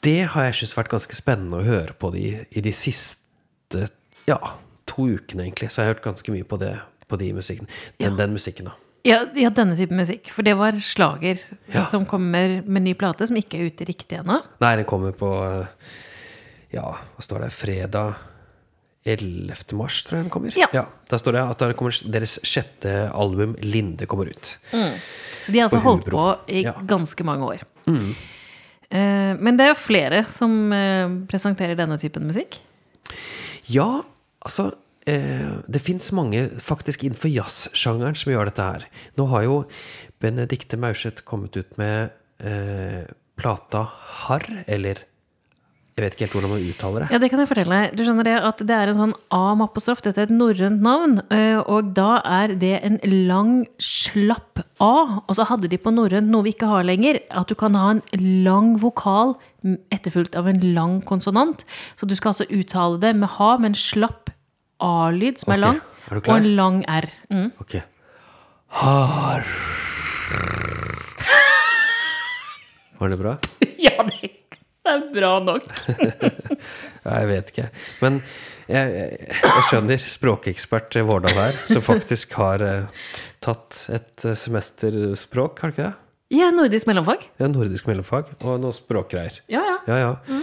det 0.07 0.18
har 0.32 0.47
jeg 0.49 0.55
syntes 0.61 0.76
vært 0.78 0.93
ganske 0.95 1.16
spennende 1.18 1.59
å 1.61 1.66
høre 1.66 1.97
på 1.99 2.12
de, 2.14 2.26
i 2.51 2.62
de 2.64 2.72
siste 2.76 3.88
ja, 4.28 4.38
to 4.88 5.09
ukene, 5.16 5.45
egentlig. 5.49 5.70
Så 5.72 5.82
jeg 5.82 5.88
har 5.90 5.95
hørt 5.97 6.05
ganske 6.07 6.32
mye 6.34 6.47
på 6.49 6.59
det 6.62 6.76
på 7.11 7.18
de 7.20 7.32
musikken. 7.36 7.68
Den, 8.01 8.12
Ja. 8.14 8.16
den 8.22 8.32
musikken, 8.32 8.70
da. 8.70 8.76
Ja, 9.05 9.24
ja, 9.34 9.51
denne 9.51 9.74
type 9.76 9.93
musikk. 9.99 10.30
For 10.32 10.47
det 10.47 10.55
var 10.57 10.72
slager 10.80 11.40
Ja. 11.74 11.84
som 11.90 12.07
kommer 12.07 12.62
med 12.64 12.82
ny 12.86 12.95
plate, 12.95 13.26
som 13.26 13.36
ikke 13.36 13.59
er 13.59 13.66
ute 13.68 13.84
riktig 13.88 14.20
ennå. 14.22 14.38
Nei, 14.62 14.76
den 14.76 14.84
kommer 14.88 15.12
på 15.12 15.28
Ja, 16.72 16.86
hva 16.95 17.20
står 17.20 17.43
det? 17.45 17.51
Fredag 17.53 18.14
11. 19.05 19.72
mars, 19.78 20.03
tror 20.07 20.18
jeg 20.20 20.24
den 20.26 20.30
kommer. 20.30 20.55
Ja. 20.57 20.84
Da 21.11 21.18
står 21.18 21.32
det 21.36 21.42
at 21.42 21.59
der 21.64 21.74
deres 22.14 22.36
sjette 22.46 22.92
album, 23.12 23.57
'Linde', 23.59 24.07
kommer 24.07 24.26
ut. 24.30 24.57
Så 25.42 25.50
de 25.53 25.59
har 25.59 25.66
altså 25.68 25.80
holdt 25.82 26.07
på 26.07 26.38
i 26.48 26.62
Ja. 26.62 26.72
ganske 26.86 27.24
mange 27.24 27.44
år. 27.44 27.64
Eh, 28.90 29.34
men 29.40 29.57
det 29.57 29.64
er 29.64 29.72
jo 29.72 29.80
flere 29.80 30.24
som 30.28 30.72
eh, 30.72 31.09
presenterer 31.30 31.74
denne 31.78 31.98
typen 31.98 32.26
musikk. 32.28 32.59
Ja, 33.72 34.03
altså 34.44 34.72
eh, 35.07 35.62
Det 35.66 35.80
fins 35.82 36.12
mange 36.12 36.48
faktisk 36.61 37.03
innenfor 37.05 37.32
jazzsjangeren 37.32 38.14
som 38.14 38.32
gjør 38.32 38.50
dette 38.50 38.62
her. 38.62 38.86
Nå 39.18 39.26
har 39.32 39.42
jo 39.48 39.64
Benedicte 40.20 40.76
Maurseth 40.78 41.24
kommet 41.24 41.57
ut 41.57 41.72
med 41.80 42.11
eh, 42.38 43.09
plata 43.40 43.86
Harr, 44.26 44.44
eller 44.68 45.00
Jeg 45.93 46.05
vet 46.07 46.14
ikke 46.16 46.24
helt 46.24 46.34
hvordan 46.38 46.51
man 46.55 46.62
uttaler 46.70 47.03
det. 47.05 47.09
Ja, 47.12 47.18
det 47.20 47.28
kan 47.28 47.40
jeg 47.43 47.49
fortelle 47.51 47.78
deg. 47.82 47.97
Du 47.99 48.03
skjønner 48.07 48.24
det 48.24 48.36
at 48.49 48.61
det 48.64 48.76
er 48.78 48.88
en 48.88 48.97
sånn 48.97 49.12
A-mappostrof. 49.36 50.01
Dette 50.01 50.22
er 50.22 50.30
et 50.30 50.32
norrønt 50.32 50.80
navn. 50.80 51.18
eh, 51.30 51.59
Og 51.68 51.90
da 51.95 52.22
er 52.24 52.55
det 52.57 52.80
en 52.82 52.97
lang, 53.28 53.66
slapp 53.78 54.62
A. 54.80 55.20
Og 55.28 55.36
så 55.36 55.45
hadde 55.51 55.68
de 55.68 55.76
på 55.76 55.93
norrønt 55.93 56.32
noe 56.32 56.43
vi 56.49 56.55
ikke 56.55 56.70
har 56.70 56.82
lenger. 56.88 57.20
At 57.30 57.49
du 57.53 57.55
kan 57.55 57.74
ha 57.76 57.90
en 57.93 58.03
lang 58.43 58.78
vokal 58.80 59.34
etterfulgt 59.93 60.34
av 60.34 60.49
en 60.49 60.61
lang 60.74 61.03
konsonant. 61.05 61.64
Så 62.01 62.09
du 62.09 62.16
skal 62.16 62.32
altså 62.32 62.49
uttale 62.49 62.99
det 62.99 63.12
med 63.14 63.28
ha, 63.36 63.57
med 63.59 63.74
en 63.74 63.78
slapp 63.78 64.30
A-lyd 64.80 65.38
som 65.45 65.53
er 65.53 65.61
lang, 65.61 65.80
er 66.11 66.16
og 66.24 66.36
en 66.38 66.49
lang 66.57 66.84
R. 66.88 67.11
Mm. 67.30 67.53
Ok. 67.61 67.76
Har 68.80 69.45
Var 72.99 73.09
det 73.12 73.18
bra? 73.18 73.36
Ja, 73.82 74.03
det 74.09 74.30
er 74.91 75.05
bra 75.14 75.33
nok. 75.45 75.68
Ja, 77.03 77.16
jeg 77.18 77.26
vet 77.33 77.49
ikke. 77.51 77.64
Men 77.99 78.20
jeg, 78.70 78.93
jeg, 78.95 79.30
jeg 79.43 79.62
skjønner 79.66 80.05
språkekspert 80.07 80.95
Vårdal 81.09 81.35
her, 81.35 81.57
som 81.66 81.83
faktisk 81.83 82.37
har 82.39 82.62
eh, 82.62 83.09
tatt 83.43 83.80
et 83.91 84.22
semesterspråk, 84.22 84.39
semester 84.39 84.99
språk, 85.18 85.62
har 85.64 85.72
du 85.72 85.74
ikke 85.74 85.89
det? 85.89 85.97
Ja, 86.39 86.53
nordisk 86.55 86.87
mellomfag. 86.89 87.26
Ja, 87.43 87.51
nordisk 87.51 87.91
mellomfag 87.91 88.30
og 88.39 88.62
noe 88.62 88.72
språkgreier. 88.76 89.43
Ja, 89.53 89.64
ja. 89.66 89.76
Ja, 89.91 89.99
ja. 89.99 90.43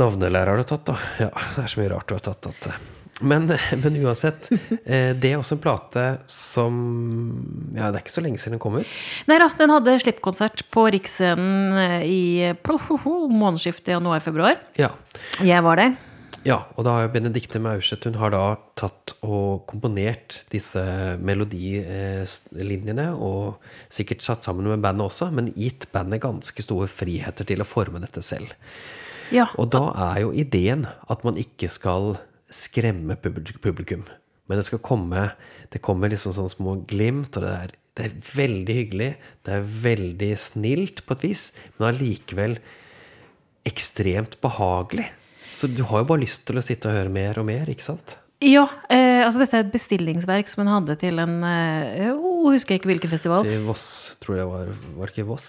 Navnelærer 0.00 0.50
har 0.54 0.58
du 0.64 0.66
tatt, 0.66 0.88
da. 0.88 0.96
Ja, 1.20 1.28
det 1.30 1.66
er 1.66 1.70
så 1.70 1.82
mye 1.82 1.92
rart 1.92 2.08
du 2.08 2.16
har 2.16 2.24
tatt. 2.24 2.48
At, 2.50 2.70
eh. 2.72 3.03
Men, 3.20 3.46
men 3.82 3.98
uansett, 4.02 4.48
eh, 4.84 5.12
det 5.14 5.30
er 5.30 5.38
også 5.38 5.58
en 5.58 5.62
plate 5.62 6.06
som 6.30 6.80
Ja, 7.76 7.90
det 7.90 7.98
er 7.98 8.02
ikke 8.02 8.16
så 8.16 8.24
lenge 8.24 8.40
siden 8.42 8.56
den 8.56 8.62
kom 8.62 8.80
ut. 8.80 8.96
Nei 9.30 9.38
da, 9.42 9.50
den 9.58 9.74
hadde 9.74 9.98
slippkonsert 10.02 10.64
på 10.74 10.88
Riksscenen 10.94 11.78
eh, 11.84 12.08
i 12.08 12.24
månedsskiftet 12.64 13.94
januar-februar. 13.94 14.58
Ja. 14.80 14.90
Jeg 15.44 15.62
var 15.66 15.80
der. 15.80 15.94
Ja, 16.44 16.58
og 16.76 16.84
da 16.84 16.98
har 16.98 17.06
jo 17.06 17.12
Benedicte 17.14 17.60
Maurseth 17.62 18.04
Hun 18.04 18.18
har 18.20 18.34
da 18.34 18.42
tatt 18.76 19.14
og 19.24 19.64
komponert 19.70 20.42
disse 20.52 20.82
melodilinjene, 21.24 23.06
og 23.16 23.62
sikkert 23.88 24.24
satt 24.24 24.44
sammen 24.44 24.68
med 24.68 24.84
bandet 24.84 25.06
også, 25.06 25.30
men 25.32 25.54
gitt 25.56 25.88
bandet 25.94 26.20
ganske 26.24 26.66
store 26.66 26.90
friheter 26.90 27.48
til 27.48 27.64
å 27.64 27.68
forme 27.68 28.02
dette 28.04 28.20
selv. 28.24 28.52
Ja. 29.32 29.48
Og 29.56 29.72
da 29.72 29.86
er 30.10 30.20
jo 30.26 30.34
ideen 30.36 30.84
at 31.08 31.24
man 31.24 31.40
ikke 31.40 31.70
skal 31.72 32.18
skremme 32.54 33.16
publikum. 33.18 34.04
Men 34.46 34.60
det 34.60 34.66
skal 34.68 34.82
komme 34.84 35.30
Det 35.72 35.80
kommer 35.82 36.12
liksom 36.12 36.34
sånne 36.36 36.52
små 36.52 36.76
glimt, 36.86 37.34
og 37.34 37.42
det 37.42 37.52
er, 37.52 37.70
det 37.98 38.04
er 38.06 38.16
veldig 38.36 38.74
hyggelig. 38.78 39.10
Det 39.42 39.54
er 39.56 39.70
veldig 39.84 40.32
snilt 40.38 41.02
på 41.06 41.16
et 41.16 41.24
vis, 41.26 41.44
men 41.76 41.88
allikevel 41.88 42.58
ekstremt 43.66 44.36
behagelig. 44.44 45.08
Så 45.54 45.70
du 45.70 45.82
har 45.88 46.02
jo 46.02 46.10
bare 46.12 46.22
lyst 46.22 46.44
til 46.46 46.60
å 46.60 46.64
sitte 46.64 46.90
og 46.90 46.98
høre 46.98 47.10
mer 47.14 47.40
og 47.40 47.48
mer, 47.48 47.70
ikke 47.70 47.86
sant? 47.86 48.18
Ja, 48.44 48.64
eh, 48.92 49.22
altså 49.24 49.40
dette 49.40 49.56
er 49.56 49.62
et 49.64 49.70
bestillingsverk 49.72 50.48
som 50.50 50.64
hun 50.64 50.70
hadde 50.72 50.96
til 51.00 51.20
en 51.22 51.36
eh, 51.48 52.10
oh, 52.12 52.50
Husker 52.52 52.74
jeg 52.74 52.80
ikke 52.82 52.90
hvilken 52.90 53.12
festival. 53.12 53.46
Til 53.46 53.62
Voss, 53.64 53.84
tror 54.20 54.36
jeg 54.36 54.48
var 54.50 54.66
Var 54.68 55.08
det 55.08 55.14
ikke 55.14 55.26
Voss? 55.28 55.46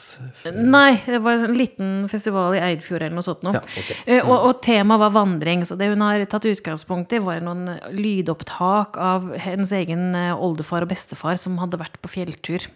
Nei, 0.56 0.94
det 1.04 1.20
var 1.26 1.44
en 1.48 1.58
liten 1.60 1.90
festival 2.12 2.56
i 2.56 2.62
Eidfjord 2.70 3.02
eller 3.04 3.18
noe 3.18 3.26
sånt 3.26 3.44
noe. 3.44 3.58
Ja, 3.58 3.64
ok. 3.82 3.90
Eh, 4.06 4.22
og, 4.24 4.36
og 4.48 4.62
temaet 4.64 5.02
var 5.04 5.12
vandring, 5.18 5.66
så 5.68 5.76
det 5.80 5.90
hun 5.92 6.06
har 6.06 6.24
tatt 6.32 6.48
utgangspunkt 6.48 7.12
i, 7.18 7.20
var 7.26 7.42
noen 7.44 7.66
lydopptak 7.98 8.96
av 9.02 9.28
hennes 9.44 9.74
egen 9.76 10.14
eh, 10.16 10.32
oldefar 10.36 10.86
og 10.88 10.94
bestefar 10.94 11.36
som 11.42 11.58
hadde 11.60 11.82
vært 11.82 12.00
på 12.06 12.12
fjelltur. 12.16 12.70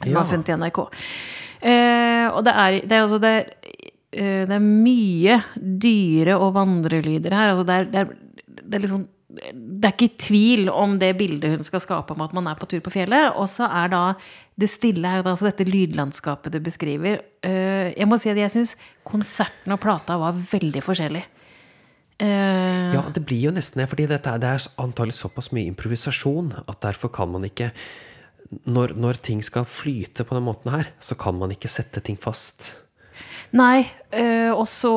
Som 0.00 0.12
Ja. 0.12 0.20
var 0.22 0.30
funnet 0.30 0.48
i 0.52 0.56
NRK. 0.60 0.80
Eh, 1.66 2.26
og 2.30 2.40
det 2.46 2.52
er, 2.52 2.78
det 2.84 2.96
er 2.96 3.02
altså 3.04 3.18
det, 3.20 3.34
eh, 4.12 4.46
det 4.48 4.56
er 4.56 4.64
mye 4.64 5.38
dyre- 5.56 6.38
og 6.40 6.54
vandrelyder 6.56 7.36
her. 7.36 7.52
Altså 7.52 7.64
det, 7.68 7.76
er, 7.82 7.92
det, 7.92 8.00
er, 8.06 8.64
det 8.64 8.80
er 8.80 8.84
liksom 8.86 9.04
det 9.36 9.88
er 9.88 9.94
ikke 9.94 10.18
tvil 10.26 10.70
om 10.72 10.96
det 11.00 11.12
bildet 11.18 11.56
hun 11.56 11.64
skal 11.66 11.82
skape 11.84 12.14
om 12.14 12.24
at 12.24 12.34
man 12.36 12.48
er 12.50 12.58
på 12.58 12.68
tur 12.70 12.82
på 12.84 12.92
fjellet. 12.94 13.34
Og 13.36 13.48
så 13.52 13.68
er 13.68 13.92
da 13.92 14.02
det 14.56 14.70
stille 14.72 15.10
her, 15.12 15.26
altså 15.26 15.50
dette 15.50 15.66
lydlandskapet 15.68 16.54
du 16.54 16.60
beskriver. 16.64 17.20
Eh, 17.44 17.92
Jeg 17.96 18.08
må 18.08 18.18
si 18.20 18.30
at 18.32 18.40
jeg 18.40 18.54
syns 18.54 18.76
konserten 19.04 19.74
og 19.76 19.80
plata 19.82 20.16
var 20.20 20.32
veldig 20.32 20.82
forskjellig. 20.84 21.24
Eh, 22.18 22.92
Ja, 22.94 23.04
det 23.12 23.26
blir 23.26 23.50
jo 23.50 23.54
nesten 23.54 23.82
det, 23.82 23.90
fordi 23.92 24.08
dette 24.08 24.38
det 24.40 24.48
er 24.48 24.68
antagelig 24.80 25.18
såpass 25.20 25.52
mye 25.52 25.68
improvisasjon 25.68 26.54
at 26.66 26.80
derfor 26.80 27.12
kan 27.12 27.28
man 27.32 27.44
ikke 27.44 27.72
når, 28.66 28.94
når 28.96 29.18
ting 29.26 29.42
skal 29.42 29.64
flyte 29.66 30.24
på 30.24 30.36
den 30.36 30.46
måten 30.46 30.70
her, 30.70 30.92
så 31.00 31.16
kan 31.18 31.34
man 31.38 31.50
ikke 31.50 31.68
sette 31.68 32.00
ting 32.00 32.16
fast. 32.16 32.85
Nei, 33.54 33.86
eh, 34.10 34.50
også, 34.50 34.90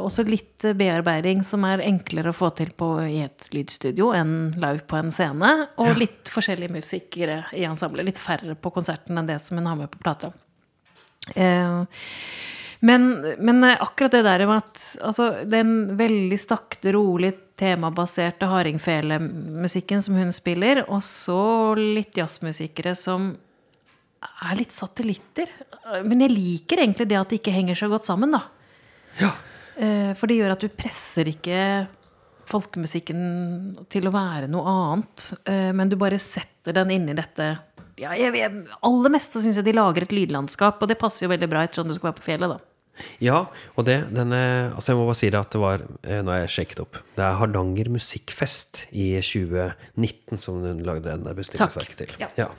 også 0.00 0.24
litt 0.24 0.64
bearbeiding 0.78 1.42
som 1.44 1.66
er 1.68 1.82
enklere 1.84 2.32
å 2.32 2.36
få 2.36 2.52
til 2.56 2.72
på, 2.76 2.88
i 3.04 3.20
et 3.26 3.48
lydstudio 3.52 4.12
enn 4.16 4.52
live 4.56 4.86
på 4.88 4.96
en 4.98 5.12
scene. 5.14 5.52
Og 5.82 6.00
litt 6.00 6.30
forskjellige 6.32 6.72
musikere 6.72 7.42
i 7.58 7.66
ensemblet. 7.68 8.08
Litt 8.08 8.20
færre 8.20 8.56
på 8.56 8.72
konserten 8.74 9.18
enn 9.18 9.28
det 9.28 9.38
som 9.44 9.60
hun 9.60 9.68
har 9.68 9.78
med 9.82 9.92
på 9.92 10.00
plata. 10.02 10.32
Eh, 11.36 11.82
men, 12.82 13.08
men 13.38 13.64
akkurat 13.70 14.16
det 14.16 14.24
der 14.26 14.46
med 14.48 14.64
at 14.64 14.80
altså, 15.06 15.28
den 15.46 15.92
veldig 16.00 16.38
stakte, 16.40 16.90
rolig, 16.96 17.36
temabaserte 17.60 18.48
hardingfelemusikken 18.50 20.02
som 20.02 20.16
hun 20.18 20.32
spiller, 20.34 20.82
og 20.88 21.04
så 21.06 21.76
litt 21.78 22.18
jazzmusikere 22.18 22.96
som 22.98 23.34
er 24.22 24.58
litt 24.58 24.74
satellitter. 24.74 25.50
Men 26.06 26.24
jeg 26.24 26.34
liker 26.34 26.82
egentlig 26.84 27.08
det 27.10 27.18
at 27.18 27.32
de 27.32 27.40
ikke 27.40 27.54
henger 27.54 27.78
så 27.78 27.88
godt 27.92 28.06
sammen, 28.06 28.34
da. 28.34 28.44
Ja. 29.20 29.32
Eh, 29.76 30.12
For 30.18 30.30
det 30.30 30.38
gjør 30.38 30.54
at 30.54 30.64
du 30.64 30.72
presser 30.72 31.28
ikke 31.32 31.58
folkemusikken 32.52 33.20
til 33.92 34.08
å 34.08 34.14
være 34.14 34.48
noe 34.50 34.72
annet, 34.72 35.28
eh, 35.48 35.70
men 35.76 35.90
du 35.90 35.96
bare 36.00 36.18
setter 36.20 36.74
den 36.76 36.90
inn 36.94 37.06
i 37.12 37.16
dette 37.16 37.46
ja, 38.00 38.12
jeg, 38.18 38.32
jeg, 38.34 38.64
Aller 38.82 39.12
mest 39.12 39.36
syns 39.36 39.58
jeg 39.60 39.66
de 39.66 39.74
lager 39.76 40.06
et 40.06 40.12
lydlandskap, 40.14 40.80
og 40.82 40.90
det 40.90 40.98
passer 41.00 41.26
jo 41.26 41.32
veldig 41.32 41.48
bra 41.50 41.62
ettersom 41.64 41.88
du 41.90 41.94
skal 41.94 42.10
være 42.10 42.18
på 42.18 42.26
fjellet, 42.26 42.54
da. 42.56 42.68
Ja, 43.24 43.38
og 43.78 43.86
det, 43.88 43.96
denne, 44.12 44.38
altså 44.74 44.92
jeg 44.92 44.98
må 44.98 45.06
bare 45.08 45.18
si 45.22 45.30
det 45.32 45.40
at 45.40 45.54
det 45.54 45.62
var, 45.62 45.84
eh, 46.04 46.20
nå 46.24 46.32
har 46.34 46.42
jeg 46.42 46.54
sjekket 46.56 46.82
opp, 46.84 46.98
det 47.16 47.24
er 47.24 47.38
Hardanger 47.40 47.88
Musikkfest 47.94 48.84
i 48.90 49.06
2019 49.22 50.40
som 50.42 50.60
hun 50.60 50.82
lagde 50.86 51.08
denne 51.08 51.32
bestillingsverket 51.36 52.02
til. 52.02 52.14
Ja. 52.20 52.28
Ja. 52.36 52.50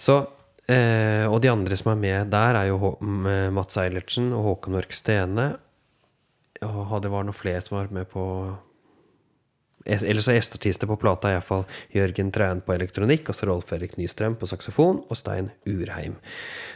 Så, 0.00 0.22
eh, 0.70 1.26
og 1.30 1.40
de 1.42 1.50
andre 1.52 1.76
som 1.78 1.92
er 1.92 2.00
med 2.00 2.30
der, 2.32 2.58
er 2.62 2.70
jo 2.70 2.78
Hå 2.82 2.90
Mats 3.54 3.76
Eilertsen 3.80 4.32
og 4.36 4.44
Håkon 4.46 4.76
Mørk 4.78 4.92
Stene. 4.96 5.52
Og 6.62 6.96
det 7.02 7.10
var 7.12 7.24
noen 7.24 7.36
flere 7.36 7.62
som 7.64 7.78
var 7.78 7.88
med 7.94 8.08
på 8.10 8.24
eller 9.86 10.10
Ellers 10.12 10.26
er 10.28 10.36
gjesteartister 10.36 10.86
på 10.90 10.96
plata 11.00 11.30
iallfall 11.32 11.62
Jørgen 11.96 12.28
Trein 12.34 12.58
på 12.60 12.74
elektronikk, 12.74 13.30
og 13.32 13.34
så 13.34 13.46
Rolf 13.48 13.70
Erik 13.72 13.94
Nystrøm 13.96 14.34
på 14.36 14.46
saksofon, 14.50 14.98
og 15.08 15.16
Stein 15.16 15.48
Urheim, 15.66 16.18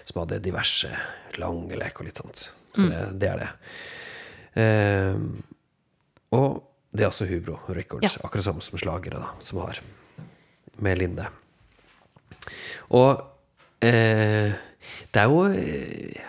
som 0.08 0.22
hadde 0.22 0.38
diverse 0.42 0.88
langelek 1.36 2.00
og 2.00 2.08
litt 2.08 2.16
sånt. 2.22 2.46
Så 2.74 2.86
det, 2.88 3.02
det 3.20 3.28
er 3.28 3.42
det. 3.42 3.50
Eh, 4.62 5.20
og 6.32 6.62
det 6.96 7.04
er 7.04 7.10
også 7.12 7.28
Hubro 7.28 7.58
Records, 7.76 8.16
Ja. 8.16 8.24
akkurat 8.24 8.48
samme 8.48 8.64
som 8.64 8.80
Slagere, 8.80 9.20
da, 9.20 9.28
som 9.44 9.60
har 9.60 9.82
med 10.80 10.98
Linde. 10.98 11.28
Og 12.88 13.20
eh, 13.80 14.52
det 15.14 15.20
er 15.20 15.28
jo 15.30 15.44
eh, 15.48 16.20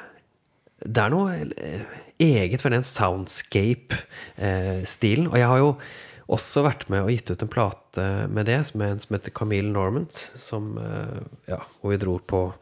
Det 0.85 1.01
er 1.01 1.09
noe 1.11 1.31
eh, 1.57 1.81
eget 2.21 2.61
for 2.61 2.69
den 2.71 2.83
soundscape-stilen. 2.85 5.27
og 5.27 5.37
jeg 5.37 5.47
har 5.47 5.57
jo 5.59 5.77
også 6.25 6.61
vært 6.65 6.89
med 6.89 7.01
og 7.03 7.09
gitt 7.13 7.29
ut 7.29 7.43
en 7.43 7.49
plate 7.51 8.27
med 8.33 8.45
det, 8.49 8.65
som, 8.65 8.81
en 8.81 8.99
som 8.99 9.13
heter 9.13 9.31
Camille 9.35 9.71
Normand, 9.71 10.11
som, 10.41 10.79
ja, 11.45 11.59
hvor 11.81 11.89
vi 11.91 11.97
dro 12.01 12.17
på 12.17 12.53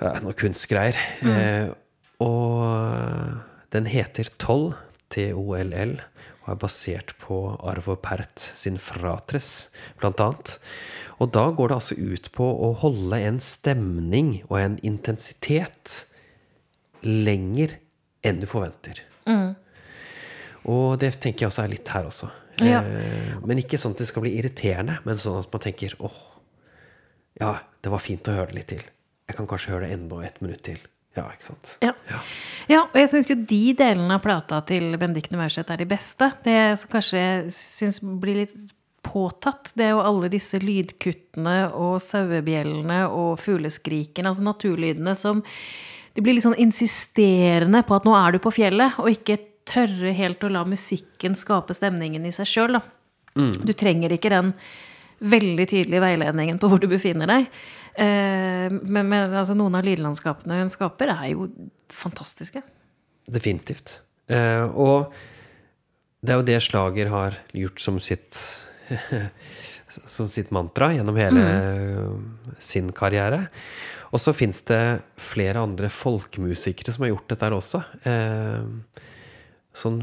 ja, 0.00 0.20
noe 0.22 0.32
kunstgreier. 0.38 0.96
Eh, 1.26 1.68
og 2.24 2.64
den 3.74 3.86
heter 3.90 4.24
Toll, 4.40 4.72
T-O-L-L, 5.14 5.98
er 6.50 6.60
basert 6.60 7.14
på 7.22 7.40
Arvo 7.66 7.96
Pärt 8.00 8.40
sin 8.58 8.78
Fratres, 8.82 9.68
blant 10.00 10.20
annet. 10.24 10.56
Og 11.18 11.32
da 11.34 11.48
går 11.50 11.70
det 11.70 11.78
altså 11.78 11.98
ut 11.98 12.30
på 12.34 12.46
å 12.46 12.72
holde 12.82 13.20
en 13.26 13.40
stemning 13.42 14.38
og 14.48 14.58
en 14.60 14.76
intensitet 14.86 16.04
lenger 17.04 17.78
enn 18.26 18.42
du 18.42 18.46
forventer. 18.50 19.04
Og 20.68 20.98
det 21.00 21.14
tenker 21.22 21.46
jeg 21.46 21.52
også 21.52 21.64
er 21.64 21.72
litt 21.72 21.90
her 21.94 22.08
også. 22.08 22.28
Ja. 22.64 22.82
Eh, 22.82 23.34
men 23.46 23.60
ikke 23.62 23.78
sånn 23.80 23.94
at 23.94 24.02
det 24.02 24.08
skal 24.10 24.24
bli 24.24 24.34
irriterende, 24.38 24.98
men 25.06 25.20
sånn 25.20 25.38
at 25.40 25.50
man 25.52 25.62
tenker 25.62 25.94
åh, 26.04 26.20
ja, 27.38 27.54
det 27.84 27.92
var 27.92 28.02
fint 28.02 28.28
å 28.28 28.34
høre 28.34 28.50
det 28.52 28.58
litt 28.58 28.70
til. 28.74 28.86
Jeg 29.28 29.38
kan 29.38 29.48
kanskje 29.48 29.74
høre 29.74 29.86
det 29.86 29.98
enda 29.98 30.22
et 30.26 30.40
minutt 30.42 30.64
til. 30.66 30.80
Ja, 31.18 31.26
ikke 31.34 31.48
sant? 31.50 31.74
Ja. 31.84 31.92
ja, 32.70 32.82
og 32.86 32.96
jeg 32.98 33.10
syns 33.12 33.30
jo 33.32 33.36
de 33.38 33.62
delene 33.78 34.16
av 34.16 34.24
plata 34.24 34.60
til 34.68 34.92
Benedicte 35.00 35.38
Maurseth 35.38 35.74
er 35.74 35.82
de 35.82 35.88
beste. 35.90 36.30
Det 36.44 36.58
som 36.80 36.92
kanskje 36.92 37.22
jeg 37.22 37.54
syns 37.56 38.00
blir 38.22 38.44
litt 38.44 38.56
påtatt, 39.08 39.72
det 39.78 39.86
er 39.86 39.94
jo 39.94 40.02
alle 40.04 40.30
disse 40.32 40.58
lydkuttene 40.62 41.58
og 41.76 41.98
sauebjellene 42.04 43.04
og 43.08 43.38
fugleskrikene, 43.40 44.32
altså 44.32 44.46
naturlydene 44.46 45.14
som 45.18 45.44
De 46.16 46.22
blir 46.24 46.34
litt 46.34 46.42
sånn 46.42 46.58
insisterende 46.58 47.84
på 47.86 47.94
at 47.94 48.06
nå 48.08 48.14
er 48.18 48.34
du 48.34 48.40
på 48.42 48.50
fjellet, 48.50 48.96
og 48.98 49.12
ikke 49.12 49.36
tørre 49.68 50.10
helt 50.16 50.42
å 50.42 50.48
la 50.50 50.64
musikken 50.66 51.36
skape 51.38 51.76
stemningen 51.76 52.24
i 52.26 52.32
seg 52.34 52.48
sjøl, 52.48 52.74
da. 52.74 52.80
Du 53.38 53.70
trenger 53.76 54.16
ikke 54.16 54.32
den 54.32 54.50
veldig 55.18 55.66
tydelige 55.70 56.02
veiledningen 56.02 56.58
på 56.58 56.70
hvor 56.70 56.82
du 56.82 56.88
befinner 56.90 57.30
deg. 57.30 57.46
Eh, 57.98 58.68
men, 58.70 59.08
men 59.10 59.32
altså, 59.32 59.56
noen 59.58 59.78
av 59.78 59.86
lydlandskapene 59.86 60.60
hun 60.60 60.72
skaper, 60.72 61.10
er 61.16 61.32
jo 61.32 61.48
fantastiske. 61.90 62.62
Definitivt. 63.28 63.98
Eh, 64.30 64.64
og 64.68 65.10
det 66.22 66.34
er 66.34 66.40
jo 66.40 66.46
det 66.46 66.60
Slager 66.66 67.10
har 67.12 67.38
gjort 67.56 67.82
som 67.82 67.98
sitt 68.02 68.38
som 69.88 70.28
sitt 70.28 70.50
mantra 70.52 70.90
gjennom 70.92 71.16
hele 71.16 71.42
sin 72.60 72.90
karriere. 72.92 73.46
Og 74.12 74.20
så 74.20 74.34
fins 74.36 74.60
det 74.68 75.00
flere 75.20 75.62
andre 75.64 75.90
folkemusikere 75.92 76.94
som 76.94 77.04
har 77.04 77.12
gjort 77.12 77.32
dette 77.32 77.46
her 77.46 77.56
også. 77.56 77.82
Eh, 78.08 79.02
sånn 79.76 80.02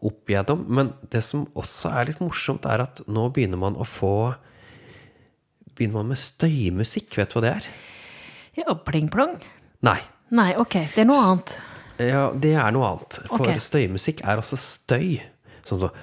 opp 0.00 0.30
igjennom. 0.30 0.64
Men 0.72 0.92
det 1.12 1.22
som 1.26 1.44
også 1.58 1.92
er 1.94 2.10
litt 2.10 2.22
morsomt, 2.22 2.66
er 2.66 2.86
at 2.86 3.02
nå 3.10 3.28
begynner 3.34 3.60
man 3.60 3.78
å 3.78 3.86
få 3.86 4.32
Begynner 5.80 6.02
man 6.02 6.10
med 6.12 6.20
støymusikk. 6.20 7.14
Vet 7.16 7.32
du 7.32 7.38
hva 7.38 7.44
det 7.46 7.52
er? 7.56 7.68
Ja, 8.58 8.74
pling-plong. 8.84 9.38
Nei. 9.88 9.96
Nei, 10.36 10.50
ok, 10.60 10.74
det 10.92 11.00
er 11.00 11.06
noe 11.08 11.20
annet. 11.24 11.54
Ja, 11.96 12.26
det 12.36 12.50
er 12.52 12.74
noe 12.76 12.84
annet. 12.90 13.16
For 13.30 13.46
okay. 13.46 13.62
støymusikk 13.64 14.20
er 14.28 14.42
også 14.42 14.58
støy. 14.60 15.22
Sånn 15.64 15.80
sånn 15.80 15.96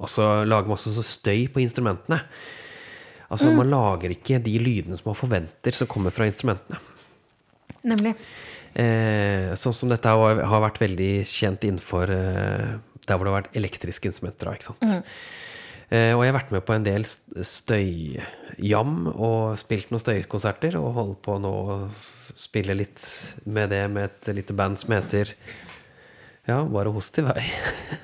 Og 0.00 0.08
så 0.08 0.30
lager 0.48 0.70
man 0.70 0.78
også 0.78 0.94
så 0.96 1.04
støy 1.04 1.44
på 1.52 1.60
instrumentene. 1.60 2.22
Altså, 3.30 3.52
man 3.54 3.68
lager 3.70 4.16
ikke 4.16 4.40
de 4.42 4.56
lydene 4.64 4.96
som 4.98 5.12
man 5.12 5.18
forventer 5.20 5.76
som 5.76 5.90
kommer 5.92 6.14
fra 6.14 6.24
instrumentene. 6.26 6.80
Nemlig. 7.86 8.16
Eh, 8.80 9.52
sånn 9.60 9.76
som 9.76 9.92
dette 9.92 10.08
har, 10.08 10.62
vært 10.64 10.80
veldig 10.80 11.12
kjent 11.28 11.68
innenfor 11.68 12.10
eh, 12.14 12.72
der 13.04 13.18
hvor 13.18 13.28
det 13.28 13.32
har 13.32 13.38
vært 13.42 13.60
elektriske 13.60 14.10
instrumenter. 14.10 14.50
Ikke 14.56 14.70
sant? 14.72 14.82
Eh, 14.88 15.04
og 15.90 16.20
jeg 16.22 16.30
har 16.30 16.36
vært 16.36 16.52
med 16.54 16.62
på 16.68 16.74
en 16.76 16.84
del 16.86 17.02
st- 17.02 17.42
støyjam 17.46 19.08
og 19.10 19.56
spilt 19.58 19.90
noen 19.90 20.02
støykonserter. 20.04 20.76
Og 20.78 20.92
holder 20.94 21.16
på 21.26 21.38
nå 21.42 21.50
å 21.50 21.78
spille 22.38 22.76
litt 22.78 23.02
med 23.50 23.72
det 23.74 23.84
med 23.90 24.06
et 24.06 24.30
lite 24.36 24.54
band 24.54 24.78
som 24.78 24.94
heter 24.94 25.32
Ja, 26.48 26.60
bare 26.64 26.90
host 26.94 27.18
i 27.20 27.24
vei. 27.26 27.42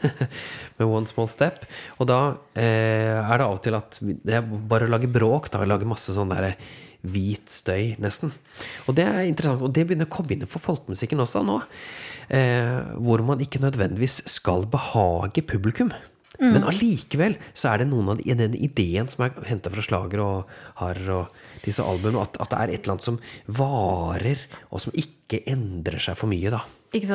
med 0.79 0.87
One 0.87 1.07
Small 1.09 1.29
Step. 1.31 1.63
Og 1.99 2.09
da 2.11 2.19
eh, 2.59 3.17
er 3.23 3.39
det 3.41 3.47
av 3.47 3.55
og 3.57 3.63
til 3.65 3.79
at 3.79 4.01
det 4.03 4.35
er 4.41 4.43
bare 4.45 4.87
å 4.87 4.93
lage 4.93 5.09
bråk. 5.11 5.49
da, 5.55 5.63
Lage 5.67 5.89
masse 5.89 6.15
sånn 6.15 6.31
derre 6.35 6.57
hvit 7.07 7.47
støy, 7.53 7.95
nesten. 8.03 8.33
Og 8.91 8.97
det 8.99 9.05
er 9.07 9.23
interessant, 9.29 9.63
og 9.63 9.71
det 9.75 9.85
begynner 9.87 10.09
å 10.09 10.15
komme 10.17 10.35
inn 10.35 10.47
for 10.51 10.59
folkemusikken 10.65 11.23
også 11.23 11.45
nå. 11.47 11.61
Eh, 12.35 12.83
hvor 12.99 13.23
man 13.23 13.43
ikke 13.45 13.63
nødvendigvis 13.63 14.25
skal 14.31 14.67
behage 14.71 15.45
publikum. 15.47 15.93
Men 16.41 16.67
allikevel 16.69 17.37
så 17.57 17.73
er 17.73 17.83
det 17.83 17.89
noen 17.91 18.13
av 18.13 18.21
de, 18.21 18.35
den 18.39 18.57
ideen 18.59 19.09
som 19.11 19.27
er 19.27 19.37
henta 19.49 19.73
fra 19.73 19.85
slager 19.85 20.23
og 20.25 20.57
harr 20.81 21.03
og 21.15 21.39
disse 21.65 21.85
albumene, 21.85 22.23
at, 22.23 22.39
at 22.43 22.53
det 22.53 22.59
er 22.59 22.73
et 22.73 22.83
eller 22.85 22.97
annet 22.97 23.07
som 23.07 23.21
varer, 23.59 24.43
og 24.71 24.83
som 24.85 24.95
ikke 24.97 25.43
endrer 25.51 25.99
seg 26.03 26.19
for 26.21 26.31
mye, 26.31 26.53
da. 26.55 26.63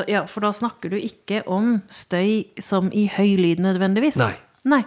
Ja, 0.10 0.26
for 0.30 0.46
da 0.46 0.52
snakker 0.54 0.92
du 0.92 0.98
ikke 1.00 1.42
om 1.50 1.80
støy 1.90 2.52
som 2.62 2.92
i 2.94 3.08
høy 3.10 3.38
lyd 3.40 3.64
nødvendigvis. 3.64 4.20
Nei. 4.22 4.34
Nei. 4.68 4.84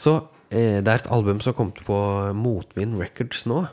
Så 0.00 0.14
eh, 0.48 0.78
det 0.84 0.88
er 0.88 1.00
et 1.00 1.10
album 1.12 1.42
som 1.44 1.56
kom 1.56 1.72
på 1.76 1.98
Motvind 2.36 2.96
Records 3.00 3.44
nå, 3.48 3.64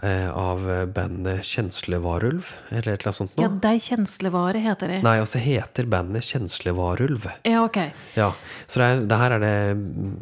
av 0.00 0.64
bandet 0.96 1.44
Kjenslevarulv, 1.44 2.46
eller 2.70 2.94
et 2.94 3.02
eller 3.02 3.10
annet 3.10 3.18
sånt 3.18 3.34
noe. 3.36 3.44
Ja, 3.44 3.50
Dei 3.62 3.74
kjenslevare 3.82 4.62
heter 4.64 4.88
det. 4.88 5.00
Nei, 5.04 5.18
altså 5.20 5.42
heter 5.42 5.88
bandet 5.92 6.24
Kjenslevarulv. 6.26 7.26
Ja, 7.44 7.60
ok. 7.66 7.78
Ja, 8.16 8.30
så 8.66 8.80
det, 8.80 8.88
er, 8.88 9.02
det 9.10 9.18
her 9.20 9.36
er 9.36 9.44
det 9.44 9.54
mm, 9.76 10.14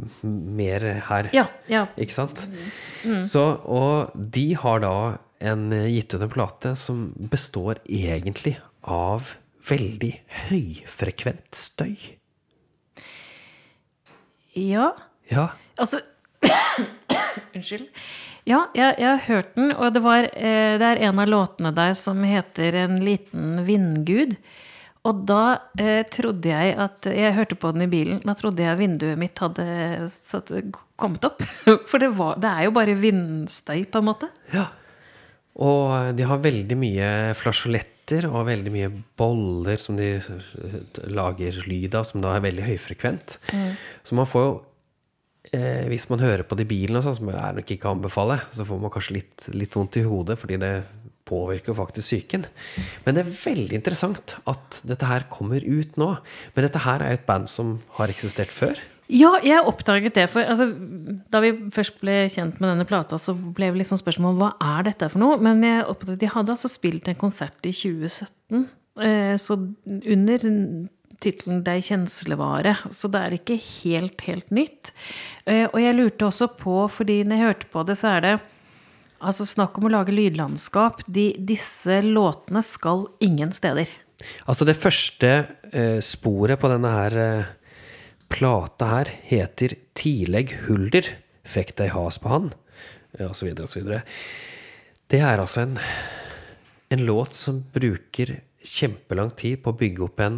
mer 0.58 0.86
her. 1.06 1.30
Ja, 1.36 1.46
ja. 1.70 1.84
Ikke 2.00 2.16
sant? 2.18 2.42
Så, 3.24 3.44
og 3.64 4.10
de 4.14 4.48
har 4.58 4.82
da 4.82 4.94
en, 5.40 5.70
gitt 5.88 6.14
ut 6.14 6.24
en 6.26 6.32
plate 6.32 6.74
som 6.76 7.10
består 7.30 7.80
egentlig 7.86 8.56
av 8.82 9.36
veldig 9.70 10.12
høyfrekvent 10.48 11.56
støy. 11.56 11.94
Ja. 14.56 14.90
Ja. 15.30 15.52
Altså 15.78 16.00
Unnskyld. 17.54 17.86
Ja, 18.50 18.64
jeg, 18.74 18.96
jeg 18.98 19.10
har 19.10 19.22
hørt 19.28 19.52
den, 19.54 19.70
og 19.76 19.92
det, 19.94 20.02
var, 20.02 20.26
eh, 20.34 20.74
det 20.80 20.86
er 20.88 21.04
en 21.06 21.20
av 21.22 21.30
låtene 21.30 21.70
der 21.76 21.94
som 21.98 22.22
heter 22.26 22.78
En 22.82 22.98
liten 23.04 23.62
vindgud. 23.66 24.34
Og 25.08 25.22
da 25.28 25.44
eh, 25.80 26.02
trodde 26.12 26.50
jeg 26.50 26.74
at 26.76 27.06
Jeg 27.08 27.32
hørte 27.32 27.56
på 27.56 27.70
den 27.72 27.86
i 27.86 27.90
bilen. 27.92 28.18
Da 28.26 28.34
trodde 28.36 28.64
jeg 28.64 28.80
vinduet 28.80 29.20
mitt 29.20 29.38
hadde 29.40 29.64
satt, 30.12 30.50
kommet 31.00 31.24
opp. 31.28 31.40
For 31.90 32.02
det, 32.02 32.10
var, 32.18 32.36
det 32.42 32.50
er 32.50 32.66
jo 32.66 32.74
bare 32.76 32.98
vindstøy, 32.98 33.86
på 33.90 34.02
en 34.02 34.10
måte. 34.12 34.32
ja. 34.54 34.68
Og 35.60 36.14
de 36.16 36.24
har 36.24 36.38
veldig 36.40 36.76
mye 36.78 37.06
flasjoletter 37.36 38.24
og 38.30 38.46
veldig 38.46 38.70
mye 38.72 38.90
boller 39.18 39.80
som 39.82 39.98
de 39.98 40.12
eh, 40.16 40.76
lager 41.10 41.58
lyd 41.66 41.96
av, 41.98 42.06
som 42.06 42.22
da 42.22 42.36
er 42.36 42.44
veldig 42.46 42.68
høyfrekvent. 42.68 43.34
Så 44.06 44.16
man 44.16 44.30
får 44.30 44.46
jo 44.46 44.54
eh, 45.56 45.86
Hvis 45.90 46.08
man 46.10 46.22
hører 46.22 46.44
på 46.46 46.58
det 46.58 46.66
i 46.66 46.72
bilen, 46.72 46.98
og 46.98 47.06
sånn, 47.06 47.18
som 47.20 47.32
jeg 47.32 47.58
nok 47.58 47.74
ikke 47.74 47.92
anbefaler, 47.92 48.46
så 48.54 48.66
får 48.68 48.80
man 48.82 48.92
kanskje 48.94 49.18
litt, 49.18 49.48
litt 49.54 49.76
vondt 49.76 50.00
i 50.00 50.06
hodet, 50.06 50.38
fordi 50.40 50.60
det 50.62 50.74
påvirker 51.30 51.76
faktisk 51.78 52.06
psyken. 52.06 52.46
Men 53.04 53.16
det 53.16 53.24
er 53.24 53.34
veldig 53.34 53.76
interessant 53.78 54.36
at 54.50 54.80
dette 54.88 55.06
her 55.06 55.28
kommer 55.30 55.62
ut 55.62 55.98
nå. 56.00 56.14
Men 56.56 56.66
dette 56.66 56.82
her 56.82 57.04
er 57.04 57.14
jo 57.14 57.20
et 57.20 57.28
band 57.28 57.50
som 57.50 57.76
har 58.00 58.10
eksistert 58.12 58.54
før. 58.54 58.80
Ja, 59.10 59.32
jeg 59.42 59.66
oppdaget 59.66 60.14
det. 60.14 60.26
For 60.30 60.46
altså, 60.46 60.68
da 61.30 61.40
vi 61.42 61.52
først 61.74 61.98
ble 62.02 62.24
kjent 62.30 62.60
med 62.62 62.70
denne 62.70 62.86
plata, 62.86 63.18
så 63.18 63.34
ble 63.34 63.72
det 63.72 63.82
liksom 63.82 63.98
spørsmålet 63.98 64.38
hva 64.38 64.76
er 64.78 64.86
dette 64.86 65.08
for 65.10 65.22
noe. 65.22 65.38
Men 65.42 65.64
jeg 65.66 65.86
oppdaget, 65.90 66.20
de 66.22 66.30
hadde 66.30 66.54
altså 66.54 66.70
spilt 66.70 67.10
en 67.10 67.18
konsert 67.18 67.66
i 67.66 67.74
2017. 67.74 68.68
Eh, 69.00 69.34
så 69.40 69.58
under 69.88 70.46
tittelen 71.22 71.62
'Dei 71.64 71.80
kjenslevare', 71.84 72.76
så 72.90 73.10
det 73.12 73.20
er 73.20 73.36
ikke 73.36 73.58
helt, 73.60 74.20
helt 74.26 74.50
nytt. 74.54 74.92
Eh, 75.44 75.66
og 75.68 75.78
jeg 75.82 75.96
lurte 75.96 76.28
også 76.28 76.50
på, 76.58 76.82
fordi 76.88 77.22
når 77.24 77.36
jeg 77.36 77.46
hørte 77.46 77.70
på 77.72 77.84
det, 77.88 77.98
så 78.00 78.14
er 78.16 78.24
det 78.24 78.34
altså 79.20 79.46
snakk 79.48 79.78
om 79.78 79.88
å 79.88 79.92
lage 79.92 80.14
lydlandskap. 80.16 81.04
De, 81.06 81.32
disse 81.36 82.00
låtene 82.06 82.62
skal 82.64 83.06
ingen 83.20 83.52
steder. 83.56 83.90
Altså, 84.44 84.66
det 84.68 84.76
første 84.80 85.32
eh, 85.72 85.98
sporet 86.04 86.60
på 86.60 86.70
denne 86.72 86.92
her 86.92 87.18
eh, 87.20 87.50
plata 88.30 88.92
her 88.94 89.12
heter 89.28 89.76
'Tilegg 89.94 90.54
hulder, 90.68 91.16
Fikk 91.50 91.72
dei 91.80 91.88
has 91.90 92.18
på 92.20 92.28
han', 92.30 92.52
og 93.26 93.32
så 93.34 93.48
videre 93.48 93.64
og 93.66 93.72
så 93.72 93.80
videre. 93.80 94.04
Det 95.10 95.18
er 95.24 95.40
altså 95.40 95.64
en, 95.64 95.78
en 96.94 97.00
låt 97.08 97.34
som 97.34 97.64
bruker 97.74 98.36
kjempelang 98.62 99.32
tid 99.34 99.62
på 99.64 99.72
å 99.72 99.78
bygge 99.80 100.04
opp 100.04 100.20
en 100.22 100.36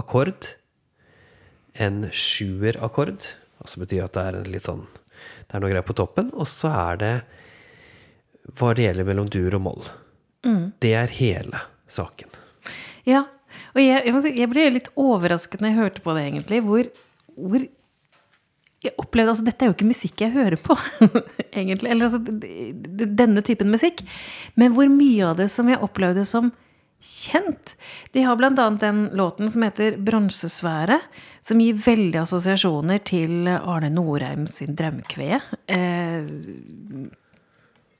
akkord. 0.00 0.48
En 1.74 2.06
sjuerakkord. 2.12 3.26
Altså 3.62 3.82
betyr 3.82 4.06
at 4.06 4.16
det 4.16 4.24
er 4.24 4.38
en 4.40 4.50
litt 4.52 4.68
sånn 4.68 4.84
Det 5.46 5.56
er 5.56 5.62
noe 5.62 5.72
greier 5.72 5.86
på 5.86 5.96
toppen. 5.96 6.32
Og 6.36 6.48
så 6.50 6.72
er 6.72 7.00
det 7.02 7.14
varierer 8.60 9.06
mellom 9.06 9.30
dur 9.32 9.56
og 9.58 9.64
moll. 9.64 9.88
Det 10.78 10.92
er 10.94 11.10
hele 11.18 11.62
saken. 11.90 12.30
Ja. 13.06 13.24
Og 13.74 13.82
jeg, 13.82 14.04
jeg, 14.06 14.20
si, 14.22 14.32
jeg 14.40 14.50
ble 14.50 14.68
litt 14.74 14.92
overrasket 14.98 15.62
når 15.62 15.72
jeg 15.72 15.78
hørte 15.80 16.04
på 16.04 16.14
det, 16.16 16.22
egentlig. 16.30 16.60
Hvor, 16.66 16.90
hvor 17.36 17.64
jeg 18.84 18.94
opplevde 19.00 19.32
Altså, 19.32 19.46
dette 19.46 19.64
er 19.64 19.70
jo 19.70 19.76
ikke 19.76 19.88
musikk 19.88 20.22
jeg 20.22 20.34
hører 20.36 20.58
på, 20.60 20.76
egentlig. 21.58 21.90
Eller 21.92 22.08
altså 22.08 22.20
denne 22.22 23.44
typen 23.46 23.72
musikk. 23.72 24.04
Men 24.54 24.74
hvor 24.76 24.90
mye 24.92 25.32
av 25.32 25.40
det 25.40 25.48
som 25.52 25.68
jeg 25.72 25.82
opplevde 25.82 26.26
som 26.28 26.52
kjent. 27.00 27.76
De 28.12 28.22
har 28.22 28.42
annet 28.42 28.80
den 28.80 29.10
låten 29.12 29.50
som 29.50 29.62
heter 29.62 29.96
'Bronsesfære', 29.96 31.00
som 31.42 31.60
gir 31.60 31.74
veldig 31.74 32.20
assosiasjoner 32.22 32.98
til 33.04 33.48
Arne 33.48 33.90
Norheim 33.90 34.46
sin 34.46 34.76
'Drømkve'. 34.76 35.40
Eh, 35.68 36.24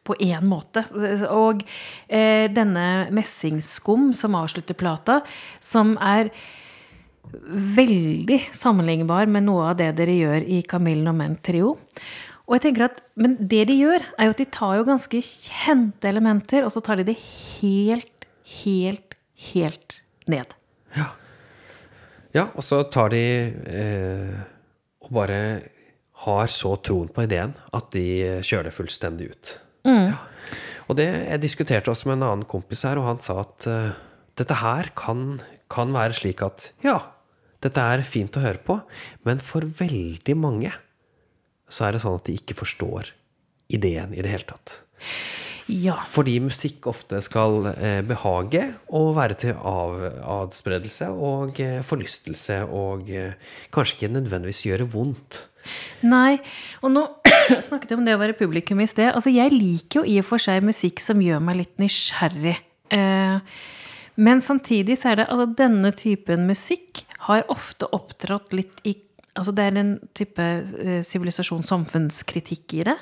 på 0.06 0.14
én 0.22 0.44
måte. 0.46 0.84
Og 1.30 1.62
eh, 2.08 2.46
denne 2.52 3.08
Messingskum 3.10 4.12
som 4.14 4.34
avslutter 4.38 4.78
plata, 4.78 5.20
som 5.60 5.96
er 5.98 6.30
veldig 7.76 8.38
sammenlignbar 8.54 9.26
med 9.26 9.48
noe 9.48 9.72
av 9.72 9.80
det 9.80 9.96
dere 9.98 10.14
gjør 10.14 10.46
i 10.46 10.62
'Camillen 10.62 11.10
og 11.10 11.18
Ment 11.18 11.42
Trio. 11.42 11.76
Og 12.46 12.54
jeg 12.54 12.68
tenker 12.68 12.86
at, 12.86 13.00
Men 13.16 13.34
det 13.40 13.66
de 13.66 13.74
gjør, 13.80 14.02
er 14.18 14.28
jo 14.28 14.34
at 14.34 14.38
de 14.42 14.44
tar 14.44 14.76
jo 14.76 14.84
ganske 14.86 15.22
kjente 15.24 16.04
elementer, 16.04 16.64
og 16.64 16.70
så 16.70 16.82
tar 16.84 17.00
de 17.00 17.08
det 17.08 17.16
helt, 17.16 18.15
helt, 18.62 19.16
helt 19.52 19.98
ned. 20.30 20.54
Ja, 20.96 21.10
ja 22.36 22.48
og 22.54 22.64
så 22.64 22.82
tar 22.92 23.12
de 23.14 23.24
eh, 23.52 24.36
og 25.06 25.12
bare 25.14 25.40
har 26.26 26.48
så 26.50 26.74
troen 26.80 27.10
på 27.12 27.26
ideen 27.26 27.52
at 27.76 27.90
de 27.94 28.06
kjører 28.40 28.70
det 28.70 28.76
fullstendig 28.76 29.28
ut. 29.34 29.52
Ja. 29.86 30.16
Og 30.86 30.98
det, 30.98 31.06
jeg 31.26 31.42
diskuterte 31.42 31.92
også 31.92 32.10
med 32.10 32.18
en 32.18 32.28
annen 32.30 32.48
kompis 32.48 32.84
her, 32.86 32.98
og 33.00 33.08
han 33.08 33.20
sa 33.22 33.40
at 33.42 33.66
uh, 33.70 33.92
dette 34.38 34.58
her 34.62 34.90
kan, 34.98 35.40
kan 35.72 35.92
være 35.94 36.16
slik 36.16 36.42
at 36.46 36.70
ja, 36.84 36.98
dette 37.64 37.82
er 37.82 38.04
fint 38.06 38.36
å 38.38 38.44
høre 38.44 38.62
på, 38.62 38.78
men 39.26 39.42
for 39.42 39.66
veldig 39.66 40.36
mange 40.38 40.72
så 41.66 41.88
er 41.88 41.96
det 41.96 42.02
sånn 42.04 42.20
at 42.20 42.28
de 42.28 42.36
ikke 42.38 42.58
forstår 42.58 43.10
ideen 43.74 44.14
i 44.14 44.22
det 44.22 44.30
hele 44.30 44.46
tatt. 44.46 44.80
Ja. 45.72 45.96
Fordi 46.06 46.36
musikk 46.44 46.86
ofte 46.86 47.18
skal 47.24 47.72
eh, 47.72 47.98
behage 48.06 48.62
og 48.94 49.16
være 49.16 49.38
til 49.40 49.56
av, 49.56 49.96
adspredelse 50.36 51.08
og 51.10 51.58
eh, 51.62 51.80
forlystelse 51.86 52.60
og 52.70 53.10
eh, 53.10 53.34
kanskje 53.74 53.96
ikke 53.96 54.12
nødvendigvis 54.14 54.62
gjøre 54.68 54.86
vondt. 54.92 55.40
Nei. 56.06 56.36
Og 56.86 56.92
nå 56.94 57.02
snakket 57.68 57.92
jeg 57.92 57.98
om 57.98 58.06
det 58.06 58.14
å 58.14 58.20
være 58.22 58.36
publikum 58.38 58.82
i 58.82 58.88
sted. 58.90 59.10
Altså, 59.10 59.32
jeg 59.34 59.54
liker 59.54 60.02
jo 60.02 60.04
i 60.06 60.20
og 60.22 60.28
for 60.28 60.42
seg 60.42 60.66
musikk 60.66 61.02
som 61.02 61.22
gjør 61.22 61.42
meg 61.42 61.58
litt 61.62 61.82
nysgjerrig. 61.82 62.54
Eh, 62.94 63.56
men 64.22 64.40
samtidig 64.44 65.00
så 65.00 65.12
er 65.12 65.20
det 65.20 65.26
altså 65.32 65.48
denne 65.58 65.90
typen 65.96 66.46
musikk 66.48 67.02
har 67.26 67.42
ofte 67.52 67.90
opptrådt 67.96 68.56
litt 68.56 68.80
i 68.86 69.00
Altså 69.36 69.52
det 69.52 69.64
er 69.68 69.74
en 69.76 69.90
type 70.16 70.40
eh, 70.40 71.02
sivilisasjons-samfunnskritikk 71.04 72.72
i 72.78 72.86
det. 72.88 72.94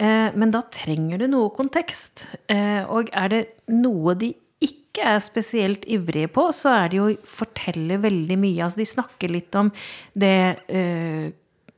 Eh, 0.00 0.28
men 0.32 0.52
da 0.54 0.62
trenger 0.72 1.20
du 1.20 1.26
noe 1.28 1.50
kontekst. 1.52 2.24
Eh, 2.48 2.82
og 2.88 3.10
er 3.12 3.32
det 3.32 3.42
noe 3.72 4.16
de 4.18 4.32
ikke 4.64 5.04
er 5.06 5.20
spesielt 5.22 5.84
ivrige 5.88 6.30
på, 6.32 6.48
så 6.56 6.72
er 6.74 6.90
det 6.90 6.98
jo 6.98 7.10
å 7.10 7.18
fortelle 7.28 8.00
veldig 8.02 8.38
mye. 8.40 8.64
Altså 8.64 8.80
de 8.80 8.88
snakker 8.88 9.32
litt 9.32 9.54
om 9.60 9.70
det 10.18 10.40
eh, 10.68 11.30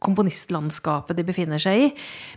komponistlandskapet 0.03 1.19
de 1.19 1.27
befinner 1.27 1.63
seg 1.63 1.87
i. 1.87 1.91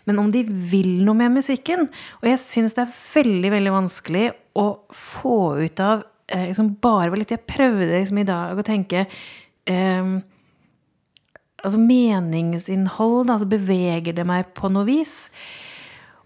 Men 0.10 0.22
om 0.22 0.30
de 0.34 0.44
vil 0.46 1.00
noe 1.06 1.18
med 1.18 1.34
musikken 1.40 1.88
Og 1.88 2.28
jeg 2.30 2.42
syns 2.44 2.76
det 2.78 2.84
er 2.86 2.94
veldig, 2.94 3.52
veldig 3.56 3.74
vanskelig 3.74 4.28
å 4.62 4.68
få 4.94 5.40
ut 5.64 5.82
av 5.82 6.06
eh, 6.30 6.48
liksom 6.52 6.76
bare 6.84 7.18
litt 7.18 7.34
Jeg 7.34 7.48
prøvde 7.50 7.90
liksom 7.96 8.22
i 8.22 8.28
dag 8.28 8.60
å 8.60 8.66
tenke 8.68 9.06
eh, 9.66 10.14
Altså 11.66 11.82
meningsinnhold, 11.82 13.26
da, 13.26 13.40
altså 13.40 13.50
beveger 13.50 14.14
det 14.14 14.28
meg 14.30 14.52
på 14.54 14.70
noe 14.70 14.86
vis? 14.86 15.32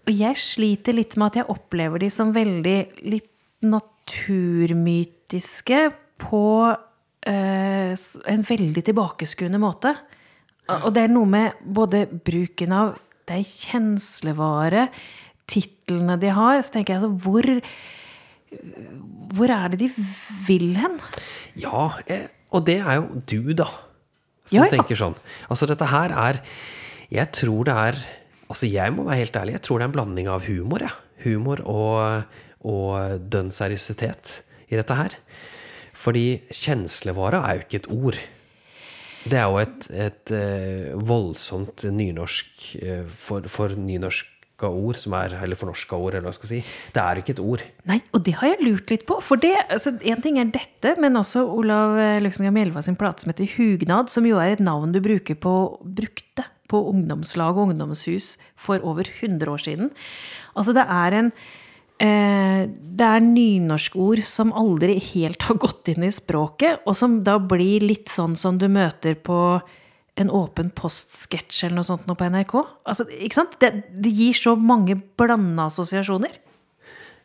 Og 0.08 0.12
jeg 0.16 0.34
sliter 0.40 0.92
litt 0.96 1.16
med 1.20 1.26
at 1.32 1.36
jeg 1.42 1.50
opplever 1.52 1.98
de 2.02 2.08
som 2.12 2.32
veldig 2.34 2.78
litt 3.04 3.28
naturmytiske 3.60 5.80
på 6.20 6.44
eh, 7.28 7.92
en 8.34 8.44
veldig 8.48 8.82
tilbakeskuende 8.88 9.60
måte. 9.60 9.92
Og 10.70 10.92
det 10.94 11.02
er 11.04 11.10
noe 11.12 11.26
med 11.28 11.52
både 11.66 12.06
bruken 12.08 12.72
av 12.76 12.86
Det 13.30 13.36
er 13.40 13.44
kjenslevare, 13.46 14.82
titlene 15.50 16.16
de 16.22 16.28
har. 16.34 16.62
Så 16.62 16.70
tenker 16.74 16.92
jeg 16.94 17.00
altså 17.02 17.14
hvor 17.22 17.46
Hvor 19.36 19.48
er 19.54 19.66
det 19.70 19.78
de 19.84 19.88
vil 20.48 20.68
hen? 20.78 20.94
Ja, 21.58 21.82
eh, 22.10 22.26
og 22.50 22.60
det 22.66 22.78
er 22.82 22.94
jo 22.98 23.04
du, 23.30 23.52
da, 23.54 23.66
som 24.46 24.56
Ja, 24.56 24.64
ja. 24.64 24.70
tenker 24.72 24.96
sånn. 24.98 25.14
Altså, 25.48 25.66
dette 25.70 25.86
her 25.86 26.10
er 26.10 26.40
Jeg 27.10 27.30
tror 27.34 27.64
det 27.66 27.74
er 27.74 27.94
Altså, 28.50 28.66
jeg 28.66 28.92
må 28.96 29.06
være 29.06 29.22
helt 29.22 29.38
ærlig, 29.38 29.54
jeg 29.58 29.64
tror 29.66 29.78
det 29.78 29.86
er 29.86 29.92
en 29.92 29.94
blanding 29.94 30.30
av 30.30 30.46
humor, 30.48 30.82
ja. 30.82 30.90
Humor 31.22 31.62
og, 31.68 32.34
og 32.66 33.20
dønn 33.30 33.52
seriøsitet 33.54 34.40
i 34.72 34.78
dette 34.78 34.96
her. 34.96 35.14
Fordi 36.00 36.40
kjenslevare 36.48 37.42
er 37.44 37.58
jo 37.58 37.66
ikke 37.66 37.80
et 37.82 37.88
ord. 37.94 38.18
Det 39.28 39.36
er 39.36 39.46
jo 39.52 39.60
et, 39.60 39.88
et 39.92 40.32
eh, 40.32 40.92
voldsomt 40.96 41.84
nynorsk 41.92 42.68
eh, 42.80 43.02
for, 43.12 43.46
for 43.52 43.76
nynorsk 43.76 44.64
ord, 44.66 44.96
som 45.00 45.14
er, 45.16 45.34
eller 45.44 45.56
fornorska 45.56 45.96
ord, 45.96 46.16
eller 46.16 46.26
hva 46.26 46.34
skal 46.36 46.50
jeg 46.50 46.64
si. 46.64 46.78
Det 46.96 47.02
er 47.04 47.20
ikke 47.20 47.34
et 47.36 47.42
ord. 47.44 47.62
Nei, 47.88 48.00
og 48.16 48.24
det 48.26 48.34
har 48.40 48.50
jeg 48.50 48.64
lurt 48.64 48.92
litt 48.92 49.04
på. 49.08 49.18
For 49.24 49.40
det, 49.40 49.54
altså, 49.68 49.92
en 50.00 50.24
ting 50.24 50.40
er 50.40 50.50
dette, 50.52 50.96
men 51.00 51.20
også 51.20 51.46
Olav 51.52 51.96
Løksengam 52.24 52.58
Hjelva 52.60 52.82
sin 52.84 52.98
plate 53.00 53.24
som 53.24 53.32
heter 53.32 53.48
Hugnad, 53.54 54.12
som 54.12 54.26
jo 54.28 54.40
er 54.40 54.56
et 54.56 54.64
navn 54.64 54.96
du 54.96 55.00
bruker 55.04 55.38
på, 55.40 55.54
brukte 55.84 56.48
på 56.70 56.80
ungdomslag 56.92 57.58
og 57.58 57.72
ungdomshus 57.72 58.36
for 58.58 58.82
over 58.86 59.08
100 59.10 59.50
år 59.50 59.64
siden. 59.64 59.90
Altså, 60.54 60.74
det 60.76 60.86
er 60.86 61.16
en 61.18 61.32
eh, 62.00 62.62
Det 62.70 63.06
er 63.10 63.26
nynorskord 63.26 64.22
som 64.26 64.54
aldri 64.56 64.98
helt 65.12 65.42
har 65.48 65.58
gått 65.60 65.90
inn 65.92 66.06
i 66.06 66.14
språket, 66.14 66.80
og 66.86 66.96
som 66.96 67.20
da 67.26 67.38
blir 67.42 67.84
litt 67.84 68.08
sånn 68.12 68.38
som 68.38 68.58
du 68.60 68.68
møter 68.72 69.18
på 69.18 69.60
en 70.20 70.30
åpen 70.36 70.68
post-sketsj 70.76 71.62
eller 71.64 71.78
noe 71.80 71.86
sånt 71.86 72.06
nå 72.08 72.16
på 72.18 72.26
NRK. 72.28 72.54
Altså, 72.84 73.06
ikke 73.08 73.38
sant? 73.38 73.54
Det, 73.62 73.70
det 74.04 74.10
gir 74.12 74.36
så 74.36 74.52
mange 74.58 74.98
blanda 75.16 75.68
assosiasjoner. 75.70 76.34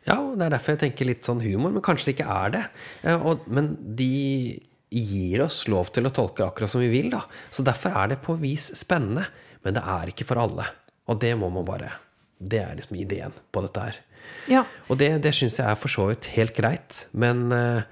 Ja, 0.06 0.20
og 0.22 0.36
det 0.38 0.46
er 0.46 0.54
derfor 0.54 0.76
jeg 0.76 0.84
tenker 0.84 1.08
litt 1.08 1.26
sånn 1.26 1.42
humor, 1.42 1.74
men 1.74 1.82
kanskje 1.84 2.12
det 2.12 2.14
ikke 2.16 2.30
er 2.38 2.54
det. 2.54 2.64
Eh, 3.02 3.26
Og, 3.26 3.42
men 3.50 3.72
de 3.98 4.12
gir 4.90 5.42
oss 5.46 5.64
lov 5.70 5.90
til 5.94 6.06
å 6.06 6.12
tolke 6.14 6.46
akkurat 6.46 6.70
som 6.70 6.82
vi 6.82 6.90
vil, 6.92 7.10
da. 7.12 7.24
Så 7.50 7.64
derfor 7.66 7.96
er 7.98 8.12
det 8.12 8.22
på 8.24 8.36
vis 8.40 8.70
spennende. 8.78 9.26
Men 9.66 9.74
det 9.74 9.82
er 9.82 10.12
ikke 10.12 10.26
for 10.28 10.38
alle. 10.38 10.68
Og 11.10 11.18
det 11.22 11.32
må 11.38 11.50
man 11.50 11.66
bare 11.66 11.92
Det 12.36 12.58
er 12.60 12.74
liksom 12.76 12.98
ideen 13.00 13.32
på 13.50 13.62
dette 13.64 13.80
her. 13.80 13.98
Ja. 14.52 14.64
Og 14.92 14.98
det, 15.00 15.22
det 15.24 15.32
syns 15.34 15.56
jeg 15.56 15.66
er 15.70 15.78
for 15.80 15.88
så 15.88 16.10
vidt 16.10 16.28
helt 16.34 16.52
greit. 16.54 17.06
Men 17.16 17.48
eh, 17.52 17.82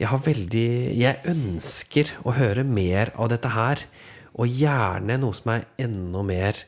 jeg 0.00 0.10
har 0.10 0.24
veldig 0.24 0.70
Jeg 0.98 1.22
ønsker 1.30 2.10
å 2.26 2.34
høre 2.34 2.64
mer 2.66 3.12
av 3.14 3.30
dette 3.30 3.52
her. 3.54 3.84
Og 4.34 4.50
gjerne 4.50 5.18
noe 5.22 5.36
som 5.36 5.54
er 5.54 5.68
enda 5.78 6.24
mer 6.26 6.58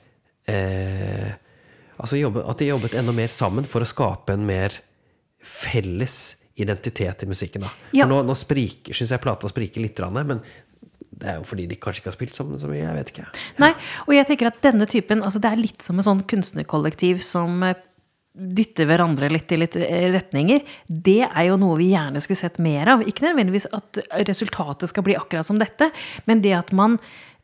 eh, 0.47 1.35
Altså 2.01 2.17
at 2.17 2.63
de 2.63 2.71
jobbet 2.71 2.95
enda 2.97 3.13
mer 3.13 3.29
sammen 3.29 3.67
for 3.69 3.85
å 3.85 3.89
skape 3.89 4.33
en 4.33 4.47
mer 4.49 4.73
felles 5.45 6.40
identitet 6.63 7.25
i 7.25 7.31
musikken. 7.31 7.67
da. 7.67 7.71
For 7.93 8.11
nå, 8.11 8.23
nå 8.29 8.37
spriker, 8.39 8.97
syns 8.97 9.15
jeg 9.15 9.23
plata 9.23 9.51
spriker 9.51 9.85
litt, 9.85 10.01
men 10.17 10.43
det 11.21 11.29
er 11.29 11.39
jo 11.41 11.47
fordi 11.49 11.67
de 11.69 11.77
kanskje 11.81 12.03
ikke 12.03 12.13
har 12.13 12.17
spilt 12.17 12.39
sammen 12.39 12.61
så 12.61 12.71
mye. 12.71 12.83
Jeg 12.83 12.97
vet 12.97 13.13
ikke. 13.13 13.29
Nei, 13.61 13.71
og 14.07 14.17
jeg 14.17 14.29
tenker 14.31 14.51
at 14.51 14.61
denne 14.65 14.89
typen 14.89 15.25
altså 15.27 15.43
Det 15.43 15.51
er 15.51 15.61
litt 15.61 15.85
som 15.85 16.01
et 16.01 16.07
sånn 16.07 16.23
kunstnerkollektiv 16.31 17.21
som 17.25 17.61
eh, 17.67 17.79
dytter 18.31 18.87
hverandre 18.89 19.29
litt 19.33 19.51
i 19.53 19.59
litt 19.59 19.75
retninger, 19.77 20.63
det 20.87 21.25
er 21.27 21.49
jo 21.49 21.59
noe 21.61 21.79
vi 21.81 21.91
gjerne 21.93 22.23
skulle 22.23 22.39
sett 22.39 22.61
mer 22.63 22.95
av. 22.95 23.03
Ikke 23.05 23.27
nødvendigvis 23.27 23.69
at 23.75 24.01
resultatet 24.29 24.93
skal 24.93 25.05
bli 25.07 25.19
akkurat 25.19 25.49
som 25.49 25.59
dette, 25.61 25.91
men 26.31 26.43
det 26.45 26.55
at 26.57 26.71
man 26.77 26.97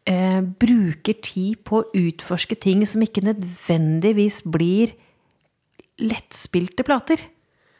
eh, 0.06 0.40
bruker 0.40 1.18
tid 1.26 1.64
på 1.66 1.82
å 1.82 1.88
utforske 2.06 2.58
ting 2.62 2.86
som 2.88 3.02
ikke 3.04 3.26
nødvendigvis 3.26 4.44
blir 4.46 4.94
lettspilte 6.00 6.86
plater. 6.86 7.20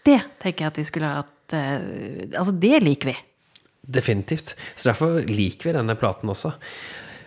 Det 0.07 0.21
tenker 0.43 0.65
jeg 0.67 0.73
at 0.73 0.81
vi 0.81 0.87
skulle 0.87 1.15
hatt 1.19 1.57
eh, 1.57 2.31
Altså, 2.33 2.55
det 2.63 2.81
liker 2.85 3.13
vi. 3.13 3.17
Definitivt. 3.87 4.55
Så 4.75 4.91
derfor 4.91 5.21
liker 5.27 5.71
vi 5.71 5.77
denne 5.77 5.99
platen 5.99 6.31
også. 6.33 6.55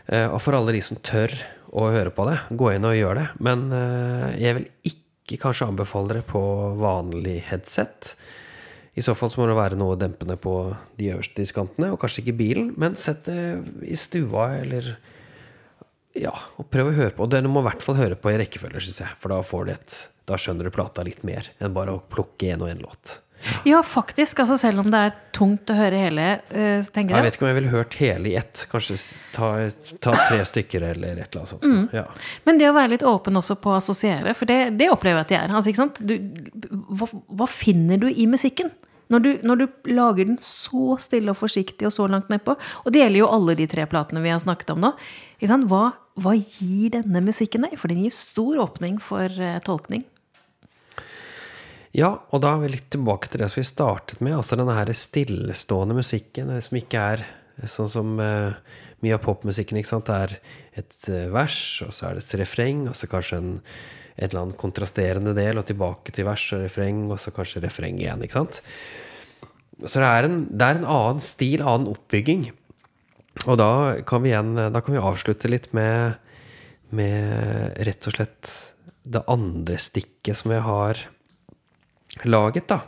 Eh, 0.07 0.27
og 0.27 0.39
for 0.43 0.57
alle 0.57 0.75
de 0.75 0.83
som 0.83 0.99
tør 1.03 1.33
å 1.69 1.89
høre 1.93 2.11
på 2.15 2.25
det, 2.29 2.39
gå 2.57 2.73
inn 2.73 2.87
og 2.87 2.97
gjør 2.97 3.21
det. 3.21 3.27
Men 3.45 3.69
eh, 3.75 4.27
jeg 4.41 4.57
vil 4.57 4.67
ikke 4.91 5.41
kanskje 5.45 5.69
anbefale 5.69 6.19
det 6.19 6.25
på 6.29 6.41
vanlig 6.81 7.39
headset. 7.51 8.15
I 8.97 9.03
så 9.05 9.13
fall 9.15 9.31
så 9.31 9.39
må 9.39 9.47
det 9.47 9.59
være 9.59 9.77
noe 9.79 9.95
dempende 9.99 10.35
på 10.41 10.55
de 10.99 11.13
øverste 11.13 11.39
diskantene, 11.39 11.93
og 11.93 12.01
kanskje 12.01 12.23
ikke 12.23 12.39
bilen, 12.41 12.73
men 12.81 12.97
sett 12.99 13.29
det 13.29 13.37
i 13.87 13.95
stua 13.99 14.49
eller 14.57 14.95
Ja, 16.19 16.33
og 16.59 16.67
prøv 16.73 16.91
å 16.91 16.97
høre 16.97 17.15
på. 17.15 17.25
Og 17.25 17.31
du 17.31 17.49
må 17.51 17.63
i 17.63 17.69
hvert 17.69 17.85
fall 17.85 17.97
høre 17.99 18.17
på 18.19 18.33
i 18.33 18.37
rekkefølge, 18.41 18.83
syns 18.83 19.01
jeg, 19.05 19.15
for 19.21 19.33
da 19.33 19.41
får 19.45 19.67
du 19.67 19.75
et 19.77 19.97
Da 20.29 20.37
skjønner 20.37 20.67
du 20.67 20.69
plata 20.69 21.01
litt 21.01 21.23
mer 21.25 21.47
enn 21.57 21.73
bare 21.73 21.95
å 21.95 22.03
plukke 22.05 22.51
én 22.53 22.61
og 22.61 22.69
én 22.69 22.83
låt. 22.83 23.17
Ja, 23.63 23.83
faktisk. 23.83 24.39
altså 24.39 24.57
Selv 24.57 24.79
om 24.83 24.91
det 24.91 24.99
er 24.99 25.13
tungt 25.35 25.71
å 25.71 25.77
høre 25.77 26.01
hele, 26.03 26.25
eh, 26.49 26.81
så 26.83 26.91
tenker 26.91 27.15
Jeg 27.15 27.23
jeg 27.23 27.25
vet 27.25 27.37
ikke 27.37 27.45
om 27.45 27.49
jeg 27.49 27.57
ville 27.59 27.71
hørt 27.71 27.95
hele 28.01 28.29
i 28.29 28.35
ett. 28.35 28.65
Kanskje 28.71 28.97
ta, 29.35 29.69
ta 30.03 30.15
tre 30.27 30.41
stykker 30.51 30.85
eller 30.91 31.21
et 31.23 31.31
eller 31.31 31.41
annet 31.41 31.53
sånt. 31.53 31.63
Mm. 31.63 31.87
Ja. 31.95 32.03
Men 32.45 32.59
det 32.59 32.69
å 32.69 32.75
være 32.75 32.93
litt 32.95 33.07
åpen 33.07 33.39
også 33.39 33.57
på 33.63 33.71
å 33.71 33.79
assosiere, 33.79 34.35
for 34.37 34.49
det, 34.49 34.59
det 34.79 34.91
opplever 34.91 35.23
jeg 35.23 35.29
at 35.29 35.33
jeg 35.35 35.41
er. 35.41 35.55
Altså, 35.55 35.71
ikke 35.71 35.85
sant? 35.85 36.03
Du, 36.03 36.69
hva, 36.99 37.09
hva 37.41 37.49
finner 37.49 38.01
du 38.01 38.09
i 38.11 38.27
musikken? 38.29 38.73
Når 39.09 39.23
du, 39.25 39.29
når 39.41 39.55
du 39.55 39.65
lager 39.89 40.27
den 40.29 40.37
så 40.43 40.93
stille 41.01 41.33
og 41.33 41.39
forsiktig 41.39 41.87
og 41.87 41.93
så 41.95 42.05
langt 42.11 42.27
nedpå. 42.29 42.53
Og 42.83 42.93
det 42.93 43.01
gjelder 43.01 43.23
jo 43.23 43.31
alle 43.33 43.55
de 43.57 43.65
tre 43.71 43.87
platene 43.89 44.21
vi 44.21 44.29
har 44.29 44.43
snakket 44.43 44.75
om 44.75 44.83
nå. 44.83 44.91
Hva, 45.39 45.83
hva 46.19 46.35
gir 46.35 46.91
denne 46.97 47.21
musikken 47.23 47.63
deg? 47.63 47.77
For 47.79 47.91
den 47.91 48.03
gir 48.03 48.15
stor 48.15 48.59
åpning 48.65 48.99
for 49.03 49.31
eh, 49.31 49.59
tolkning. 49.63 50.03
ja, 51.95 52.11
og 52.29 52.41
da 52.43 52.53
er 52.53 52.63
vi 52.65 52.73
litt 52.75 52.89
tilbake 52.93 53.31
til 53.31 53.41
det 53.41 53.49
som 53.49 53.61
vi 53.61 53.69
startet 53.69 54.19
med. 54.21 54.35
Altså 54.35 54.59
denne 54.59 54.75
her 54.75 54.91
stillestående 54.93 55.95
musikken 55.97 56.51
eh, 56.53 56.63
som 56.63 56.77
ikke 56.77 57.05
er 57.15 57.25
sånn 57.67 57.89
som 57.91 58.19
uh, 58.21 58.55
mye 59.03 59.15
av 59.15 59.23
popmusikken. 59.23 59.79
ikke 59.79 59.91
sant? 59.91 60.09
Det 60.09 60.15
er 60.15 60.35
et 60.79 60.99
eh, 61.11 61.27
vers, 61.33 61.59
og 61.85 61.93
så 61.95 62.09
er 62.09 62.17
det 62.17 62.25
et 62.25 62.37
refreng, 62.43 62.85
og 62.91 62.95
så 62.97 63.09
kanskje 63.11 63.39
en, 63.39 63.51
et 64.15 64.29
eller 64.29 64.45
annen 64.45 64.59
kontrasterende 64.59 65.35
del, 65.37 65.59
og 65.59 65.67
tilbake 65.67 66.15
til 66.15 66.27
vers 66.27 66.45
og 66.55 66.65
refreng, 66.65 67.05
og 67.09 67.19
så 67.21 67.33
kanskje 67.35 67.63
refreng 67.65 67.99
igjen. 68.01 68.23
ikke 68.23 68.39
sant? 68.39 68.61
Så 69.79 70.01
det 70.01 70.07
er 70.07 70.27
en, 70.27 70.41
det 70.51 70.65
er 70.65 70.79
en 70.79 70.89
annen 70.91 71.23
stil, 71.23 71.63
annen 71.63 71.91
oppbygging. 71.91 72.49
Og 73.45 73.55
da 73.59 73.71
kan 74.07 74.23
vi 74.23 74.31
igjen 74.33 74.55
Da 74.57 74.81
kan 74.81 74.95
vi 74.95 75.01
avslutte 75.01 75.51
litt 75.51 75.69
med, 75.77 76.17
med 76.95 77.77
rett 77.87 78.09
og 78.09 78.17
slett 78.17 78.51
det 79.09 79.23
andre 79.31 79.77
stikket 79.81 80.37
som 80.37 80.51
jeg 80.53 80.61
har 80.65 80.99
laget, 82.27 82.67
da. 82.69 82.81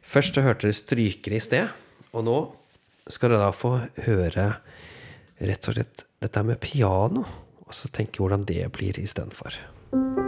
Først 0.00 0.36
så 0.36 0.44
hørte 0.44 0.68
dere 0.68 0.78
strykere 0.78 1.36
i 1.36 1.42
sted, 1.42 1.68
og 2.14 2.24
nå 2.24 2.38
skal 3.10 3.34
dere 3.34 3.48
da 3.48 3.50
få 3.56 3.74
høre 4.06 4.46
rett 5.40 5.68
og 5.68 5.76
slett 5.76 6.06
dette 6.22 6.46
med 6.46 6.60
piano, 6.62 7.26
og 7.66 7.76
så 7.76 7.90
tenke 7.92 8.22
hvordan 8.22 8.46
det 8.48 8.62
blir 8.76 8.98
istedenfor. 9.02 9.58
Og 9.92 10.19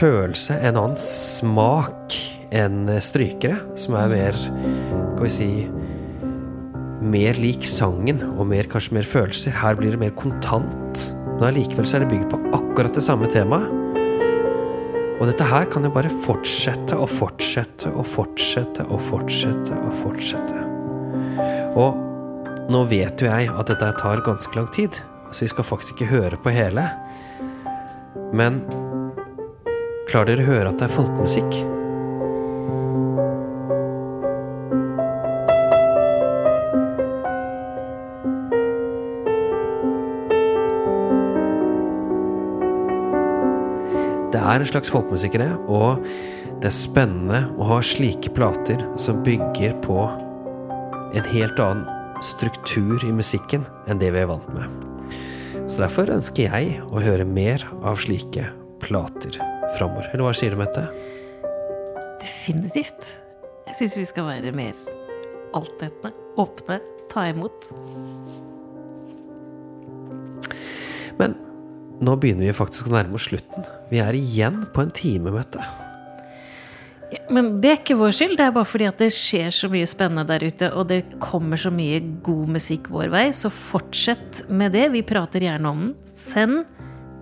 følelse, 0.00 0.56
en 0.64 0.78
annen 0.80 0.98
smak 1.00 2.14
enn 2.56 2.88
strykere, 3.04 3.58
som 3.78 3.96
er 4.00 4.10
mer, 4.10 4.38
skal 4.40 5.26
vi 5.26 5.36
si 5.36 5.52
Mer 7.00 7.38
lik 7.40 7.64
sangen, 7.64 8.18
og 8.36 8.44
mer, 8.50 8.66
kanskje 8.68 8.92
mer 8.98 9.06
følelser. 9.08 9.54
Her 9.56 9.72
blir 9.78 9.94
det 9.94 10.00
mer 10.02 10.10
kontant. 10.12 11.00
Men 11.38 11.46
allikevel 11.46 11.86
er 11.88 12.02
det 12.04 12.10
bygd 12.10 12.26
på 12.28 12.40
akkurat 12.58 12.92
det 12.92 13.04
samme 13.06 13.24
temaet. 13.32 13.70
Og 15.16 15.22
dette 15.30 15.46
her 15.48 15.64
kan 15.72 15.88
jo 15.88 15.92
bare 15.94 16.12
fortsette 16.26 16.98
og 17.00 17.08
fortsette 17.08 17.88
og 17.88 18.04
fortsette 18.04 18.84
og 18.84 19.00
fortsette 19.04 19.80
og 19.80 19.96
fortsette. 20.02 20.60
Og 21.80 22.68
nå 22.68 22.84
vet 22.92 23.24
jo 23.24 23.32
jeg 23.32 23.48
at 23.48 23.72
dette 23.72 23.90
tar 23.96 24.20
ganske 24.28 24.60
lang 24.60 24.68
tid, 24.76 25.00
så 25.32 25.46
vi 25.46 25.50
skal 25.54 25.70
faktisk 25.70 25.96
ikke 25.96 26.12
høre 26.12 26.40
på 26.44 26.52
hele. 26.52 26.84
Men 28.36 28.60
klarer 30.10 30.34
dere 30.34 30.42
å 30.42 30.50
høre 30.50 30.70
at 30.72 30.80
det 30.80 30.88
er 30.88 30.94
folkemusikk? 30.94 31.60
Det 44.30 44.38
er 44.38 44.62
en 44.62 44.66
slags 44.66 44.90
folkemusikk 44.90 45.36
i 45.38 45.42
det, 45.44 45.52
og 45.70 46.02
det 46.60 46.68
er 46.70 46.74
spennende 46.74 47.44
å 47.58 47.70
ha 47.70 47.78
slike 47.84 48.32
plater 48.34 48.82
som 49.00 49.22
bygger 49.26 49.78
på 49.86 50.02
en 51.14 51.30
helt 51.30 51.62
annen 51.62 51.86
struktur 52.22 53.00
i 53.06 53.14
musikken 53.14 53.62
enn 53.88 54.02
det 54.02 54.10
vi 54.14 54.24
er 54.24 54.30
vant 54.30 54.50
med. 54.54 54.66
Så 55.70 55.84
derfor 55.84 56.10
ønsker 56.10 56.50
jeg 56.50 56.82
å 56.90 57.02
høre 57.02 57.26
mer 57.26 57.62
av 57.86 58.02
slike 58.02 58.50
plater 58.82 59.38
framover. 59.78 60.08
Eller 60.12 60.26
hva 60.26 60.34
sier 60.36 60.54
du, 60.54 60.60
Mette? 60.60 60.86
Definitivt. 62.20 63.06
Jeg 63.70 63.78
syns 63.78 63.98
vi 64.00 64.08
skal 64.08 64.26
være 64.28 64.54
mer 64.56 64.74
altetende, 65.56 66.12
åpne, 66.38 66.78
ta 67.10 67.26
imot. 67.30 67.68
Men 71.20 71.36
nå 72.00 72.16
begynner 72.16 72.48
vi 72.48 72.56
faktisk 72.56 72.88
å 72.88 72.96
nærme 72.96 73.18
oss 73.18 73.28
slutten. 73.28 73.66
Vi 73.90 74.00
er 74.02 74.16
igjen 74.16 74.62
på 74.74 74.84
en 74.84 74.92
time, 74.94 75.32
Mette. 75.34 75.64
Ja, 77.10 77.24
Men 77.34 77.56
det 77.60 77.70
er 77.70 77.80
ikke 77.80 77.98
vår 77.98 78.14
skyld, 78.14 78.36
det 78.38 78.46
er 78.46 78.54
bare 78.54 78.68
fordi 78.70 78.86
at 78.86 79.00
det 79.02 79.10
skjer 79.14 79.50
så 79.54 79.70
mye 79.72 79.88
spennende 79.90 80.26
der 80.28 80.44
ute, 80.46 80.70
og 80.70 80.86
det 80.92 81.02
kommer 81.22 81.58
så 81.58 81.72
mye 81.74 81.98
god 82.26 82.54
musikk 82.54 82.86
vår 82.94 83.10
vei, 83.10 83.24
så 83.34 83.50
fortsett 83.50 84.44
med 84.48 84.76
det. 84.78 84.86
Vi 84.94 85.02
prater 85.06 85.42
gjerne 85.48 85.74
om 85.74 85.82
den. 85.88 85.96
Send 86.20 86.62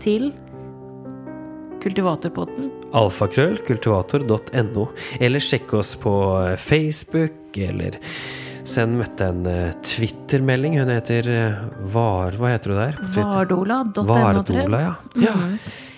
til 0.02 0.32
Kultivatorpodden. 1.82 2.70
Alfakrøll, 2.98 3.58
kultivator.no. 3.66 4.88
Eller 5.20 5.40
sjekk 5.44 5.74
oss 5.78 5.94
på 6.00 6.12
Facebook, 6.58 7.56
eller 7.56 7.98
send 8.68 8.94
Mette 8.98 9.24
en 9.24 9.44
twittermelding 9.44 9.82
Twitter-melding. 9.82 10.78
Hun 10.80 10.88
heter 10.92 11.28
eh, 11.32 11.52
Var... 11.94 12.32
Hva 12.36 12.48
heter 12.52 12.70
hun 12.74 12.78
der? 12.82 12.98
Vardola.no. 13.14 14.04
Vardola, 14.08 14.80
ja. 14.80 14.94
ja. 15.22 15.34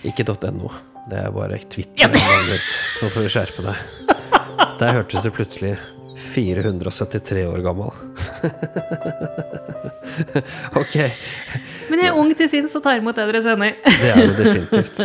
Ikke 0.07 0.23
.no. 0.51 0.71
Det 1.09 1.17
er 1.17 1.31
bare 1.35 1.57
Twitter. 1.69 2.09
Nå 3.01 3.09
får 3.09 3.21
vi 3.25 3.29
skjerpe 3.33 3.61
deg. 3.65 3.75
Der 4.79 4.93
hørtes 4.95 5.23
du 5.25 5.31
plutselig 5.33 5.73
473 6.21 7.45
år 7.49 7.59
gammel. 7.65 7.91
ok, 10.81 10.95
Men 11.89 11.99
jeg 12.01 12.07
er 12.09 12.17
ung 12.17 12.31
til 12.37 12.49
sinns 12.51 12.75
og 12.77 12.83
tar 12.85 12.97
imot 13.01 13.15
det 13.17 13.25
dere 13.29 13.41
sender. 13.45 13.71
det 13.83 14.09
er 14.11 14.15
jo 14.21 14.27
definitivt. 14.37 14.97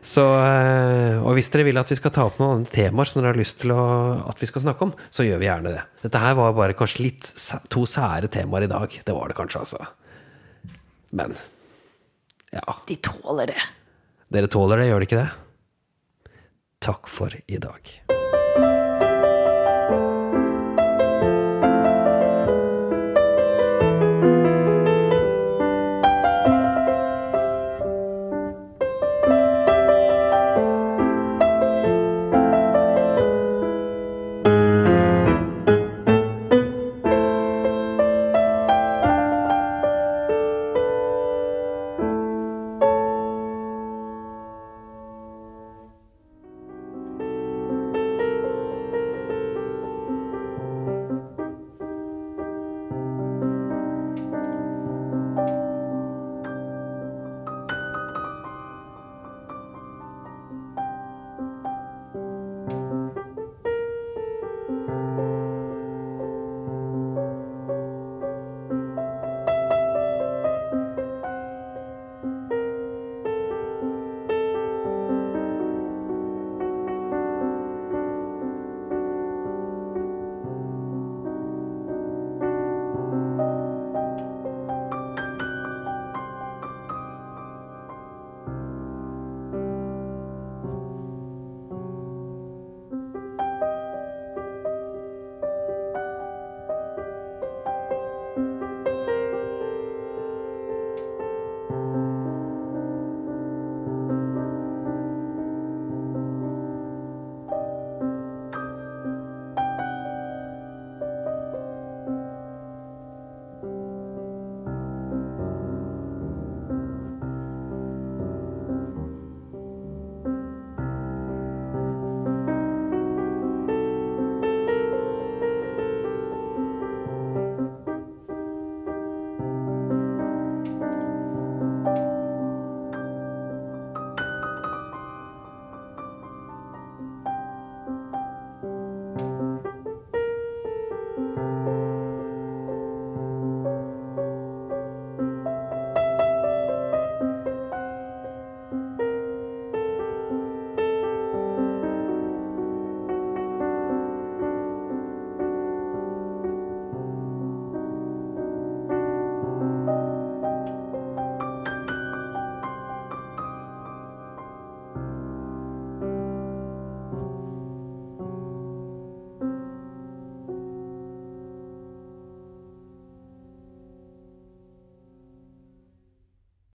Så, 0.00 0.22
eh, 0.24 1.18
og 1.20 1.34
hvis 1.36 1.50
dere 1.52 1.66
vil 1.68 1.80
at 1.80 1.90
vi 1.92 1.98
skal 1.98 2.12
ta 2.14 2.24
opp 2.24 2.38
noen 2.40 2.60
andre 2.60 2.72
temaer 2.72 3.08
som 3.08 3.20
dere 3.20 3.34
har 3.34 3.40
lyst 3.40 3.58
til 3.60 3.74
å, 3.74 3.82
at 4.30 4.40
vi 4.40 4.48
skal 4.48 4.64
snakke 4.64 4.86
om, 4.86 4.94
så 5.12 5.26
gjør 5.26 5.42
vi 5.42 5.48
gjerne 5.48 5.74
det. 5.76 5.82
Dette 6.06 6.22
her 6.22 6.38
var 6.38 6.56
bare 6.56 6.76
kanskje 6.78 7.04
litt 7.04 7.28
to 7.72 7.84
sære 7.88 8.30
temaer 8.32 8.64
i 8.64 8.70
dag. 8.72 8.96
Det 9.04 9.16
var 9.16 9.28
det 9.28 9.36
kanskje, 9.36 9.64
altså. 9.66 9.90
Men 11.12 11.36
ja. 12.54 12.64
De 12.88 12.96
tåler 12.96 13.52
det. 13.52 13.60
Dere 14.32 14.50
tåler 14.50 14.80
det, 14.80 14.88
gjør 14.90 15.02
de 15.02 15.10
ikke 15.10 15.20
det? 15.20 15.28
Takk 16.80 17.12
for 17.12 17.36
i 17.44 17.60
dag. 17.60 17.92